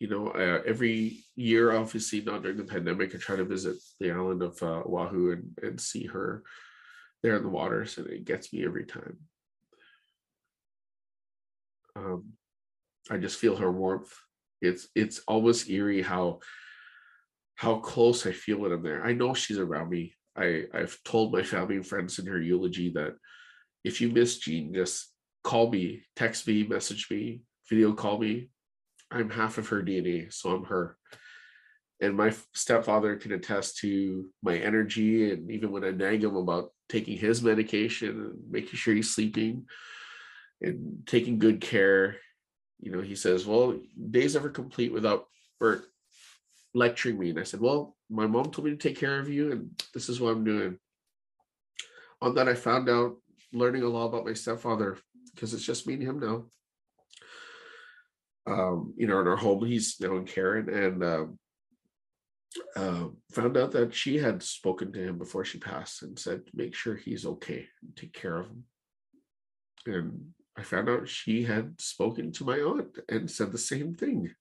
you 0.00 0.08
know 0.08 0.30
every 0.30 1.24
year 1.36 1.72
obviously 1.72 2.20
not 2.20 2.42
during 2.42 2.56
the 2.56 2.64
pandemic 2.64 3.14
i 3.14 3.18
try 3.18 3.36
to 3.36 3.44
visit 3.44 3.76
the 4.00 4.10
island 4.10 4.42
of 4.42 4.60
uh, 4.62 4.82
oahu 4.84 5.32
and 5.32 5.58
and 5.62 5.80
see 5.80 6.06
her 6.06 6.42
there 7.22 7.36
in 7.36 7.42
the 7.42 7.48
waters 7.48 7.98
and 7.98 8.06
it 8.08 8.24
gets 8.24 8.52
me 8.52 8.64
every 8.64 8.84
time 8.84 9.16
um 11.96 12.34
I 13.10 13.18
just 13.18 13.38
feel 13.38 13.56
her 13.56 13.70
warmth. 13.70 14.12
It's 14.60 14.88
it's 14.94 15.20
almost 15.28 15.68
eerie 15.68 16.02
how 16.02 16.40
how 17.56 17.76
close 17.76 18.26
I 18.26 18.32
feel 18.32 18.58
when 18.58 18.72
I'm 18.72 18.82
there. 18.82 19.04
I 19.04 19.12
know 19.12 19.34
she's 19.34 19.58
around 19.58 19.90
me. 19.90 20.14
I 20.36 20.64
I've 20.72 20.98
told 21.04 21.32
my 21.32 21.42
family 21.42 21.76
and 21.76 21.86
friends 21.86 22.18
in 22.18 22.26
her 22.26 22.40
eulogy 22.40 22.92
that 22.94 23.14
if 23.84 24.00
you 24.00 24.10
miss 24.10 24.38
Jean, 24.38 24.72
just 24.74 25.12
call 25.42 25.70
me, 25.70 26.02
text 26.16 26.48
me, 26.48 26.64
message 26.64 27.08
me, 27.10 27.42
video 27.68 27.92
call 27.92 28.18
me. 28.18 28.48
I'm 29.10 29.30
half 29.30 29.58
of 29.58 29.68
her 29.68 29.82
DNA, 29.82 30.32
so 30.32 30.50
I'm 30.50 30.64
her. 30.64 30.96
And 32.00 32.16
my 32.16 32.34
stepfather 32.54 33.16
can 33.16 33.32
attest 33.32 33.78
to 33.78 34.26
my 34.42 34.56
energy, 34.56 35.30
and 35.30 35.50
even 35.50 35.70
when 35.70 35.84
I 35.84 35.90
nag 35.90 36.24
him 36.24 36.36
about 36.36 36.70
taking 36.88 37.16
his 37.16 37.42
medication 37.42 38.08
and 38.08 38.50
making 38.50 38.74
sure 38.74 38.94
he's 38.94 39.14
sleeping 39.14 39.66
and 40.60 41.06
taking 41.06 41.38
good 41.38 41.60
care, 41.60 42.16
you 42.80 42.90
know, 42.90 43.00
he 43.00 43.14
says, 43.14 43.46
Well, 43.46 43.78
days 44.10 44.34
never 44.34 44.50
complete 44.50 44.92
without 44.92 45.26
Burt 45.60 45.84
lecturing 46.74 47.18
me. 47.18 47.30
And 47.30 47.38
I 47.38 47.44
said, 47.44 47.60
Well, 47.60 47.93
my 48.14 48.26
mom 48.26 48.46
told 48.50 48.66
me 48.66 48.70
to 48.72 48.76
take 48.76 48.98
care 48.98 49.18
of 49.20 49.28
you, 49.28 49.52
and 49.52 49.70
this 49.92 50.08
is 50.08 50.20
what 50.20 50.30
I'm 50.32 50.44
doing. 50.44 50.78
On 52.22 52.34
that, 52.36 52.48
I 52.48 52.54
found 52.54 52.88
out 52.88 53.16
learning 53.52 53.82
a 53.82 53.88
lot 53.88 54.06
about 54.06 54.24
my 54.26 54.34
stepfather 54.34 54.98
because 55.34 55.54
it's 55.54 55.64
just 55.66 55.86
me 55.86 55.94
and 55.94 56.02
him 56.02 56.18
now. 56.20 56.44
um, 58.46 58.94
you 58.96 59.06
know, 59.06 59.20
in 59.20 59.26
our 59.28 59.36
home. 59.36 59.64
He's 59.64 59.96
now 60.00 60.16
in 60.16 60.24
Karen, 60.26 60.68
and 60.68 61.04
um, 61.04 61.38
uh, 62.76 63.06
found 63.32 63.56
out 63.56 63.72
that 63.72 63.94
she 63.94 64.18
had 64.18 64.42
spoken 64.42 64.92
to 64.92 65.00
him 65.02 65.18
before 65.18 65.44
she 65.44 65.58
passed 65.58 66.02
and 66.02 66.18
said, 66.18 66.42
"Make 66.52 66.74
sure 66.74 66.94
he's 66.96 67.26
okay, 67.26 67.66
take 67.96 68.12
care 68.12 68.36
of 68.38 68.46
him." 68.46 68.64
And 69.86 70.34
I 70.56 70.62
found 70.62 70.88
out 70.88 71.08
she 71.08 71.44
had 71.44 71.80
spoken 71.80 72.32
to 72.32 72.44
my 72.44 72.58
aunt 72.60 72.98
and 73.08 73.30
said 73.30 73.52
the 73.52 73.58
same 73.58 73.94
thing. 73.94 74.34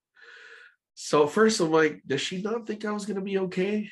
So 0.96 1.28
first, 1.28 1.60
I'm 1.60 1.72
like, 1.72 2.02
does 2.06 2.22
she 2.22 2.42
not 2.42 2.68
think 2.68 2.86
I 2.86 2.92
was 2.92 3.06
to 3.06 3.22
be 3.22 3.40
okay? 3.40 3.90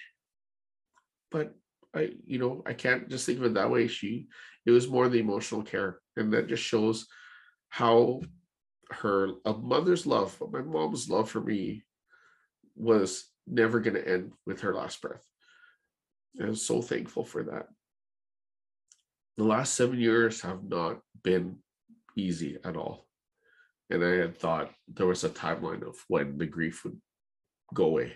But 1.32 1.56
I, 1.95 2.12
you 2.26 2.39
know, 2.39 2.64
I 2.66 2.74
can't 2.74 3.10
just 3.10 3.26
think 3.26 3.39
of 3.39 3.45
it 3.45 3.54
that 3.56 3.70
way. 3.70 3.88
She, 3.88 4.28
it 4.66 4.72
was 4.72 4.88
more 4.88 5.10
the 5.10 5.20
emotional 5.20 5.64
care, 5.64 5.99
and 6.16 6.34
that 6.34 6.47
just 6.47 6.64
shows 6.64 7.08
how 7.70 8.22
her 8.91 9.30
a 9.45 9.54
mother's 9.54 10.06
love, 10.06 10.41
my 10.52 10.62
mom's 10.62 11.10
love 11.10 11.30
for 11.30 11.41
me, 11.41 11.84
was 12.76 13.26
never 13.47 13.80
to 13.82 14.08
end 14.08 14.34
with 14.45 14.62
her 14.62 14.74
last 14.74 15.02
breath. 15.02 15.26
I'm 16.39 16.56
so 16.56 16.82
thankful 16.82 17.26
for 17.26 17.43
that. 17.43 17.68
The 19.38 19.43
last 19.43 19.74
seven 19.74 19.99
years 19.99 20.41
have 20.41 20.64
not 20.64 20.99
been 21.24 21.58
easy 22.16 22.58
at 22.64 22.78
all. 22.78 23.08
And 23.91 24.03
I 24.05 24.11
had 24.11 24.37
thought 24.37 24.71
there 24.87 25.05
was 25.05 25.25
a 25.25 25.29
timeline 25.29 25.85
of 25.85 25.95
when 26.07 26.37
the 26.37 26.45
grief 26.45 26.85
would 26.85 26.99
go 27.73 27.85
away. 27.85 28.13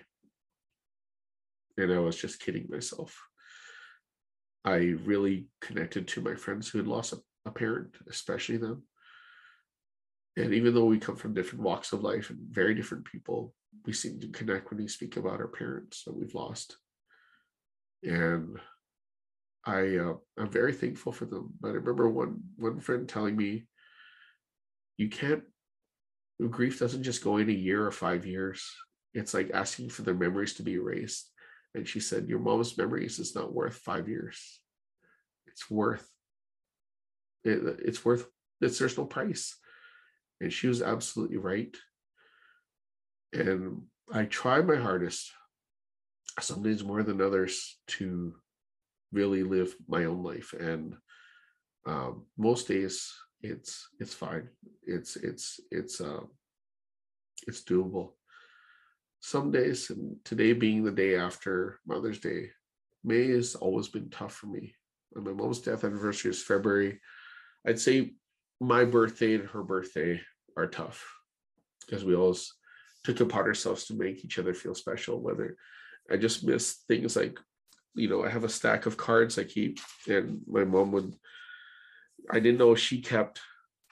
And 1.77 1.91
I 1.91 1.99
was 1.99 2.15
just 2.15 2.39
kidding 2.39 2.67
myself. 2.69 3.21
I 4.63 4.95
really 5.03 5.47
connected 5.59 6.07
to 6.07 6.21
my 6.21 6.35
friends 6.35 6.69
who 6.69 6.77
had 6.77 6.87
lost 6.87 7.11
a, 7.11 7.17
a 7.45 7.51
parent, 7.51 7.97
especially 8.09 8.55
them. 8.55 8.83
And 10.37 10.53
even 10.53 10.73
though 10.73 10.85
we 10.85 10.97
come 10.97 11.17
from 11.17 11.33
different 11.33 11.63
walks 11.63 11.91
of 11.91 12.03
life 12.03 12.29
and 12.29 12.39
very 12.49 12.73
different 12.73 13.03
people, 13.03 13.53
we 13.85 13.91
seem 13.91 14.21
to 14.21 14.29
connect 14.29 14.71
when 14.71 14.79
we 14.79 14.87
speak 14.87 15.17
about 15.17 15.41
our 15.41 15.47
parents 15.47 16.03
that 16.05 16.15
we've 16.15 16.33
lost. 16.33 16.77
And 18.01 18.57
I 19.65 19.97
uh, 19.97 20.13
I'm 20.37 20.49
very 20.49 20.73
thankful 20.73 21.11
for 21.11 21.25
them. 21.25 21.53
But 21.59 21.69
I 21.69 21.73
remember 21.73 22.07
one 22.09 22.39
one 22.55 22.79
friend 22.79 23.09
telling 23.09 23.35
me, 23.35 23.65
you 24.97 25.09
can't 25.09 25.43
grief 26.39 26.79
doesn't 26.79 27.03
just 27.03 27.23
go 27.23 27.37
in 27.37 27.49
a 27.49 27.53
year 27.53 27.85
or 27.85 27.91
five 27.91 28.25
years. 28.25 28.69
It's 29.13 29.33
like 29.33 29.51
asking 29.53 29.89
for 29.89 30.01
their 30.01 30.13
memories 30.13 30.55
to 30.55 30.63
be 30.63 30.73
erased. 30.73 31.31
And 31.73 31.87
she 31.87 31.99
said, 31.99 32.27
Your 32.27 32.39
mom's 32.39 32.77
memories 32.77 33.19
is 33.19 33.35
not 33.35 33.53
worth 33.53 33.75
five 33.75 34.07
years. 34.09 34.59
It's 35.47 35.69
worth 35.69 36.07
it, 37.43 37.79
it's 37.85 38.03
worth 38.03 38.25
it's 38.61 38.79
there's 38.79 38.97
no 38.97 39.05
price. 39.05 39.55
And 40.41 40.51
she 40.51 40.67
was 40.67 40.81
absolutely 40.81 41.37
right. 41.37 41.75
And 43.33 43.83
I 44.11 44.25
try 44.25 44.61
my 44.61 44.75
hardest, 44.75 45.31
some 46.39 46.63
days 46.63 46.83
more 46.83 47.03
than 47.03 47.21
others, 47.21 47.77
to 47.87 48.35
really 49.11 49.43
live 49.43 49.73
my 49.87 50.05
own 50.05 50.23
life. 50.23 50.53
And 50.53 50.95
um, 51.85 52.25
most 52.37 52.67
days 52.67 53.13
it's 53.45 53.87
it's 53.99 54.13
fine. 54.13 54.49
It's 54.83 55.15
it's 55.15 55.59
it's 55.71 56.01
uh, 56.01 56.21
it's 57.47 57.63
doable. 57.63 58.11
Some 59.19 59.51
days, 59.51 59.89
and 59.89 60.17
today 60.23 60.53
being 60.53 60.83
the 60.83 60.91
day 60.91 61.15
after 61.15 61.79
Mother's 61.87 62.19
Day, 62.19 62.49
May 63.03 63.29
has 63.29 63.55
always 63.55 63.87
been 63.87 64.09
tough 64.09 64.33
for 64.33 64.47
me. 64.47 64.75
And 65.15 65.23
my 65.25 65.31
mom's 65.31 65.59
death 65.59 65.83
anniversary 65.83 66.31
is 66.31 66.43
February. 66.43 66.99
I'd 67.65 67.79
say 67.79 68.13
my 68.59 68.85
birthday 68.85 69.35
and 69.35 69.47
her 69.49 69.63
birthday 69.63 70.21
are 70.57 70.67
tough 70.67 71.11
because 71.85 72.03
we 72.03 72.15
always 72.15 72.53
took 73.03 73.19
upon 73.19 73.45
ourselves 73.45 73.85
to 73.85 73.93
make 73.95 74.23
each 74.23 74.39
other 74.39 74.53
feel 74.53 74.75
special. 74.75 75.21
Whether 75.21 75.57
I 76.11 76.17
just 76.17 76.43
miss 76.43 76.83
things 76.87 77.15
like, 77.15 77.39
you 77.95 78.09
know, 78.09 78.23
I 78.23 78.29
have 78.29 78.43
a 78.43 78.49
stack 78.49 78.85
of 78.85 78.97
cards 78.97 79.37
I 79.37 79.43
keep, 79.43 79.79
and 80.07 80.41
my 80.47 80.65
mom 80.65 80.91
would 80.91 81.15
I 82.29 82.39
didn't 82.39 82.59
know 82.59 82.75
she 82.75 83.01
kept 83.01 83.41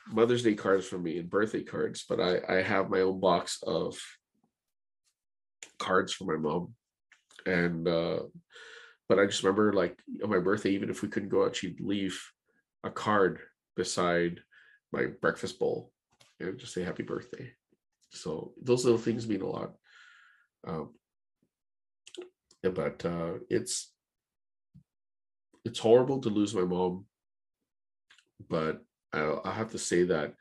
Mother's 0.07 0.43
Day 0.43 0.55
cards 0.55 0.85
for 0.85 0.97
me 0.97 1.17
and 1.17 1.29
birthday 1.29 1.63
cards, 1.63 2.05
but 2.07 2.19
I, 2.19 2.41
I 2.47 2.61
have 2.61 2.89
my 2.89 3.01
own 3.01 3.19
box 3.19 3.59
of 3.65 3.97
cards 5.79 6.13
for 6.13 6.25
my 6.25 6.37
mom. 6.37 6.73
And 7.45 7.87
uh 7.87 8.19
but 9.09 9.19
I 9.19 9.25
just 9.25 9.43
remember 9.43 9.73
like 9.73 9.99
on 10.23 10.29
my 10.29 10.39
birthday, 10.39 10.71
even 10.71 10.89
if 10.89 11.01
we 11.01 11.09
couldn't 11.09 11.29
go 11.29 11.45
out, 11.45 11.55
she'd 11.55 11.79
leave 11.81 12.19
a 12.83 12.89
card 12.89 13.39
beside 13.75 14.39
my 14.91 15.07
breakfast 15.21 15.59
bowl 15.59 15.91
and 16.39 16.57
just 16.57 16.73
say 16.73 16.83
happy 16.83 17.03
birthday. 17.03 17.51
So 18.11 18.53
those 18.61 18.85
little 18.85 18.99
things 18.99 19.27
mean 19.27 19.41
a 19.41 19.47
lot. 19.47 19.73
Um, 20.65 20.93
but 22.63 23.03
uh, 23.05 23.33
it's 23.49 23.91
it's 25.65 25.79
horrible 25.79 26.19
to 26.21 26.29
lose 26.29 26.53
my 26.53 26.61
mom 26.61 27.05
but 28.49 28.83
I, 29.13 29.35
I 29.45 29.51
have 29.51 29.71
to 29.71 29.77
say 29.77 30.03
that 30.03 30.33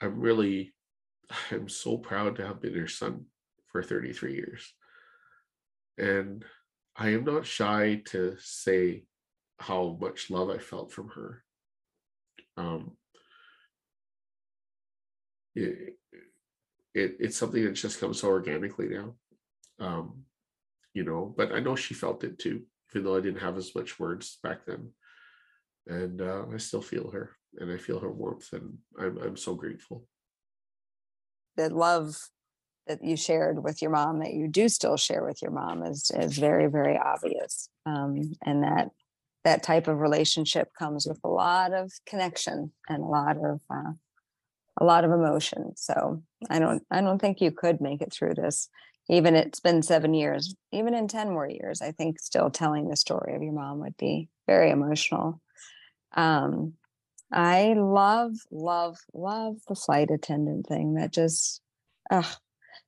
I'm 0.00 0.20
really, 0.20 0.74
I'm 1.50 1.68
so 1.68 1.96
proud 1.96 2.36
to 2.36 2.46
have 2.46 2.60
been 2.60 2.74
her 2.74 2.88
son 2.88 3.26
for 3.70 3.82
33 3.82 4.34
years. 4.34 4.74
And 5.98 6.44
I 6.96 7.10
am 7.10 7.24
not 7.24 7.46
shy 7.46 8.02
to 8.06 8.36
say 8.38 9.04
how 9.58 9.96
much 10.00 10.30
love 10.30 10.50
I 10.50 10.58
felt 10.58 10.92
from 10.92 11.08
her. 11.10 11.44
Um, 12.56 12.92
it, 15.54 15.94
it 16.94 17.16
it's 17.20 17.36
something 17.36 17.64
that 17.64 17.72
just 17.72 18.00
comes 18.00 18.20
so 18.20 18.28
organically 18.28 18.88
now. 18.88 19.14
Um, 19.78 20.24
you 20.94 21.04
know, 21.04 21.32
but 21.36 21.52
I 21.52 21.60
know 21.60 21.76
she 21.76 21.94
felt 21.94 22.24
it 22.24 22.38
too 22.38 22.62
even 22.94 23.04
though 23.04 23.16
I 23.16 23.20
didn't 23.20 23.40
have 23.40 23.56
as 23.56 23.74
much 23.74 23.98
words 23.98 24.38
back 24.42 24.66
then. 24.66 24.90
And 25.86 26.20
uh, 26.20 26.44
I 26.52 26.58
still 26.58 26.82
feel 26.82 27.10
her 27.10 27.36
and 27.58 27.70
I 27.70 27.76
feel 27.76 27.98
her 27.98 28.10
warmth 28.10 28.52
and 28.52 28.78
I'm 28.98 29.18
I'm 29.18 29.36
so 29.36 29.54
grateful. 29.54 30.06
The 31.56 31.68
love 31.70 32.16
that 32.86 33.04
you 33.04 33.16
shared 33.16 33.62
with 33.62 33.82
your 33.82 33.90
mom 33.90 34.20
that 34.20 34.32
you 34.32 34.48
do 34.48 34.68
still 34.68 34.96
share 34.96 35.24
with 35.24 35.42
your 35.42 35.50
mom 35.50 35.82
is 35.82 36.10
is 36.14 36.38
very, 36.38 36.68
very 36.68 36.98
obvious. 36.98 37.68
Um, 37.86 38.32
and 38.44 38.62
that 38.62 38.90
that 39.44 39.62
type 39.62 39.88
of 39.88 39.98
relationship 39.98 40.68
comes 40.78 41.06
with 41.06 41.18
a 41.24 41.28
lot 41.28 41.72
of 41.72 41.92
connection 42.06 42.72
and 42.88 43.02
a 43.02 43.06
lot 43.06 43.36
of 43.36 43.60
uh, 43.70 43.92
a 44.80 44.84
lot 44.84 45.04
of 45.04 45.10
emotion. 45.10 45.76
So 45.76 46.22
I 46.48 46.58
don't 46.58 46.82
I 46.90 47.00
don't 47.00 47.20
think 47.20 47.40
you 47.40 47.50
could 47.50 47.80
make 47.80 48.02
it 48.02 48.12
through 48.12 48.34
this 48.34 48.68
even 49.08 49.34
it's 49.34 49.60
been 49.60 49.82
seven 49.82 50.14
years, 50.14 50.54
even 50.70 50.94
in 50.94 51.08
10 51.08 51.30
more 51.30 51.48
years, 51.48 51.82
I 51.82 51.92
think 51.92 52.20
still 52.20 52.50
telling 52.50 52.88
the 52.88 52.96
story 52.96 53.34
of 53.34 53.42
your 53.42 53.52
mom 53.52 53.80
would 53.80 53.96
be 53.96 54.28
very 54.46 54.70
emotional. 54.70 55.40
Um, 56.14 56.74
I 57.32 57.72
love, 57.72 58.32
love, 58.50 58.98
love 59.14 59.56
the 59.68 59.74
flight 59.74 60.10
attendant 60.10 60.66
thing. 60.66 60.94
That 60.94 61.12
just, 61.12 61.62
uh, 62.10 62.22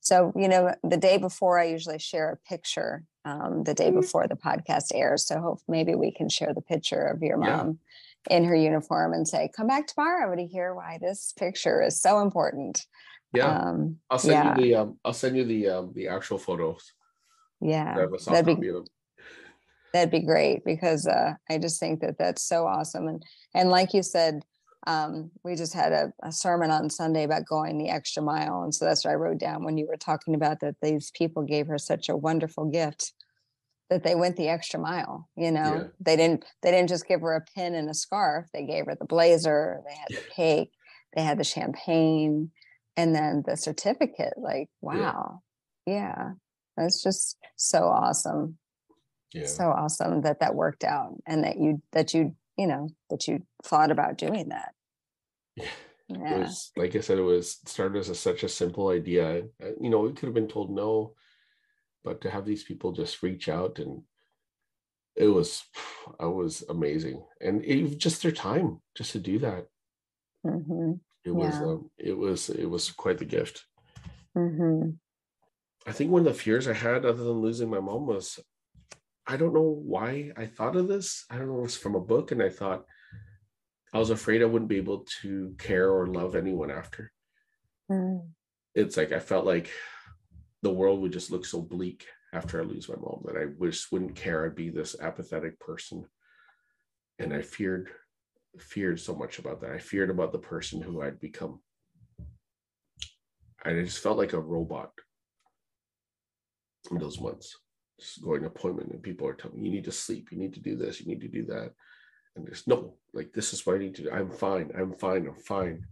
so, 0.01 0.33
you 0.37 0.49
know, 0.49 0.75
the 0.83 0.99
day 0.99 1.17
before, 1.17 1.59
I 1.59 1.65
usually 1.65 1.99
share 1.99 2.31
a 2.31 2.49
picture 2.49 3.05
um, 3.25 3.65
the 3.65 3.73
day 3.73 3.89
mm-hmm. 3.89 4.01
before 4.01 4.29
the 4.29 4.37
podcast 4.37 4.93
airs. 4.93 5.27
So, 5.27 5.41
hope 5.41 5.61
maybe 5.67 5.95
we 5.95 6.13
can 6.13 6.29
share 6.29 6.53
the 6.53 6.61
picture 6.61 7.07
of 7.07 7.23
your 7.23 7.39
mom 7.39 7.79
yeah. 8.29 8.37
in 8.37 8.45
her 8.45 8.55
uniform 8.55 9.15
and 9.15 9.27
say, 9.27 9.51
come 9.57 9.67
back 9.67 9.87
tomorrow 9.87 10.37
to 10.37 10.47
hear 10.47 10.75
why 10.75 10.99
this 11.01 11.33
picture 11.39 11.83
is 11.83 12.01
so 12.01 12.21
important. 12.21 12.87
Yeah, 13.35 13.59
um, 13.59 13.97
I'll 14.11 14.19
send 14.19 14.33
yeah. 14.33 14.57
you 14.57 14.63
the 14.63 14.75
um, 14.77 14.99
I'll 15.05 15.13
send 15.13 15.37
you 15.37 15.45
the 15.45 15.69
um, 15.69 15.93
the 15.95 16.09
actual 16.09 16.39
photos. 16.39 16.93
Yeah, 17.61 17.95
that'd 18.27 18.61
be 18.61 18.71
that'd 19.93 20.11
be 20.11 20.21
great 20.21 20.65
because 20.65 21.07
uh, 21.07 21.35
I 21.51 21.59
just 21.59 21.81
think 21.81 22.01
that 22.01 22.19
that's 22.19 22.43
so 22.43 22.67
awesome 22.67 23.09
and 23.09 23.23
and 23.55 23.71
like 23.71 23.95
you 23.95 24.03
said, 24.03 24.43
um, 24.87 25.31
we 25.43 25.55
just 25.55 25.73
had 25.73 25.93
a, 25.93 26.13
a, 26.23 26.33
sermon 26.33 26.71
on 26.71 26.91
Sunday 26.91 27.23
about 27.25 27.47
going 27.47 27.79
the 27.79 27.89
extra 27.89 28.23
mile, 28.23 28.63
and 28.63 28.75
so 28.75 28.85
that's 28.85 29.05
what 29.05 29.13
I 29.13 29.15
wrote 29.15 29.39
down 29.39 29.65
when 29.65 29.79
you 29.79 29.87
were 29.87 29.97
talking 29.97 30.35
about 30.35 30.61
that. 30.61 30.77
These 30.83 31.11
people 31.13 31.43
gave 31.43 31.69
her 31.69 31.79
such 31.79 32.09
a 32.09 32.17
wonderful 32.17 32.67
gift 32.67 33.13
that 33.89 34.03
they 34.03 34.15
went 34.15 34.37
the 34.37 34.49
extra 34.49 34.79
mile. 34.79 35.29
You 35.37 35.53
know, 35.53 35.75
yeah. 35.75 35.85
they 36.01 36.17
didn't 36.17 36.45
they 36.63 36.71
didn't 36.71 36.91
just 36.91 37.09
give 37.09 37.23
her 37.23 37.35
a 37.35 37.45
pin 37.55 37.75
and 37.75 37.89
a 37.89 37.95
scarf. 37.95 38.47
They 38.53 38.65
gave 38.65 38.87
her 38.87 38.95
the 38.95 39.07
blazer. 39.07 39.81
They 39.87 39.95
had 39.95 40.09
the 40.23 40.31
cake. 40.35 40.73
They 41.15 41.23
had 41.23 41.39
the 41.39 41.45
champagne 41.45 42.51
and 42.97 43.15
then 43.15 43.43
the 43.47 43.57
certificate 43.57 44.35
like 44.37 44.69
wow. 44.81 45.41
Yeah. 45.87 45.95
yeah, 45.95 46.31
that's 46.77 47.03
just 47.03 47.37
so 47.57 47.85
awesome. 47.85 48.59
Yeah. 49.33 49.47
so 49.47 49.65
awesome 49.65 50.23
that 50.23 50.39
that 50.41 50.55
worked 50.55 50.85
out 50.85 51.17
and 51.27 51.43
that 51.43 51.59
you 51.59 51.83
that 51.91 52.15
you 52.15 52.37
you 52.57 52.69
know 52.69 52.89
that 53.11 53.27
you 53.27 53.45
thought 53.65 53.91
about 53.91 54.17
doing 54.17 54.51
that. 54.51 54.75
Yeah, 55.57 55.67
yeah. 56.09 56.35
It 56.37 56.39
was, 56.41 56.73
like 56.77 56.95
i 56.95 57.01
said 57.01 57.19
it 57.19 57.23
was 57.23 57.59
started 57.67 57.99
as 57.99 58.09
a, 58.09 58.15
such 58.15 58.45
a 58.45 58.49
simple 58.49 58.89
idea. 58.89 59.43
Uh, 59.63 59.71
you 59.81 59.91
know 59.91 60.01
we 60.01 60.13
could 60.13 60.27
have 60.27 60.35
been 60.35 60.49
told 60.49 60.71
no 60.71 61.15
but 62.05 62.21
to 62.21 62.31
have 62.31 62.45
these 62.45 62.63
people 62.63 62.93
just 62.93 63.23
reach 63.23 63.49
out 63.49 63.79
and 63.79 64.03
it 65.17 65.29
was 65.29 65.65
it 66.21 66.27
was 66.27 66.63
amazing. 66.69 67.25
And 67.41 67.65
it, 67.65 67.99
just 67.99 68.23
their 68.23 68.33
time 68.33 68.81
just 68.95 69.13
to 69.13 69.19
do 69.19 69.41
that. 69.41 69.67
Hmm 70.45 70.93
It 71.25 71.35
was 71.35 71.59
Yeah. 71.61 71.67
um, 71.67 71.91
it 71.99 72.17
was 72.17 72.51
it 72.51 72.67
was 72.67 72.91
quite 72.93 73.19
the 73.19 73.25
gift. 73.25 73.65
hmm 74.35 74.91
I 75.87 75.93
think 75.93 76.11
one 76.11 76.27
of 76.27 76.33
the 76.33 76.43
fears 76.43 76.67
I 76.67 76.73
had, 76.73 77.05
other 77.05 77.25
than 77.25 77.41
losing 77.43 77.69
my 77.69 77.81
mom, 77.81 78.07
was 78.07 78.39
I 79.27 79.37
don't 79.37 79.55
know 79.55 79.63
why 79.93 80.33
I 80.37 80.47
thought 80.47 80.77
of 80.77 80.89
this. 80.89 81.25
I 81.31 81.37
don't 81.39 81.49
know, 81.49 81.59
it 81.59 81.63
was 81.63 81.77
from 81.77 81.95
a 81.95 82.01
book, 82.01 82.33
and 82.33 82.43
I 82.43 82.49
thought 82.51 82.85
I 83.93 83.99
was 83.99 84.11
afraid 84.11 84.43
I 84.43 84.47
wouldn't 84.47 84.69
be 84.69 84.77
able 84.79 85.07
to 85.23 85.55
care 85.59 85.91
or 85.91 86.07
love 86.07 86.35
anyone 86.35 86.71
after. 86.71 87.13
mm 87.91 88.29
It's 88.75 88.97
like 88.97 89.13
I 89.13 89.21
felt 89.21 89.47
like 89.47 89.71
the 90.63 90.73
world 90.73 91.01
would 91.01 91.13
just 91.13 91.31
look 91.31 91.45
so 91.47 91.61
bleak 91.63 92.07
after 92.33 92.61
I 92.61 92.65
lose 92.65 92.89
my 92.89 92.97
mom 92.97 93.23
that 93.27 93.37
I 93.37 93.45
just 93.67 93.93
wouldn't 93.93 94.17
care. 94.17 94.45
I'd 94.45 94.55
be 94.57 94.71
this 94.71 94.97
apathetic 95.01 95.61
person. 95.61 96.07
And 97.19 97.33
I 97.33 97.43
feared, 97.43 97.91
feared 98.59 99.01
so 99.01 99.15
much 99.15 99.39
about 99.39 99.61
that. 99.61 99.71
I 99.71 99.79
feared 99.79 100.11
about 100.11 100.33
the 100.33 100.39
person 100.39 100.81
who 100.81 101.03
I'd 101.03 101.21
become. 101.21 101.61
I 103.65 103.73
just 103.73 104.03
felt 104.03 104.19
like 104.19 104.33
a 104.35 104.41
robot 104.41 104.93
in 106.91 106.99
those 106.99 107.21
months. 107.21 107.57
Just 107.99 108.23
going 108.23 108.43
to 108.43 108.49
appointment 108.49 108.91
and 108.93 109.03
people 109.03 109.27
are 109.27 109.35
telling 109.35 109.61
me, 109.61 109.69
you 109.69 109.75
need 109.75 109.85
to 109.85 109.93
sleep, 109.93 110.29
you 110.31 110.39
need 110.39 110.55
to 110.55 110.61
do 110.61 110.77
this, 110.77 111.01
you 111.01 111.07
need 111.07 111.21
to 111.21 111.29
do 111.29 111.45
that. 111.47 111.73
And 112.37 112.47
there's 112.47 112.67
no, 112.67 112.97
like, 113.13 113.33
this 113.33 113.53
is 113.53 113.65
what 113.65 113.77
I 113.77 113.79
need 113.79 113.95
to 113.97 114.03
do. 114.03 114.11
I'm 114.11 114.31
fine, 114.31 114.71
I'm 114.77 114.93
fine, 114.93 115.27
I'm 115.27 115.37
fine. 115.37 115.87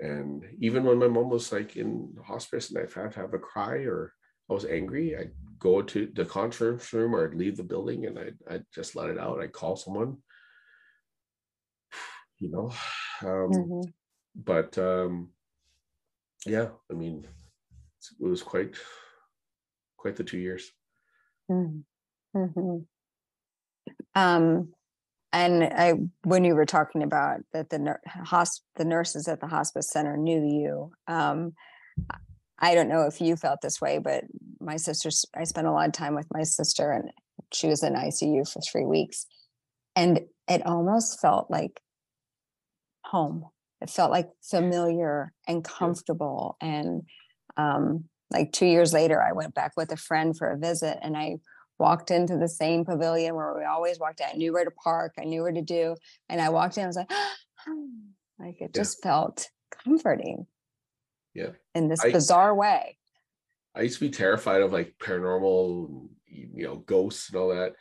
And 0.00 0.44
even 0.60 0.84
when 0.84 0.98
my 0.98 1.08
mom 1.08 1.30
was 1.30 1.50
like 1.52 1.76
in 1.76 2.14
hospice 2.24 2.70
and 2.70 2.78
I've 2.78 2.92
had 2.92 3.12
to 3.12 3.20
have 3.20 3.34
a 3.34 3.38
cry 3.38 3.76
or 3.84 4.12
I 4.50 4.52
was 4.52 4.66
angry, 4.66 5.16
I'd 5.16 5.32
go 5.58 5.80
to 5.80 6.10
the 6.14 6.26
conference 6.26 6.92
room 6.92 7.14
or 7.14 7.26
I'd 7.26 7.34
leave 7.34 7.56
the 7.56 7.62
building 7.62 8.04
and 8.06 8.18
I'd, 8.18 8.36
I'd 8.50 8.64
just 8.74 8.94
let 8.94 9.08
it 9.08 9.18
out. 9.18 9.40
I'd 9.40 9.52
call 9.52 9.76
someone, 9.76 10.18
you 12.38 12.50
know. 12.50 12.72
Um, 13.22 13.50
Mhm. 13.50 13.92
But 14.34 14.76
um, 14.78 15.30
yeah, 16.44 16.70
I 16.90 16.94
mean, 16.94 17.26
it 18.20 18.28
was 18.28 18.42
quite, 18.42 18.74
quite 19.96 20.16
the 20.16 20.24
two 20.24 20.38
years. 20.38 20.72
Mm-hmm. 21.50 22.78
Um, 24.14 24.72
and 25.32 25.64
I, 25.64 25.94
when 26.22 26.44
you 26.44 26.54
were 26.54 26.66
talking 26.66 27.02
about 27.02 27.40
that 27.52 27.70
the 27.70 27.78
nur- 27.78 28.00
hosp- 28.06 28.62
the 28.76 28.84
nurses 28.84 29.28
at 29.28 29.40
the 29.40 29.46
hospice 29.46 29.90
center 29.90 30.16
knew 30.16 30.42
you, 30.44 30.92
um, 31.06 31.54
I 32.58 32.74
don't 32.74 32.88
know 32.88 33.02
if 33.02 33.20
you 33.20 33.36
felt 33.36 33.60
this 33.60 33.80
way, 33.80 33.98
but 33.98 34.24
my 34.60 34.76
sister 34.76 35.10
I 35.36 35.44
spent 35.44 35.66
a 35.66 35.72
lot 35.72 35.86
of 35.86 35.92
time 35.92 36.14
with 36.14 36.28
my 36.32 36.44
sister 36.44 36.90
and 36.92 37.10
she 37.52 37.68
was 37.68 37.82
in 37.82 37.94
ICU 37.94 38.50
for 38.50 38.60
three 38.60 38.84
weeks. 38.84 39.26
And 39.96 40.20
it 40.48 40.64
almost 40.66 41.20
felt 41.20 41.50
like 41.50 41.80
home. 43.14 43.44
It 43.80 43.90
felt 43.90 44.10
like 44.10 44.28
familiar 44.42 45.32
and 45.46 45.62
comfortable. 45.62 46.56
And 46.60 47.02
um, 47.56 48.04
like 48.32 48.50
two 48.52 48.66
years 48.66 48.92
later, 48.92 49.22
I 49.22 49.32
went 49.32 49.54
back 49.54 49.72
with 49.76 49.92
a 49.92 49.96
friend 49.96 50.36
for 50.36 50.50
a 50.50 50.58
visit 50.58 50.98
and 51.02 51.16
I 51.16 51.36
walked 51.78 52.10
into 52.10 52.36
the 52.36 52.48
same 52.48 52.84
pavilion 52.84 53.34
where 53.36 53.54
we 53.56 53.64
always 53.64 54.00
walked 54.00 54.20
in. 54.20 54.26
I 54.32 54.36
knew 54.36 54.52
where 54.52 54.64
to 54.64 54.70
park, 54.72 55.12
I 55.18 55.24
knew 55.24 55.42
where 55.42 55.52
to 55.52 55.62
do. 55.62 55.94
And 56.28 56.40
I 56.40 56.48
walked 56.48 56.76
in, 56.76 56.84
I 56.84 56.86
was 56.88 56.96
like, 56.96 57.10
like 58.38 58.60
it 58.60 58.70
Yeah. 58.74 58.80
just 58.82 59.00
felt 59.02 59.48
comforting 59.84 60.46
Yeah. 61.34 61.50
in 61.74 61.88
this 61.88 62.04
I- 62.04 62.10
bizarre 62.10 62.54
way. 62.54 62.98
I 63.76 63.82
used 63.82 63.98
to 63.98 64.06
be 64.08 64.10
terrified 64.10 64.62
of 64.62 64.72
like 64.72 64.94
paranormal, 65.00 66.08
you 66.26 66.64
know, 66.64 66.76
ghosts 66.76 67.28
and 67.28 67.36
all 67.40 67.48
that. 67.48 67.74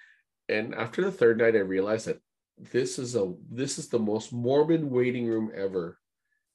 And 0.50 0.76
after 0.76 1.04
the 1.04 1.12
third 1.12 1.38
night, 1.38 1.56
I 1.56 1.60
realized 1.60 2.08
that 2.08 2.20
this 2.58 3.00
is 3.00 3.16
a 3.16 3.34
this 3.52 3.78
is 3.78 3.90
the 3.90 4.00
most 4.00 4.32
morbid 4.32 4.84
waiting 4.84 5.28
room 5.28 5.52
ever. 5.56 5.98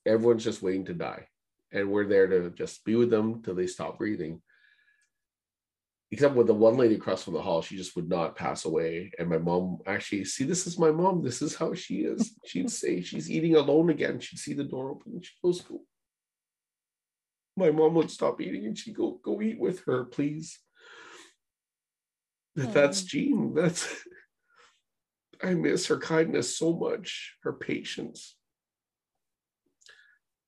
Everyone's 0.06 0.44
just 0.44 0.62
waiting 0.62 0.84
to 0.86 0.94
die, 0.94 1.26
and 1.72 1.90
we're 1.90 2.06
there 2.06 2.26
to 2.28 2.50
just 2.50 2.84
be 2.84 2.94
with 2.94 3.10
them 3.10 3.42
till 3.42 3.54
they 3.54 3.66
stop 3.66 3.98
breathing. 3.98 4.40
Except 6.10 6.34
with 6.34 6.46
the 6.46 6.54
one 6.54 6.78
lady 6.78 6.94
across 6.94 7.22
from 7.22 7.34
the 7.34 7.42
hall, 7.42 7.60
she 7.60 7.76
just 7.76 7.94
would 7.94 8.08
not 8.08 8.34
pass 8.34 8.64
away. 8.64 9.12
And 9.18 9.28
my 9.28 9.36
mom 9.36 9.78
actually, 9.86 10.24
see, 10.24 10.44
this 10.44 10.66
is 10.66 10.78
my 10.78 10.90
mom. 10.90 11.22
This 11.22 11.42
is 11.42 11.54
how 11.54 11.74
she 11.74 11.96
is. 11.96 12.32
She'd 12.46 12.70
say 12.70 13.02
she's 13.02 13.30
eating 13.30 13.56
alone 13.56 13.90
again. 13.90 14.18
She'd 14.18 14.38
see 14.38 14.54
the 14.54 14.64
door 14.64 14.90
open. 14.90 15.12
and 15.16 15.24
She 15.24 15.34
goes, 15.44 15.60
go, 15.60 15.82
my 17.58 17.70
mom 17.70 17.92
would 17.94 18.10
stop 18.10 18.40
eating 18.40 18.64
and 18.64 18.78
she'd 18.78 18.96
go, 18.96 19.20
go 19.22 19.42
eat 19.42 19.58
with 19.60 19.84
her, 19.84 20.04
please. 20.04 20.58
That- 22.54 22.72
That's 22.72 23.02
hmm. 23.02 23.06
Jean. 23.06 23.54
That's 23.54 24.02
I 25.42 25.54
miss 25.54 25.86
her 25.86 25.98
kindness 25.98 26.56
so 26.56 26.76
much, 26.76 27.36
her 27.42 27.52
patience. 27.52 28.36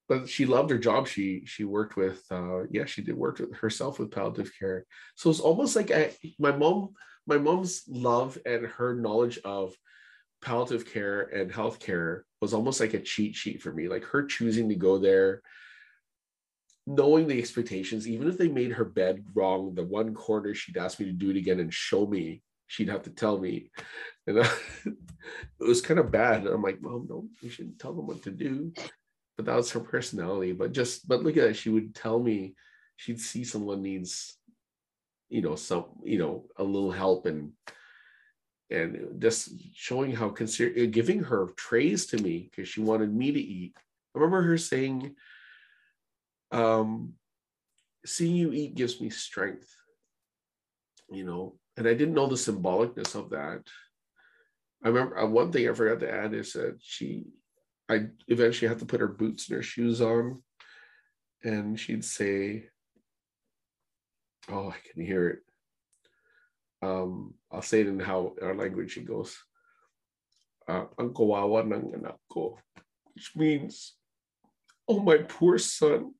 But 0.09 0.29
she 0.29 0.45
loved 0.45 0.71
her 0.71 0.79
job. 0.79 1.07
She 1.07 1.43
she 1.47 1.65
worked 1.65 1.97
with 1.97 2.25
uh 2.31 2.65
yeah, 2.71 2.85
she 2.85 3.03
did 3.03 3.15
work 3.15 3.39
with 3.39 3.55
herself 3.55 3.99
with 3.99 4.11
palliative 4.11 4.51
care. 4.59 4.85
So 5.15 5.31
it's 5.31 5.41
almost 5.41 5.77
like 5.77 5.93
I, 5.93 6.13
my 6.39 6.51
mom, 6.51 6.95
my 7.27 7.39
mom's 7.39 7.85
love 7.89 8.37
and 8.45 8.67
her 8.67 8.95
knowledge 8.95 9.39
of 9.45 9.75
palliative 10.43 10.91
care 10.91 11.23
and 11.23 11.53
healthcare 11.53 12.23
was 12.41 12.55
almost 12.55 12.81
like 12.81 12.95
a 12.95 13.01
cheat 13.01 13.37
sheet 13.37 13.63
for 13.63 13.73
me. 13.73 13.87
Like 13.89 14.05
her 14.05 14.25
choosing 14.25 14.69
to 14.71 14.75
go 14.75 14.99
there, 14.99 15.43
knowing 16.87 17.29
the 17.29 17.39
expectations, 17.39 18.09
even 18.09 18.29
if 18.29 18.37
they 18.37 18.49
made 18.49 18.73
her 18.73 18.85
bed 18.85 19.25
wrong, 19.35 19.75
the 19.75 19.85
one 19.85 20.15
corner 20.15 20.55
she'd 20.55 20.77
ask 20.79 20.99
me 20.99 21.07
to 21.07 21.13
do 21.13 21.31
it 21.31 21.37
again 21.37 21.61
and 21.61 21.73
show 21.73 22.07
me, 22.07 22.43
she'd 22.71 22.89
have 22.89 23.03
to 23.03 23.11
tell 23.11 23.37
me. 23.39 23.71
And 24.27 24.41
I- 24.41 24.59
it 24.87 24.95
was 25.59 25.81
kind 25.83 25.99
of 25.99 26.13
bad. 26.13 26.43
And 26.47 26.55
I'm 26.55 26.63
like, 26.63 26.81
Mom, 26.81 27.07
no, 27.11 27.27
you 27.41 27.51
shouldn't 27.51 27.81
tell 27.81 27.93
them 27.93 28.07
what 28.07 28.23
to 28.23 28.31
do. 28.31 28.73
But 29.37 29.47
that 29.47 29.57
was 29.57 29.73
her 29.73 29.81
personality. 29.81 30.53
But 30.53 30.73
just, 30.73 31.09
but 31.09 31.23
look 31.25 31.37
at 31.37 31.49
that. 31.49 31.57
She 31.57 31.69
would 31.69 31.95
tell 31.95 32.21
me 32.21 32.55
she'd 32.97 33.21
see 33.21 33.43
someone 33.43 33.83
needs, 33.83 34.37
you 35.29 35.43
know, 35.43 35.57
some, 35.57 35.87
you 36.05 36.19
know, 36.19 36.45
a 36.57 36.65
little 36.65 36.93
help 36.93 37.27
and 37.27 37.53
and 38.73 39.21
just 39.21 39.51
showing 39.75 40.13
how 40.13 40.29
consider 40.29 40.87
giving 40.87 41.25
her 41.25 41.49
trays 41.57 42.07
to 42.07 42.19
me 42.19 42.49
because 42.49 42.69
she 42.69 42.81
wanted 42.81 43.13
me 43.13 43.33
to 43.33 43.41
eat. 43.41 43.73
I 44.15 44.19
remember 44.21 44.43
her 44.43 44.57
saying, 44.59 45.17
um, 46.53 47.15
seeing 48.07 48.37
you 48.37 48.53
eat 48.53 48.77
gives 48.77 49.01
me 49.01 49.11
strength, 49.11 49.75
you 51.11 51.25
know, 51.25 51.57
and 51.81 51.89
I 51.89 51.95
didn't 51.95 52.13
know 52.13 52.27
the 52.27 52.37
symbolicness 52.37 53.15
of 53.15 53.31
that. 53.31 53.63
I 54.85 54.89
remember 54.89 55.19
uh, 55.19 55.27
one 55.27 55.51
thing 55.51 55.67
I 55.67 55.73
forgot 55.73 56.01
to 56.01 56.13
add 56.13 56.35
is 56.35 56.53
that 56.53 56.77
she, 56.83 57.25
I 57.89 58.09
eventually 58.29 58.69
had 58.69 58.81
to 58.81 58.85
put 58.85 59.01
her 59.01 59.09
boots 59.09 59.49
and 59.49 59.57
her 59.57 59.63
shoes 59.63 60.03
on, 60.03 60.43
and 61.43 61.81
she'd 61.81 62.05
say, 62.05 62.69
"Oh, 64.51 64.69
I 64.69 64.77
can 64.93 65.03
hear 65.03 65.29
it." 65.29 65.39
Um, 66.83 67.33
I'll 67.51 67.63
say 67.63 67.81
it 67.81 67.87
in 67.87 67.99
how 67.99 68.35
our 68.43 68.55
language 68.55 68.99
it 68.99 69.07
goes. 69.07 69.39
Ang 70.69 71.17
kawawa 71.17 71.65
ng 71.65 71.97
which 73.15 73.33
means, 73.35 73.97
"Oh, 74.87 75.01
my 75.01 75.17
poor 75.17 75.57
son." 75.57 76.13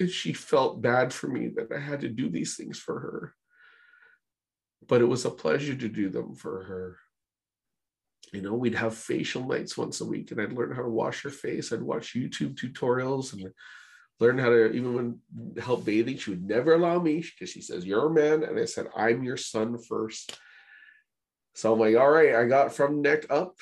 And 0.00 0.08
she 0.08 0.32
felt 0.32 0.80
bad 0.80 1.12
for 1.12 1.28
me 1.28 1.48
that 1.56 1.70
I 1.70 1.78
had 1.78 2.00
to 2.00 2.08
do 2.08 2.30
these 2.30 2.56
things 2.56 2.78
for 2.78 2.98
her 2.98 3.34
but 4.88 5.00
it 5.00 5.06
was 5.06 5.24
a 5.24 5.30
pleasure 5.30 5.74
to 5.74 5.88
do 5.88 6.08
them 6.08 6.34
for 6.34 6.64
her. 6.64 6.96
You 8.32 8.40
know, 8.40 8.54
we'd 8.54 8.74
have 8.74 8.94
facial 8.94 9.46
nights 9.46 9.76
once 9.76 10.00
a 10.00 10.06
week, 10.06 10.30
and 10.30 10.40
I'd 10.40 10.52
learn 10.52 10.74
how 10.74 10.82
to 10.82 10.88
wash 10.88 11.22
her 11.22 11.30
face. 11.30 11.72
I'd 11.72 11.82
watch 11.82 12.14
YouTube 12.14 12.54
tutorials 12.54 13.32
and 13.34 13.52
learn 14.20 14.38
how 14.38 14.48
to 14.48 14.72
even 14.72 14.94
when 14.94 15.18
help 15.60 15.84
bathing. 15.84 16.16
She 16.16 16.30
would 16.30 16.46
never 16.46 16.74
allow 16.74 16.98
me 16.98 17.20
because 17.20 17.50
she 17.50 17.60
says, 17.60 17.84
You're 17.84 18.06
a 18.06 18.10
man. 18.10 18.42
And 18.42 18.58
I 18.58 18.64
said, 18.64 18.86
I'm 18.96 19.22
your 19.22 19.36
son 19.36 19.78
first. 19.78 20.38
So 21.54 21.72
I'm 21.72 21.80
like, 21.80 21.96
All 21.96 22.10
right, 22.10 22.34
I 22.34 22.46
got 22.46 22.72
from 22.72 23.02
neck 23.02 23.26
up, 23.30 23.56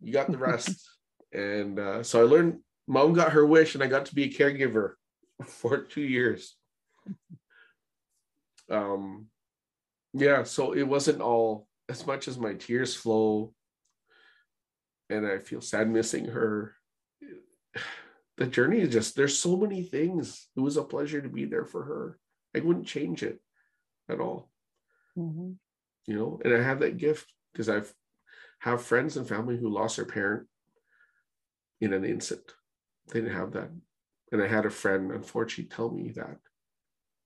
you 0.00 0.12
got 0.12 0.30
the 0.30 0.38
rest. 0.38 0.88
and 1.32 1.78
uh, 1.78 2.02
so 2.02 2.20
I 2.20 2.24
learned, 2.24 2.60
mom 2.88 3.12
got 3.12 3.32
her 3.32 3.46
wish, 3.46 3.74
and 3.74 3.84
I 3.84 3.86
got 3.86 4.06
to 4.06 4.14
be 4.14 4.24
a 4.24 4.32
caregiver 4.32 4.94
for 5.44 5.78
two 5.78 6.02
years. 6.02 6.56
Um, 8.70 9.26
yeah 10.14 10.42
so 10.44 10.72
it 10.72 10.84
wasn't 10.84 11.20
all 11.20 11.66
as 11.88 12.06
much 12.06 12.28
as 12.28 12.38
my 12.38 12.54
tears 12.54 12.94
flow 12.94 13.52
and 15.10 15.26
i 15.26 15.38
feel 15.38 15.60
sad 15.60 15.90
missing 15.90 16.26
her 16.26 16.74
the 18.36 18.46
journey 18.46 18.80
is 18.80 18.92
just 18.92 19.14
there's 19.16 19.38
so 19.38 19.56
many 19.56 19.82
things. 19.82 20.48
It 20.56 20.60
was 20.60 20.76
a 20.76 20.82
pleasure 20.82 21.20
to 21.20 21.28
be 21.28 21.44
there 21.44 21.64
for 21.64 21.84
her. 21.84 22.18
I 22.56 22.60
wouldn't 22.60 22.86
change 22.86 23.22
it 23.22 23.40
at 24.08 24.20
all. 24.20 24.50
Mhm. 25.16 25.56
you 26.06 26.16
know 26.16 26.40
and 26.44 26.52
i 26.52 26.60
have 26.60 26.80
that 26.80 26.96
gift 26.96 27.32
because 27.52 27.68
i've 27.68 27.94
have 28.58 28.82
friends 28.82 29.16
and 29.16 29.28
family 29.28 29.56
who 29.56 29.68
lost 29.68 29.96
their 29.96 30.04
parent 30.06 30.48
in 31.80 31.92
an 31.92 32.04
instant. 32.04 32.42
They 33.08 33.20
didn't 33.20 33.36
have 33.36 33.52
that. 33.52 33.70
And 34.32 34.42
i 34.42 34.48
had 34.48 34.66
a 34.66 34.70
friend 34.70 35.12
unfortunately 35.12 35.70
tell 35.74 35.90
me 35.90 36.10
that 36.16 36.38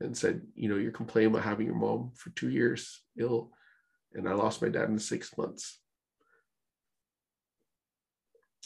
and 0.01 0.17
said 0.17 0.43
you 0.55 0.69
know 0.69 0.77
you're 0.77 0.93
complaining 0.93 1.33
about 1.33 1.45
having 1.45 1.67
your 1.67 1.75
mom 1.75 2.13
for 2.15 2.31
two 2.31 2.51
years 2.51 3.03
ill 3.19 3.51
and 4.15 4.29
i 4.29 4.33
lost 4.33 4.63
my 4.63 4.69
dad 4.69 4.89
in 4.89 4.99
six 4.99 5.37
months 5.37 5.81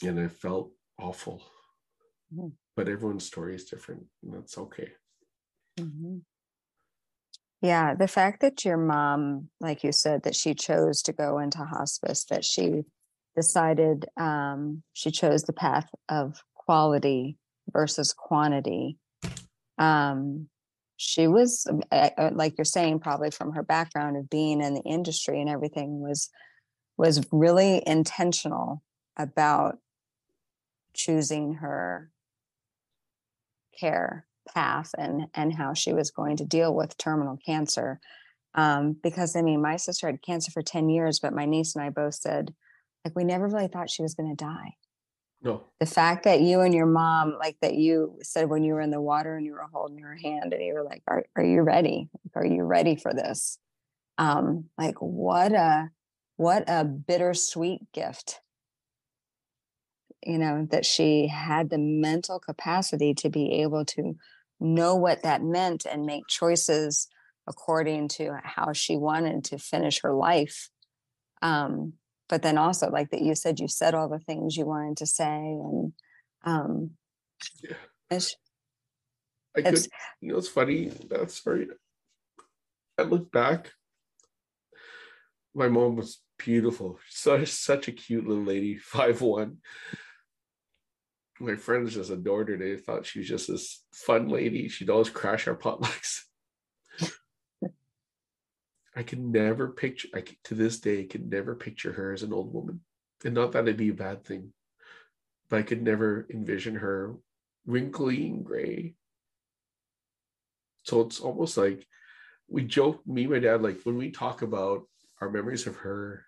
and 0.01 0.19
I 0.19 0.27
felt 0.27 0.71
awful. 0.99 1.41
Mhm. 2.33 2.53
But 2.75 2.89
everyone's 2.89 3.25
story 3.25 3.55
is 3.55 3.65
different, 3.65 4.07
and 4.21 4.33
that's 4.33 4.57
okay. 4.57 4.95
Mhm. 5.77 6.23
Yeah, 7.61 7.93
the 7.93 8.07
fact 8.07 8.41
that 8.41 8.65
your 8.65 8.77
mom, 8.77 9.49
like 9.59 9.83
you 9.83 9.91
said, 9.93 10.23
that 10.23 10.35
she 10.35 10.53
chose 10.53 11.01
to 11.03 11.13
go 11.13 11.39
into 11.39 11.63
hospice, 11.63 12.25
that 12.25 12.43
she 12.43 12.83
decided 13.35 14.05
um, 14.17 14.83
she 14.91 15.11
chose 15.11 15.43
the 15.43 15.53
path 15.53 15.89
of 16.09 16.43
quality 16.53 17.37
versus 17.67 18.11
quantity. 18.11 18.99
Um, 19.77 20.49
she 20.97 21.27
was, 21.27 21.67
um, 21.67 21.81
like 22.35 22.57
you're 22.57 22.65
saying, 22.65 22.99
probably 22.99 23.31
from 23.31 23.53
her 23.53 23.63
background 23.63 24.17
of 24.17 24.29
being 24.29 24.61
in 24.61 24.73
the 24.73 24.81
industry 24.81 25.41
and 25.41 25.49
everything, 25.49 25.99
was 25.99 26.29
was 26.97 27.25
really 27.31 27.81
intentional 27.87 28.83
about 29.17 29.79
choosing 30.93 31.55
her 31.55 32.11
care 33.79 34.25
path 34.53 34.91
and 34.97 35.27
and 35.33 35.53
how 35.53 35.73
she 35.73 35.93
was 35.93 36.11
going 36.11 36.37
to 36.37 36.45
deal 36.45 36.73
with 36.73 36.97
terminal 36.97 37.37
cancer. 37.45 37.99
Um 38.55 38.95
because 39.01 39.35
i 39.35 39.41
mean 39.41 39.63
my 39.63 39.77
sister 39.77 40.05
had 40.05 40.21
cancer 40.21 40.51
for 40.51 40.61
10 40.61 40.87
years 40.89 41.19
but 41.19 41.33
my 41.33 41.45
niece 41.45 41.75
and 41.75 41.83
i 41.83 41.89
both 41.89 42.13
said 42.13 42.53
like 43.03 43.15
we 43.15 43.23
never 43.23 43.47
really 43.47 43.67
thought 43.67 43.89
she 43.89 44.03
was 44.03 44.13
going 44.13 44.29
to 44.29 44.45
die 44.45 44.75
No, 45.43 45.65
the 45.81 45.85
fact 45.85 46.23
that 46.23 46.39
you 46.39 46.61
and 46.61 46.73
your 46.73 46.85
mom 46.85 47.35
like 47.37 47.57
that 47.61 47.75
you 47.75 48.17
said 48.21 48.49
when 48.49 48.63
you 48.63 48.73
were 48.73 48.81
in 48.81 48.91
the 48.91 49.01
water 49.01 49.35
and 49.35 49.45
you 49.45 49.51
were 49.51 49.67
holding 49.73 49.99
her 49.99 50.15
hand 50.15 50.53
and 50.53 50.63
you 50.63 50.73
were 50.73 50.83
like 50.83 51.03
are, 51.07 51.25
are 51.35 51.43
you 51.43 51.61
ready? 51.61 52.09
Are 52.33 52.45
you 52.45 52.63
ready 52.63 52.95
for 52.95 53.13
this? 53.13 53.57
Um 54.17 54.69
like 54.77 54.95
what 54.99 55.51
a 55.51 55.89
what 56.37 56.63
a 56.67 56.85
bittersweet 56.85 57.81
gift. 57.91 58.39
You 60.25 60.37
know 60.37 60.65
that 60.71 60.85
she 60.85 61.27
had 61.27 61.69
the 61.69 61.77
mental 61.77 62.39
capacity 62.39 63.13
to 63.15 63.29
be 63.29 63.61
able 63.63 63.83
to 63.85 64.15
know 64.61 64.95
what 64.95 65.23
that 65.23 65.43
meant 65.43 65.85
and 65.85 66.05
make 66.05 66.27
choices 66.29 67.09
according 67.47 68.07
to 68.07 68.37
how 68.41 68.71
she 68.71 68.95
wanted 68.95 69.43
to 69.43 69.57
finish 69.57 69.99
her 70.03 70.13
life. 70.13 70.69
Um 71.41 71.95
but 72.29 72.41
then 72.41 72.57
also 72.57 72.89
like 72.89 73.09
that 73.11 73.21
you 73.21 73.35
said 73.35 73.59
you 73.59 73.67
said 73.67 73.93
all 73.93 74.09
the 74.09 74.19
things 74.19 74.55
you 74.57 74.65
wanted 74.65 74.97
to 74.97 75.05
say 75.05 75.25
and 75.25 75.93
um 76.45 76.91
Yeah. 77.61 77.75
it's, 78.09 78.35
I 79.55 79.61
could. 79.61 79.73
it's 79.75 79.87
You 80.21 80.31
know, 80.31 80.37
it's 80.37 80.47
funny. 80.49 80.87
that's 81.09 81.39
very 81.39 81.67
I 82.97 83.03
look 83.03 83.31
back. 83.31 83.71
My 85.55 85.67
mom 85.67 85.95
was 85.95 86.21
beautiful. 86.37 86.99
Such 87.09 87.47
such 87.49 87.87
a 87.87 87.91
cute 87.91 88.27
little 88.27 88.43
lady, 88.43 88.77
five 88.95 89.21
one. 89.21 89.57
My 91.39 91.55
friends 91.55 91.93
just 91.95 92.11
adored 92.11 92.49
her. 92.49 92.57
They 92.57 92.77
thought 92.77 93.05
she 93.05 93.19
was 93.19 93.27
just 93.27 93.47
this 93.47 93.83
fun 93.93 94.29
lady. 94.29 94.69
She'd 94.69 94.89
always 94.89 95.09
crash 95.09 95.47
our 95.47 95.55
potlucks. 95.55 96.21
I 98.95 99.03
can 99.03 99.31
never 99.31 99.69
picture. 99.69 100.07
I 100.13 100.21
can, 100.21 100.35
to 100.45 100.55
this 100.55 100.79
day 100.79 101.05
can 101.05 101.29
never 101.29 101.55
picture 101.55 101.93
her 101.93 102.13
as 102.13 102.23
an 102.23 102.33
old 102.33 102.53
woman, 102.53 102.81
and 103.25 103.33
not 103.33 103.51
that 103.53 103.63
it'd 103.63 103.77
be 103.77 103.89
a 103.89 103.93
bad 103.93 104.23
thing, 104.23 104.53
but 105.49 105.59
I 105.59 105.63
could 105.63 105.81
never 105.81 106.27
envision 106.29 106.75
her 106.75 107.15
wrinkly 107.65 108.27
and 108.27 108.43
gray. 108.43 108.95
So 110.83 111.01
it's 111.01 111.19
almost 111.19 111.57
like 111.57 111.85
we 112.47 112.63
joke, 112.63 113.05
me 113.07 113.23
and 113.23 113.31
my 113.31 113.39
dad, 113.39 113.61
like 113.61 113.81
when 113.83 113.97
we 113.97 114.11
talk 114.11 114.41
about 114.41 114.83
our 115.21 115.29
memories 115.29 115.65
of 115.65 115.77
her, 115.77 116.25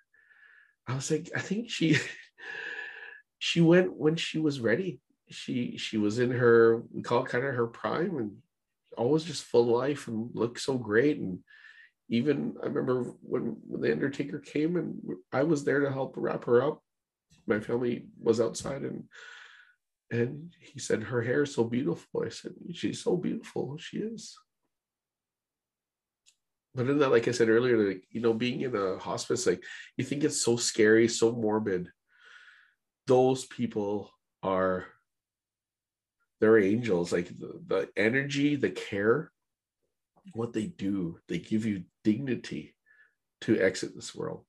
I 0.88 0.96
was 0.96 1.12
like, 1.12 1.30
I 1.36 1.40
think 1.40 1.70
she 1.70 1.98
she 3.38 3.62
went 3.62 3.94
when 3.96 4.16
she 4.16 4.40
was 4.40 4.60
ready. 4.60 5.00
She 5.30 5.78
she 5.78 5.98
was 5.98 6.20
in 6.20 6.32
her 6.32 6.84
we 6.92 7.02
call 7.02 7.24
it 7.24 7.30
kind 7.30 7.46
of 7.46 7.54
her 7.56 7.68
prime 7.68 8.18
and 8.18 8.38
always 8.98 9.24
just 9.24 9.44
full 9.44 9.66
life 9.66 10.08
and 10.08 10.30
looked 10.34 10.60
so 10.60 10.78
great. 10.78 11.20
And 11.20 11.40
even 12.10 12.56
I 12.62 12.68
remember 12.68 13.04
when, 13.22 13.58
when 13.68 13.82
the 13.82 13.92
Undertaker 13.92 14.40
came 14.40 14.78
and 14.78 15.00
I 15.32 15.44
was 15.44 15.64
there 15.64 15.80
to 15.80 15.92
help 15.92 16.14
wrap 16.16 16.46
her 16.46 16.62
up. 16.62 16.82
My 17.48 17.60
family 17.60 18.08
was 18.22 18.40
outside 18.40 18.82
and 18.82 19.04
and 20.12 20.54
he 20.60 20.80
said 20.80 21.02
her 21.02 21.22
hair 21.22 21.44
is 21.44 21.54
so 21.56 21.64
beautiful. 21.64 22.24
I 22.24 22.30
said, 22.30 22.54
She's 22.74 23.02
so 23.02 23.18
beautiful. 23.18 23.78
She 23.78 23.98
is 23.98 24.38
but 26.76 26.90
in 26.90 27.00
that, 27.00 27.12
like 27.12 27.28
I 27.28 27.32
said 27.32 27.48
earlier, 27.48 27.78
like 27.88 28.04
you 28.12 28.20
know, 28.20 28.34
being 28.34 28.62
in 28.62 28.76
a 28.76 28.98
hospice, 28.98 29.48
like 29.48 29.64
you 29.96 30.04
think 30.04 30.24
it's 30.24 30.42
so 30.42 30.58
scary, 30.58 31.08
so 31.08 31.32
morbid. 31.32 31.88
Those 33.08 33.46
people 33.46 34.12
are 34.44 34.86
they're 36.42 36.60
angels. 36.60 37.14
Like 37.14 37.30
the, 37.30 37.62
the 37.66 37.90
energy, 37.96 38.58
the 38.58 38.72
care, 38.72 39.32
what 40.34 40.52
they 40.52 40.66
do, 40.66 41.18
they 41.30 41.38
give 41.40 41.66
you 41.66 41.84
dignity 42.06 42.76
to 43.42 43.60
exit 43.60 43.96
this 43.96 44.16
world. 44.16 44.46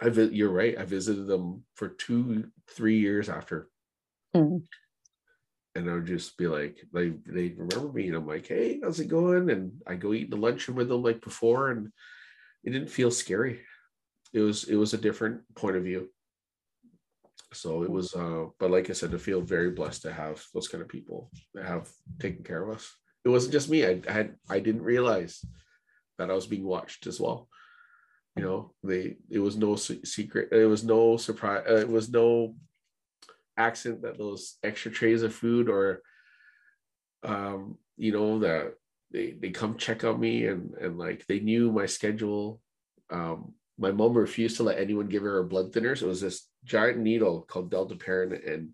I 0.00 0.10
vi- 0.10 0.36
you're 0.38 0.52
right. 0.52 0.78
I 0.78 0.84
visited 0.84 1.26
them 1.26 1.64
for 1.74 1.88
two, 1.88 2.50
three 2.68 3.00
years 3.00 3.28
after 3.28 3.68
mm, 4.36 4.62
and 5.74 5.88
I 5.88 5.94
would 5.94 6.06
just 6.06 6.36
be 6.36 6.46
like, 6.46 6.78
they 6.92 7.10
they 7.26 7.54
remember 7.56 7.92
me, 7.92 8.08
and 8.08 8.16
I'm 8.16 8.26
like, 8.26 8.46
hey, 8.46 8.80
how's 8.82 9.00
it 9.00 9.08
going? 9.08 9.50
And 9.50 9.80
I 9.86 9.94
go 9.94 10.12
eat 10.12 10.30
the 10.30 10.36
luncheon 10.36 10.74
with 10.74 10.88
them 10.88 11.02
like 11.02 11.22
before, 11.22 11.70
and 11.70 11.92
it 12.64 12.70
didn't 12.70 12.90
feel 12.90 13.10
scary. 13.10 13.60
It 14.32 14.40
was 14.40 14.64
it 14.64 14.76
was 14.76 14.94
a 14.94 14.98
different 14.98 15.42
point 15.54 15.76
of 15.76 15.84
view. 15.84 16.08
So 17.52 17.82
it 17.82 17.90
was, 17.90 18.14
uh, 18.14 18.46
but 18.60 18.70
like 18.70 18.90
I 18.90 18.92
said, 18.92 19.12
I 19.12 19.18
feel 19.18 19.40
very 19.40 19.70
blessed 19.70 20.02
to 20.02 20.12
have 20.12 20.44
those 20.54 20.68
kind 20.68 20.82
of 20.82 20.88
people 20.88 21.30
that 21.54 21.66
have 21.66 21.88
taken 22.20 22.44
care 22.44 22.62
of 22.62 22.76
us. 22.76 22.94
It 23.24 23.28
wasn't 23.28 23.52
just 23.52 23.68
me. 23.68 23.84
I, 23.84 24.00
I 24.08 24.12
had 24.12 24.36
I 24.48 24.60
didn't 24.60 24.82
realize 24.82 25.44
that 26.20 26.30
I 26.30 26.34
was 26.34 26.46
being 26.46 26.64
watched 26.64 27.06
as 27.06 27.18
well. 27.18 27.48
You 28.36 28.44
know, 28.44 28.72
they 28.84 29.16
it 29.28 29.40
was 29.40 29.56
no 29.56 29.74
secret. 29.76 30.52
It 30.52 30.66
was 30.66 30.84
no 30.84 31.16
surprise. 31.16 31.64
Uh, 31.68 31.76
it 31.76 31.88
was 31.88 32.08
no 32.10 32.54
accident 33.56 34.02
that 34.02 34.18
those 34.18 34.56
extra 34.62 34.90
trays 34.90 35.22
of 35.22 35.34
food 35.34 35.68
or 35.68 36.02
um 37.22 37.76
you 37.98 38.12
know 38.12 38.38
that 38.38 38.74
they 39.10 39.32
they 39.32 39.50
come 39.50 39.76
check 39.76 40.02
on 40.04 40.18
me 40.18 40.46
and 40.46 40.72
and 40.74 40.96
like 40.98 41.26
they 41.26 41.40
knew 41.40 41.70
my 41.70 41.84
schedule 41.84 42.60
um 43.10 43.52
my 43.78 43.90
mom 43.92 44.14
refused 44.14 44.56
to 44.56 44.62
let 44.62 44.78
anyone 44.78 45.08
give 45.08 45.22
her 45.22 45.38
a 45.38 45.44
blood 45.44 45.72
thinners 45.72 46.00
it 46.00 46.06
was 46.06 46.22
this 46.22 46.48
giant 46.64 46.98
needle 46.98 47.42
called 47.42 47.70
dalteparin 47.70 48.32
and 48.50 48.70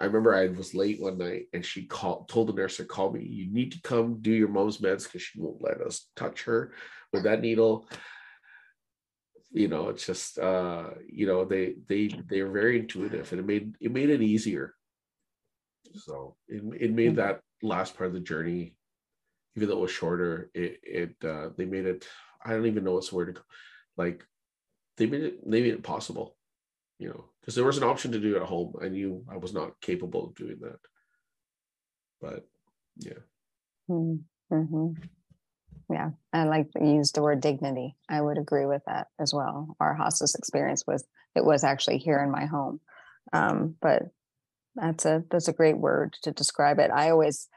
i 0.00 0.04
remember 0.04 0.34
i 0.34 0.48
was 0.48 0.74
late 0.74 1.00
one 1.00 1.18
night 1.18 1.46
and 1.52 1.64
she 1.64 1.84
called 1.86 2.28
told 2.28 2.48
the 2.48 2.52
nurse 2.52 2.78
to 2.78 2.84
call 2.84 3.12
me 3.12 3.22
you 3.22 3.52
need 3.52 3.72
to 3.72 3.80
come 3.82 4.18
do 4.20 4.32
your 4.32 4.48
mom's 4.48 4.78
meds 4.78 5.04
because 5.04 5.22
she 5.22 5.40
won't 5.40 5.62
let 5.62 5.80
us 5.80 6.08
touch 6.16 6.42
her 6.44 6.72
with 7.12 7.24
that 7.24 7.40
needle. 7.40 7.88
You 9.52 9.68
know 9.68 9.88
it's 9.88 10.06
just 10.06 10.38
uh 10.38 10.90
you 11.08 11.26
know 11.26 11.44
they 11.44 11.74
they 11.88 12.08
they're 12.28 12.50
very 12.50 12.78
intuitive 12.78 13.30
and 13.32 13.40
it 13.40 13.46
made 13.46 13.74
it 13.80 13.92
made 13.92 14.10
it 14.10 14.22
easier. 14.22 14.74
So 15.94 16.36
it, 16.46 16.62
it 16.80 16.92
made 16.92 17.16
that 17.16 17.40
last 17.62 17.96
part 17.96 18.08
of 18.08 18.14
the 18.14 18.20
journey 18.20 18.74
even 19.56 19.68
though 19.68 19.78
it 19.78 19.82
was 19.82 19.90
shorter 19.90 20.50
it 20.54 20.80
it 20.82 21.14
uh 21.28 21.50
they 21.56 21.64
made 21.64 21.84
it 21.84 22.06
i 22.44 22.50
don't 22.50 22.66
even 22.66 22.84
know 22.84 22.94
what's 22.94 23.10
the 23.10 23.16
word 23.16 23.34
to 23.34 23.42
like 23.96 24.24
they 24.96 25.06
made 25.06 25.22
it 25.22 25.50
they 25.50 25.60
made 25.60 25.74
it 25.74 25.82
possible 25.82 26.36
you 27.00 27.08
know 27.08 27.24
because 27.40 27.54
there 27.54 27.64
was 27.64 27.78
an 27.78 27.84
option 27.84 28.12
to 28.12 28.20
do 28.20 28.36
it 28.36 28.42
at 28.42 28.48
home. 28.48 28.74
I 28.80 28.88
knew 28.88 29.24
i 29.28 29.36
was 29.36 29.52
not 29.52 29.80
capable 29.80 30.26
of 30.26 30.36
doing 30.36 30.58
that. 30.60 30.78
But 32.20 32.46
yeah. 32.98 33.22
Mm, 33.90 34.20
mhm. 34.52 34.96
yeah 35.90 36.10
i 36.32 36.44
like 36.44 36.70
to 36.72 36.84
use 36.84 37.10
the 37.10 37.22
word 37.22 37.40
dignity. 37.40 37.96
I 38.08 38.20
would 38.20 38.38
agree 38.38 38.66
with 38.66 38.82
that 38.86 39.08
as 39.18 39.32
well. 39.34 39.74
Our 39.80 39.94
hospice 39.94 40.34
experience 40.34 40.84
was 40.86 41.04
it 41.34 41.44
was 41.44 41.64
actually 41.64 41.98
here 41.98 42.22
in 42.22 42.30
my 42.30 42.44
home. 42.44 42.80
Um 43.32 43.76
but 43.80 44.02
that's 44.76 45.06
a 45.06 45.24
that's 45.30 45.48
a 45.48 45.54
great 45.54 45.78
word 45.78 46.16
to 46.22 46.30
describe 46.30 46.78
it. 46.78 46.90
I 46.90 47.10
always 47.10 47.48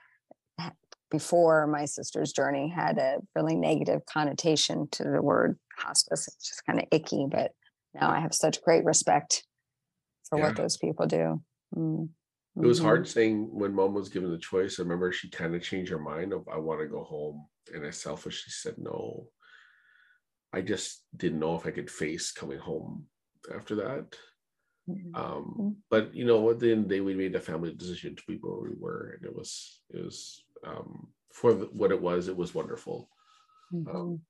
before 1.12 1.68
my 1.68 1.86
sister's 1.86 2.32
journey 2.32 2.70
had 2.70 2.98
a 2.98 3.18
really 3.36 3.56
negative 3.56 4.04
connotation 4.08 4.88
to 4.92 5.04
the 5.04 5.22
word 5.22 5.60
hospice. 5.78 6.28
It's 6.28 6.50
just 6.50 6.66
kind 6.66 6.80
of 6.80 6.88
icky 6.92 7.28
but 7.30 7.52
now 7.94 8.10
i 8.12 8.20
have 8.20 8.34
such 8.34 8.62
great 8.62 8.84
respect 8.86 9.44
for 10.30 10.38
Yeah. 10.38 10.48
what 10.48 10.56
those 10.56 10.78
people 10.78 11.06
do 11.08 11.42
Mm, 11.76 12.10
It 12.62 12.68
was 12.68 12.78
hard 12.80 13.08
saying 13.08 13.50
when 13.52 13.74
mom 13.74 13.96
was 13.96 14.10
given 14.10 14.30
the 14.30 14.38
choice. 14.38 14.80
I 14.80 14.84
remember 14.84 15.12
she 15.12 15.28
kind 15.30 15.56
of 15.56 15.64
changed 15.64 15.92
her 15.92 15.98
mind 15.98 16.34
of 16.34 16.48
I 16.48 16.58
want 16.58 16.82
to 16.82 16.88
go 16.88 17.04
home. 17.04 17.48
And 17.74 17.84
I 17.84 17.90
selfishly 17.90 18.52
said 18.52 18.76
no. 18.78 19.30
I 20.52 20.62
just 20.62 21.06
didn't 21.18 21.40
know 21.40 21.56
if 21.56 21.66
I 21.66 21.72
could 21.72 21.90
face 21.90 22.32
coming 22.32 22.60
home 22.60 23.08
after 23.52 23.74
that. 23.76 24.16
Mhm. 24.88 25.16
Um, 25.16 25.56
Mm. 25.58 25.76
but 25.90 26.14
you 26.14 26.26
know, 26.26 26.48
at 26.52 26.60
the 26.60 26.72
end 26.72 26.84
of 26.84 26.90
the 26.90 26.96
day, 26.96 27.02
we 27.02 27.16
made 27.16 27.36
a 27.36 27.40
family 27.40 27.74
decision 27.74 28.16
to 28.16 28.24
be 28.28 28.38
where 28.38 28.60
we 28.70 28.76
were, 28.78 29.18
and 29.18 29.26
it 29.26 29.36
was 29.36 29.82
it 29.90 30.04
was 30.04 30.44
um, 30.64 31.12
for 31.32 31.54
the, 31.56 31.66
what 31.68 31.92
it 31.92 32.02
was. 32.02 32.28
It 32.28 32.38
was 32.38 32.54
wonderful, 32.54 33.10
Mhm. 33.72 34.22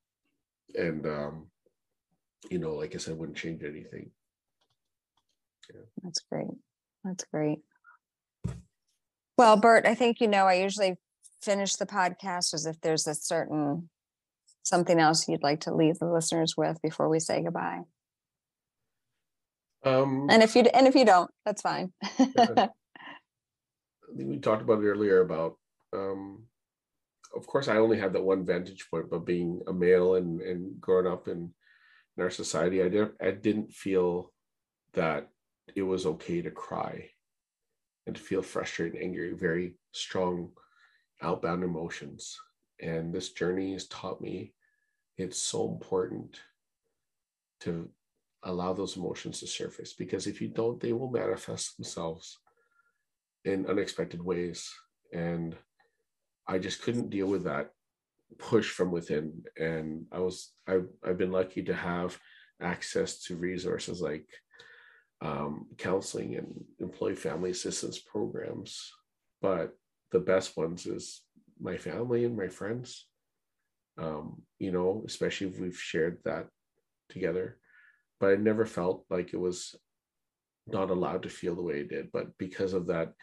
and 0.76 1.06
um, 1.06 1.52
you 2.50 2.60
know, 2.60 2.76
like 2.76 2.96
I 2.96 2.98
said, 2.98 3.18
wouldn't 3.18 3.38
change 3.38 3.64
anything. 3.64 4.12
That's 6.04 6.20
great. 6.20 6.48
That's 7.04 7.24
great. 7.26 7.60
Well, 9.38 9.58
Burt, 9.58 9.86
I 9.86 9.96
think 9.96 10.20
you 10.20 10.28
know 10.28 10.46
I 10.46 10.56
usually 10.56 10.98
finish 11.42 11.76
the 11.76 11.86
podcast 11.86 12.54
as 12.54 12.66
if 12.66 12.80
there's 12.82 13.08
a 13.08 13.16
certain 13.16 13.90
something 14.64 15.00
else 15.00 15.28
you'd 15.28 15.44
like 15.44 15.62
to 15.62 15.74
leave 15.74 16.00
the 16.00 16.06
listeners 16.06 16.56
with 16.56 16.82
before 16.82 17.10
we 17.10 17.20
say 17.20 17.42
goodbye. 17.42 17.82
Um, 19.84 20.28
And 20.30 20.42
if 20.42 20.56
you 20.56 20.64
and 20.74 20.88
if 20.88 20.96
you 20.96 21.06
don't, 21.06 21.30
that's 21.46 21.62
fine. 21.62 21.92
I 22.04 22.70
think 24.16 24.30
we 24.30 24.38
talked 24.38 24.62
about 24.62 24.82
it 24.84 24.88
earlier 24.88 25.22
about 25.22 25.58
um 25.92 26.44
of 27.36 27.48
course 27.48 27.68
I 27.68 27.78
only 27.78 28.00
had 28.00 28.14
that 28.14 28.24
one 28.24 28.46
vantage 28.46 28.88
point, 28.90 29.10
but 29.10 29.26
being 29.26 29.62
a 29.68 29.74
male 29.74 30.16
and 30.16 30.42
and 30.42 30.80
growing 30.80 31.08
up 31.08 31.28
in, 31.28 31.54
in 32.18 32.24
our 32.24 32.30
society, 32.30 32.82
I 32.82 32.90
didn't 32.90 33.14
I 33.22 33.32
didn't 33.32 33.74
feel 33.74 34.32
that 34.94 35.30
it 35.76 35.82
was 35.82 36.06
okay 36.06 36.42
to 36.42 36.52
cry 36.52 37.10
and 38.06 38.16
to 38.16 38.22
feel 38.22 38.42
frustrated 38.42 38.96
and 38.96 39.04
angry, 39.04 39.34
very 39.34 39.76
strong 39.92 40.52
outbound 41.22 41.64
emotions. 41.64 42.38
And 42.82 43.14
this 43.14 43.32
journey 43.32 43.74
has 43.74 43.88
taught 43.88 44.22
me 44.22 44.54
it's 45.18 45.38
so 45.38 45.70
important 45.70 46.40
to 47.62 47.90
allow 48.44 48.74
those 48.74 48.98
emotions 48.98 49.40
to 49.40 49.48
surface 49.48 49.94
because 49.94 50.28
if 50.28 50.42
you 50.42 50.50
don't, 50.50 50.80
they 50.80 50.92
will 50.92 51.10
manifest 51.10 51.78
themselves 51.78 52.40
in 53.46 53.66
unexpected 53.68 54.22
ways. 54.22 54.70
And 55.14 55.56
I 56.48 56.60
just 56.60 56.82
couldn't 56.82 57.10
deal 57.10 57.28
with 57.28 57.44
that 57.46 57.70
push 58.38 58.70
from 58.70 58.92
within. 58.92 59.44
And 59.58 60.06
I 60.12 60.20
was, 60.20 60.52
I've, 60.68 60.88
I've 61.06 61.18
been 61.18 61.32
lucky 61.32 61.64
to 61.64 61.74
have 61.74 62.18
access 62.62 63.24
to 63.24 63.36
resources 63.36 64.02
like 64.02 64.28
um, 65.22 65.68
counseling 65.78 66.36
and 66.36 66.64
employee 66.80 67.16
family 67.16 67.52
assistance 67.52 68.00
programs. 68.00 68.92
But 69.42 69.74
the 70.12 70.20
best 70.20 70.58
ones 70.58 70.86
is 70.86 71.22
my 71.60 71.78
family 71.78 72.26
and 72.26 72.38
my 72.38 72.48
friends. 72.48 73.08
Um, 73.98 74.42
you 74.58 74.72
know, 74.72 75.04
especially 75.06 75.48
if 75.48 75.60
we've 75.60 75.78
shared 75.78 76.18
that 76.26 76.48
together. 77.10 77.58
But 78.20 78.32
I 78.32 78.36
never 78.36 78.66
felt 78.66 79.06
like 79.10 79.34
it 79.34 79.40
was 79.40 79.76
not 80.68 80.90
allowed 80.90 81.24
to 81.24 81.30
feel 81.30 81.56
the 81.56 81.62
way 81.62 81.82
it 81.82 81.90
did. 81.90 82.12
But 82.12 82.38
because 82.38 82.74
of 82.74 82.88
that 82.88 83.14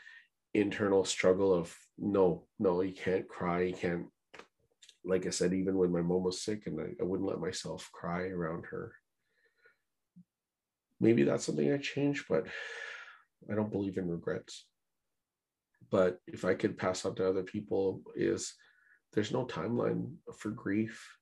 internal 0.55 1.05
struggle 1.05 1.55
of 1.55 1.75
no, 1.99 2.45
no, 2.59 2.83
you 2.83 2.93
can't 2.93 3.29
cry, 3.29 3.63
you 3.63 3.75
can't. 3.75 4.07
Like 5.05 5.27
I 5.27 5.31
said, 5.31 5.55
even 5.55 5.77
when 5.77 5.91
my 5.91 6.03
mom 6.03 6.25
was 6.25 6.43
sick, 6.43 6.67
and 6.67 6.81
I, 6.81 6.85
I 7.01 7.05
wouldn't 7.05 7.29
let 7.29 7.41
myself 7.41 7.89
cry 7.93 8.29
around 8.29 8.67
her. 8.67 8.93
Maybe 11.01 11.23
that's 11.23 11.45
something 11.45 11.73
I 11.73 11.79
changed, 11.79 12.27
but 12.29 12.47
I 13.51 13.55
don't 13.55 13.73
believe 13.73 13.97
in 13.97 14.11
regrets. 14.11 14.67
But 15.91 16.21
if 16.27 16.45
I 16.45 16.55
could 16.55 16.79
pass 16.79 17.05
on 17.05 17.15
to 17.17 17.29
other 17.29 17.43
people, 17.43 18.03
is 18.15 18.55
there's 19.13 19.33
no 19.33 19.47
timeline 19.47 20.13
for 20.37 20.51
grief. 20.51 21.17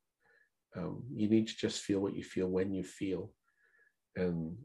Um, 0.77 1.05
you 1.15 1.29
need 1.29 1.49
to 1.49 1.57
just 1.57 1.81
feel 1.83 2.01
what 2.01 2.15
you 2.15 2.23
feel 2.23 2.49
when 2.49 2.75
you 2.75 2.85
feel, 2.85 3.33
and 4.17 4.57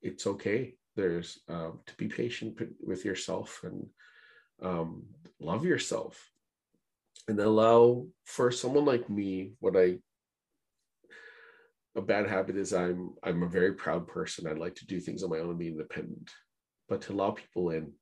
it's 0.00 0.26
okay. 0.26 0.74
There's 0.96 1.40
um, 1.48 1.80
to 1.86 1.94
be 1.96 2.08
patient 2.08 2.60
with 2.80 3.04
yourself 3.04 3.62
and 3.64 3.86
um, 4.62 5.02
love 5.40 5.64
yourself, 5.64 6.30
and 7.28 7.40
allow 7.40 8.06
for 8.24 8.50
someone 8.50 8.84
like 8.84 9.08
me. 9.08 9.52
What 9.60 9.76
I 9.76 9.98
a 11.96 12.02
bad 12.02 12.28
habit 12.28 12.56
is 12.56 12.72
I'm 12.72 13.14
I'm 13.22 13.42
a 13.42 13.48
very 13.48 13.74
proud 13.74 14.06
person. 14.08 14.46
I'd 14.46 14.58
like 14.58 14.74
to 14.76 14.86
do 14.86 15.00
things 15.00 15.22
on 15.22 15.30
my 15.30 15.38
own 15.38 15.50
and 15.50 15.58
be 15.58 15.68
independent, 15.68 16.30
but 16.88 17.02
to 17.02 17.12
allow 17.12 17.30
people 17.30 17.70
in 17.70 17.92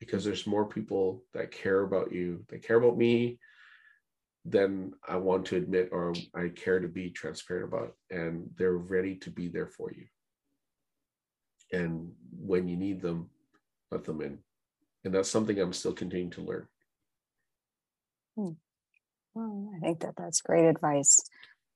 because 0.00 0.24
there's 0.24 0.46
more 0.46 0.66
people 0.66 1.24
that 1.32 1.50
care 1.50 1.82
about 1.82 2.12
you, 2.12 2.44
that 2.48 2.62
care 2.62 2.76
about 2.76 2.96
me 2.96 3.38
than 4.44 4.92
I 5.08 5.16
want 5.16 5.46
to 5.46 5.56
admit 5.56 5.88
or 5.92 6.12
I 6.34 6.48
care 6.48 6.78
to 6.78 6.88
be 6.88 7.10
transparent 7.10 7.68
about. 7.72 7.94
And 8.10 8.50
they're 8.56 8.76
ready 8.76 9.16
to 9.16 9.30
be 9.30 9.48
there 9.48 9.68
for 9.68 9.90
you. 9.92 10.06
And 11.72 12.12
when 12.38 12.68
you 12.68 12.76
need 12.76 13.00
them, 13.00 13.30
let 13.90 14.04
them 14.04 14.20
in. 14.20 14.38
And 15.04 15.14
that's 15.14 15.30
something 15.30 15.58
I'm 15.58 15.72
still 15.72 15.94
continuing 15.94 16.30
to 16.32 16.42
learn. 16.42 16.66
Hmm. 18.36 18.50
Well, 19.34 19.72
I 19.76 19.80
think 19.80 20.00
that 20.00 20.14
that's 20.16 20.40
great 20.40 20.66
advice. 20.66 21.20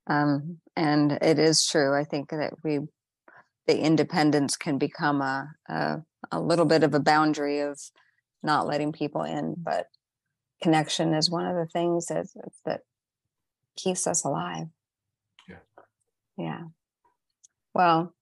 Um, 0.07 0.59
and 0.77 1.13
it 1.13 1.39
is 1.39 1.67
true. 1.67 1.95
I 1.95 2.05
think 2.05 2.31
that 2.31 2.55
we, 2.63 2.81
the 3.67 3.79
independence 3.79 4.57
can 4.57 4.79
become 4.79 5.21
a, 5.21 5.51
a, 5.69 6.03
a 6.31 6.41
little 6.41 6.65
bit 6.65 6.83
of 6.83 6.95
a 6.95 7.01
boundary 7.01 7.61
of 7.61 7.79
not 8.43 8.67
letting 8.67 8.93
people 8.93 9.23
in, 9.23 9.55
but 9.59 9.87
connection 10.63 11.15
is 11.15 11.31
one 11.31 11.47
of 11.47 11.57
the 11.57 11.67
things 11.67 12.07
that 12.07 12.27
that 12.65 12.81
keeps 13.77 14.07
us 14.07 14.25
alive. 14.25 14.67
Yeah. 15.49 15.57
Yeah. 16.37 16.63
Well, 17.75 18.15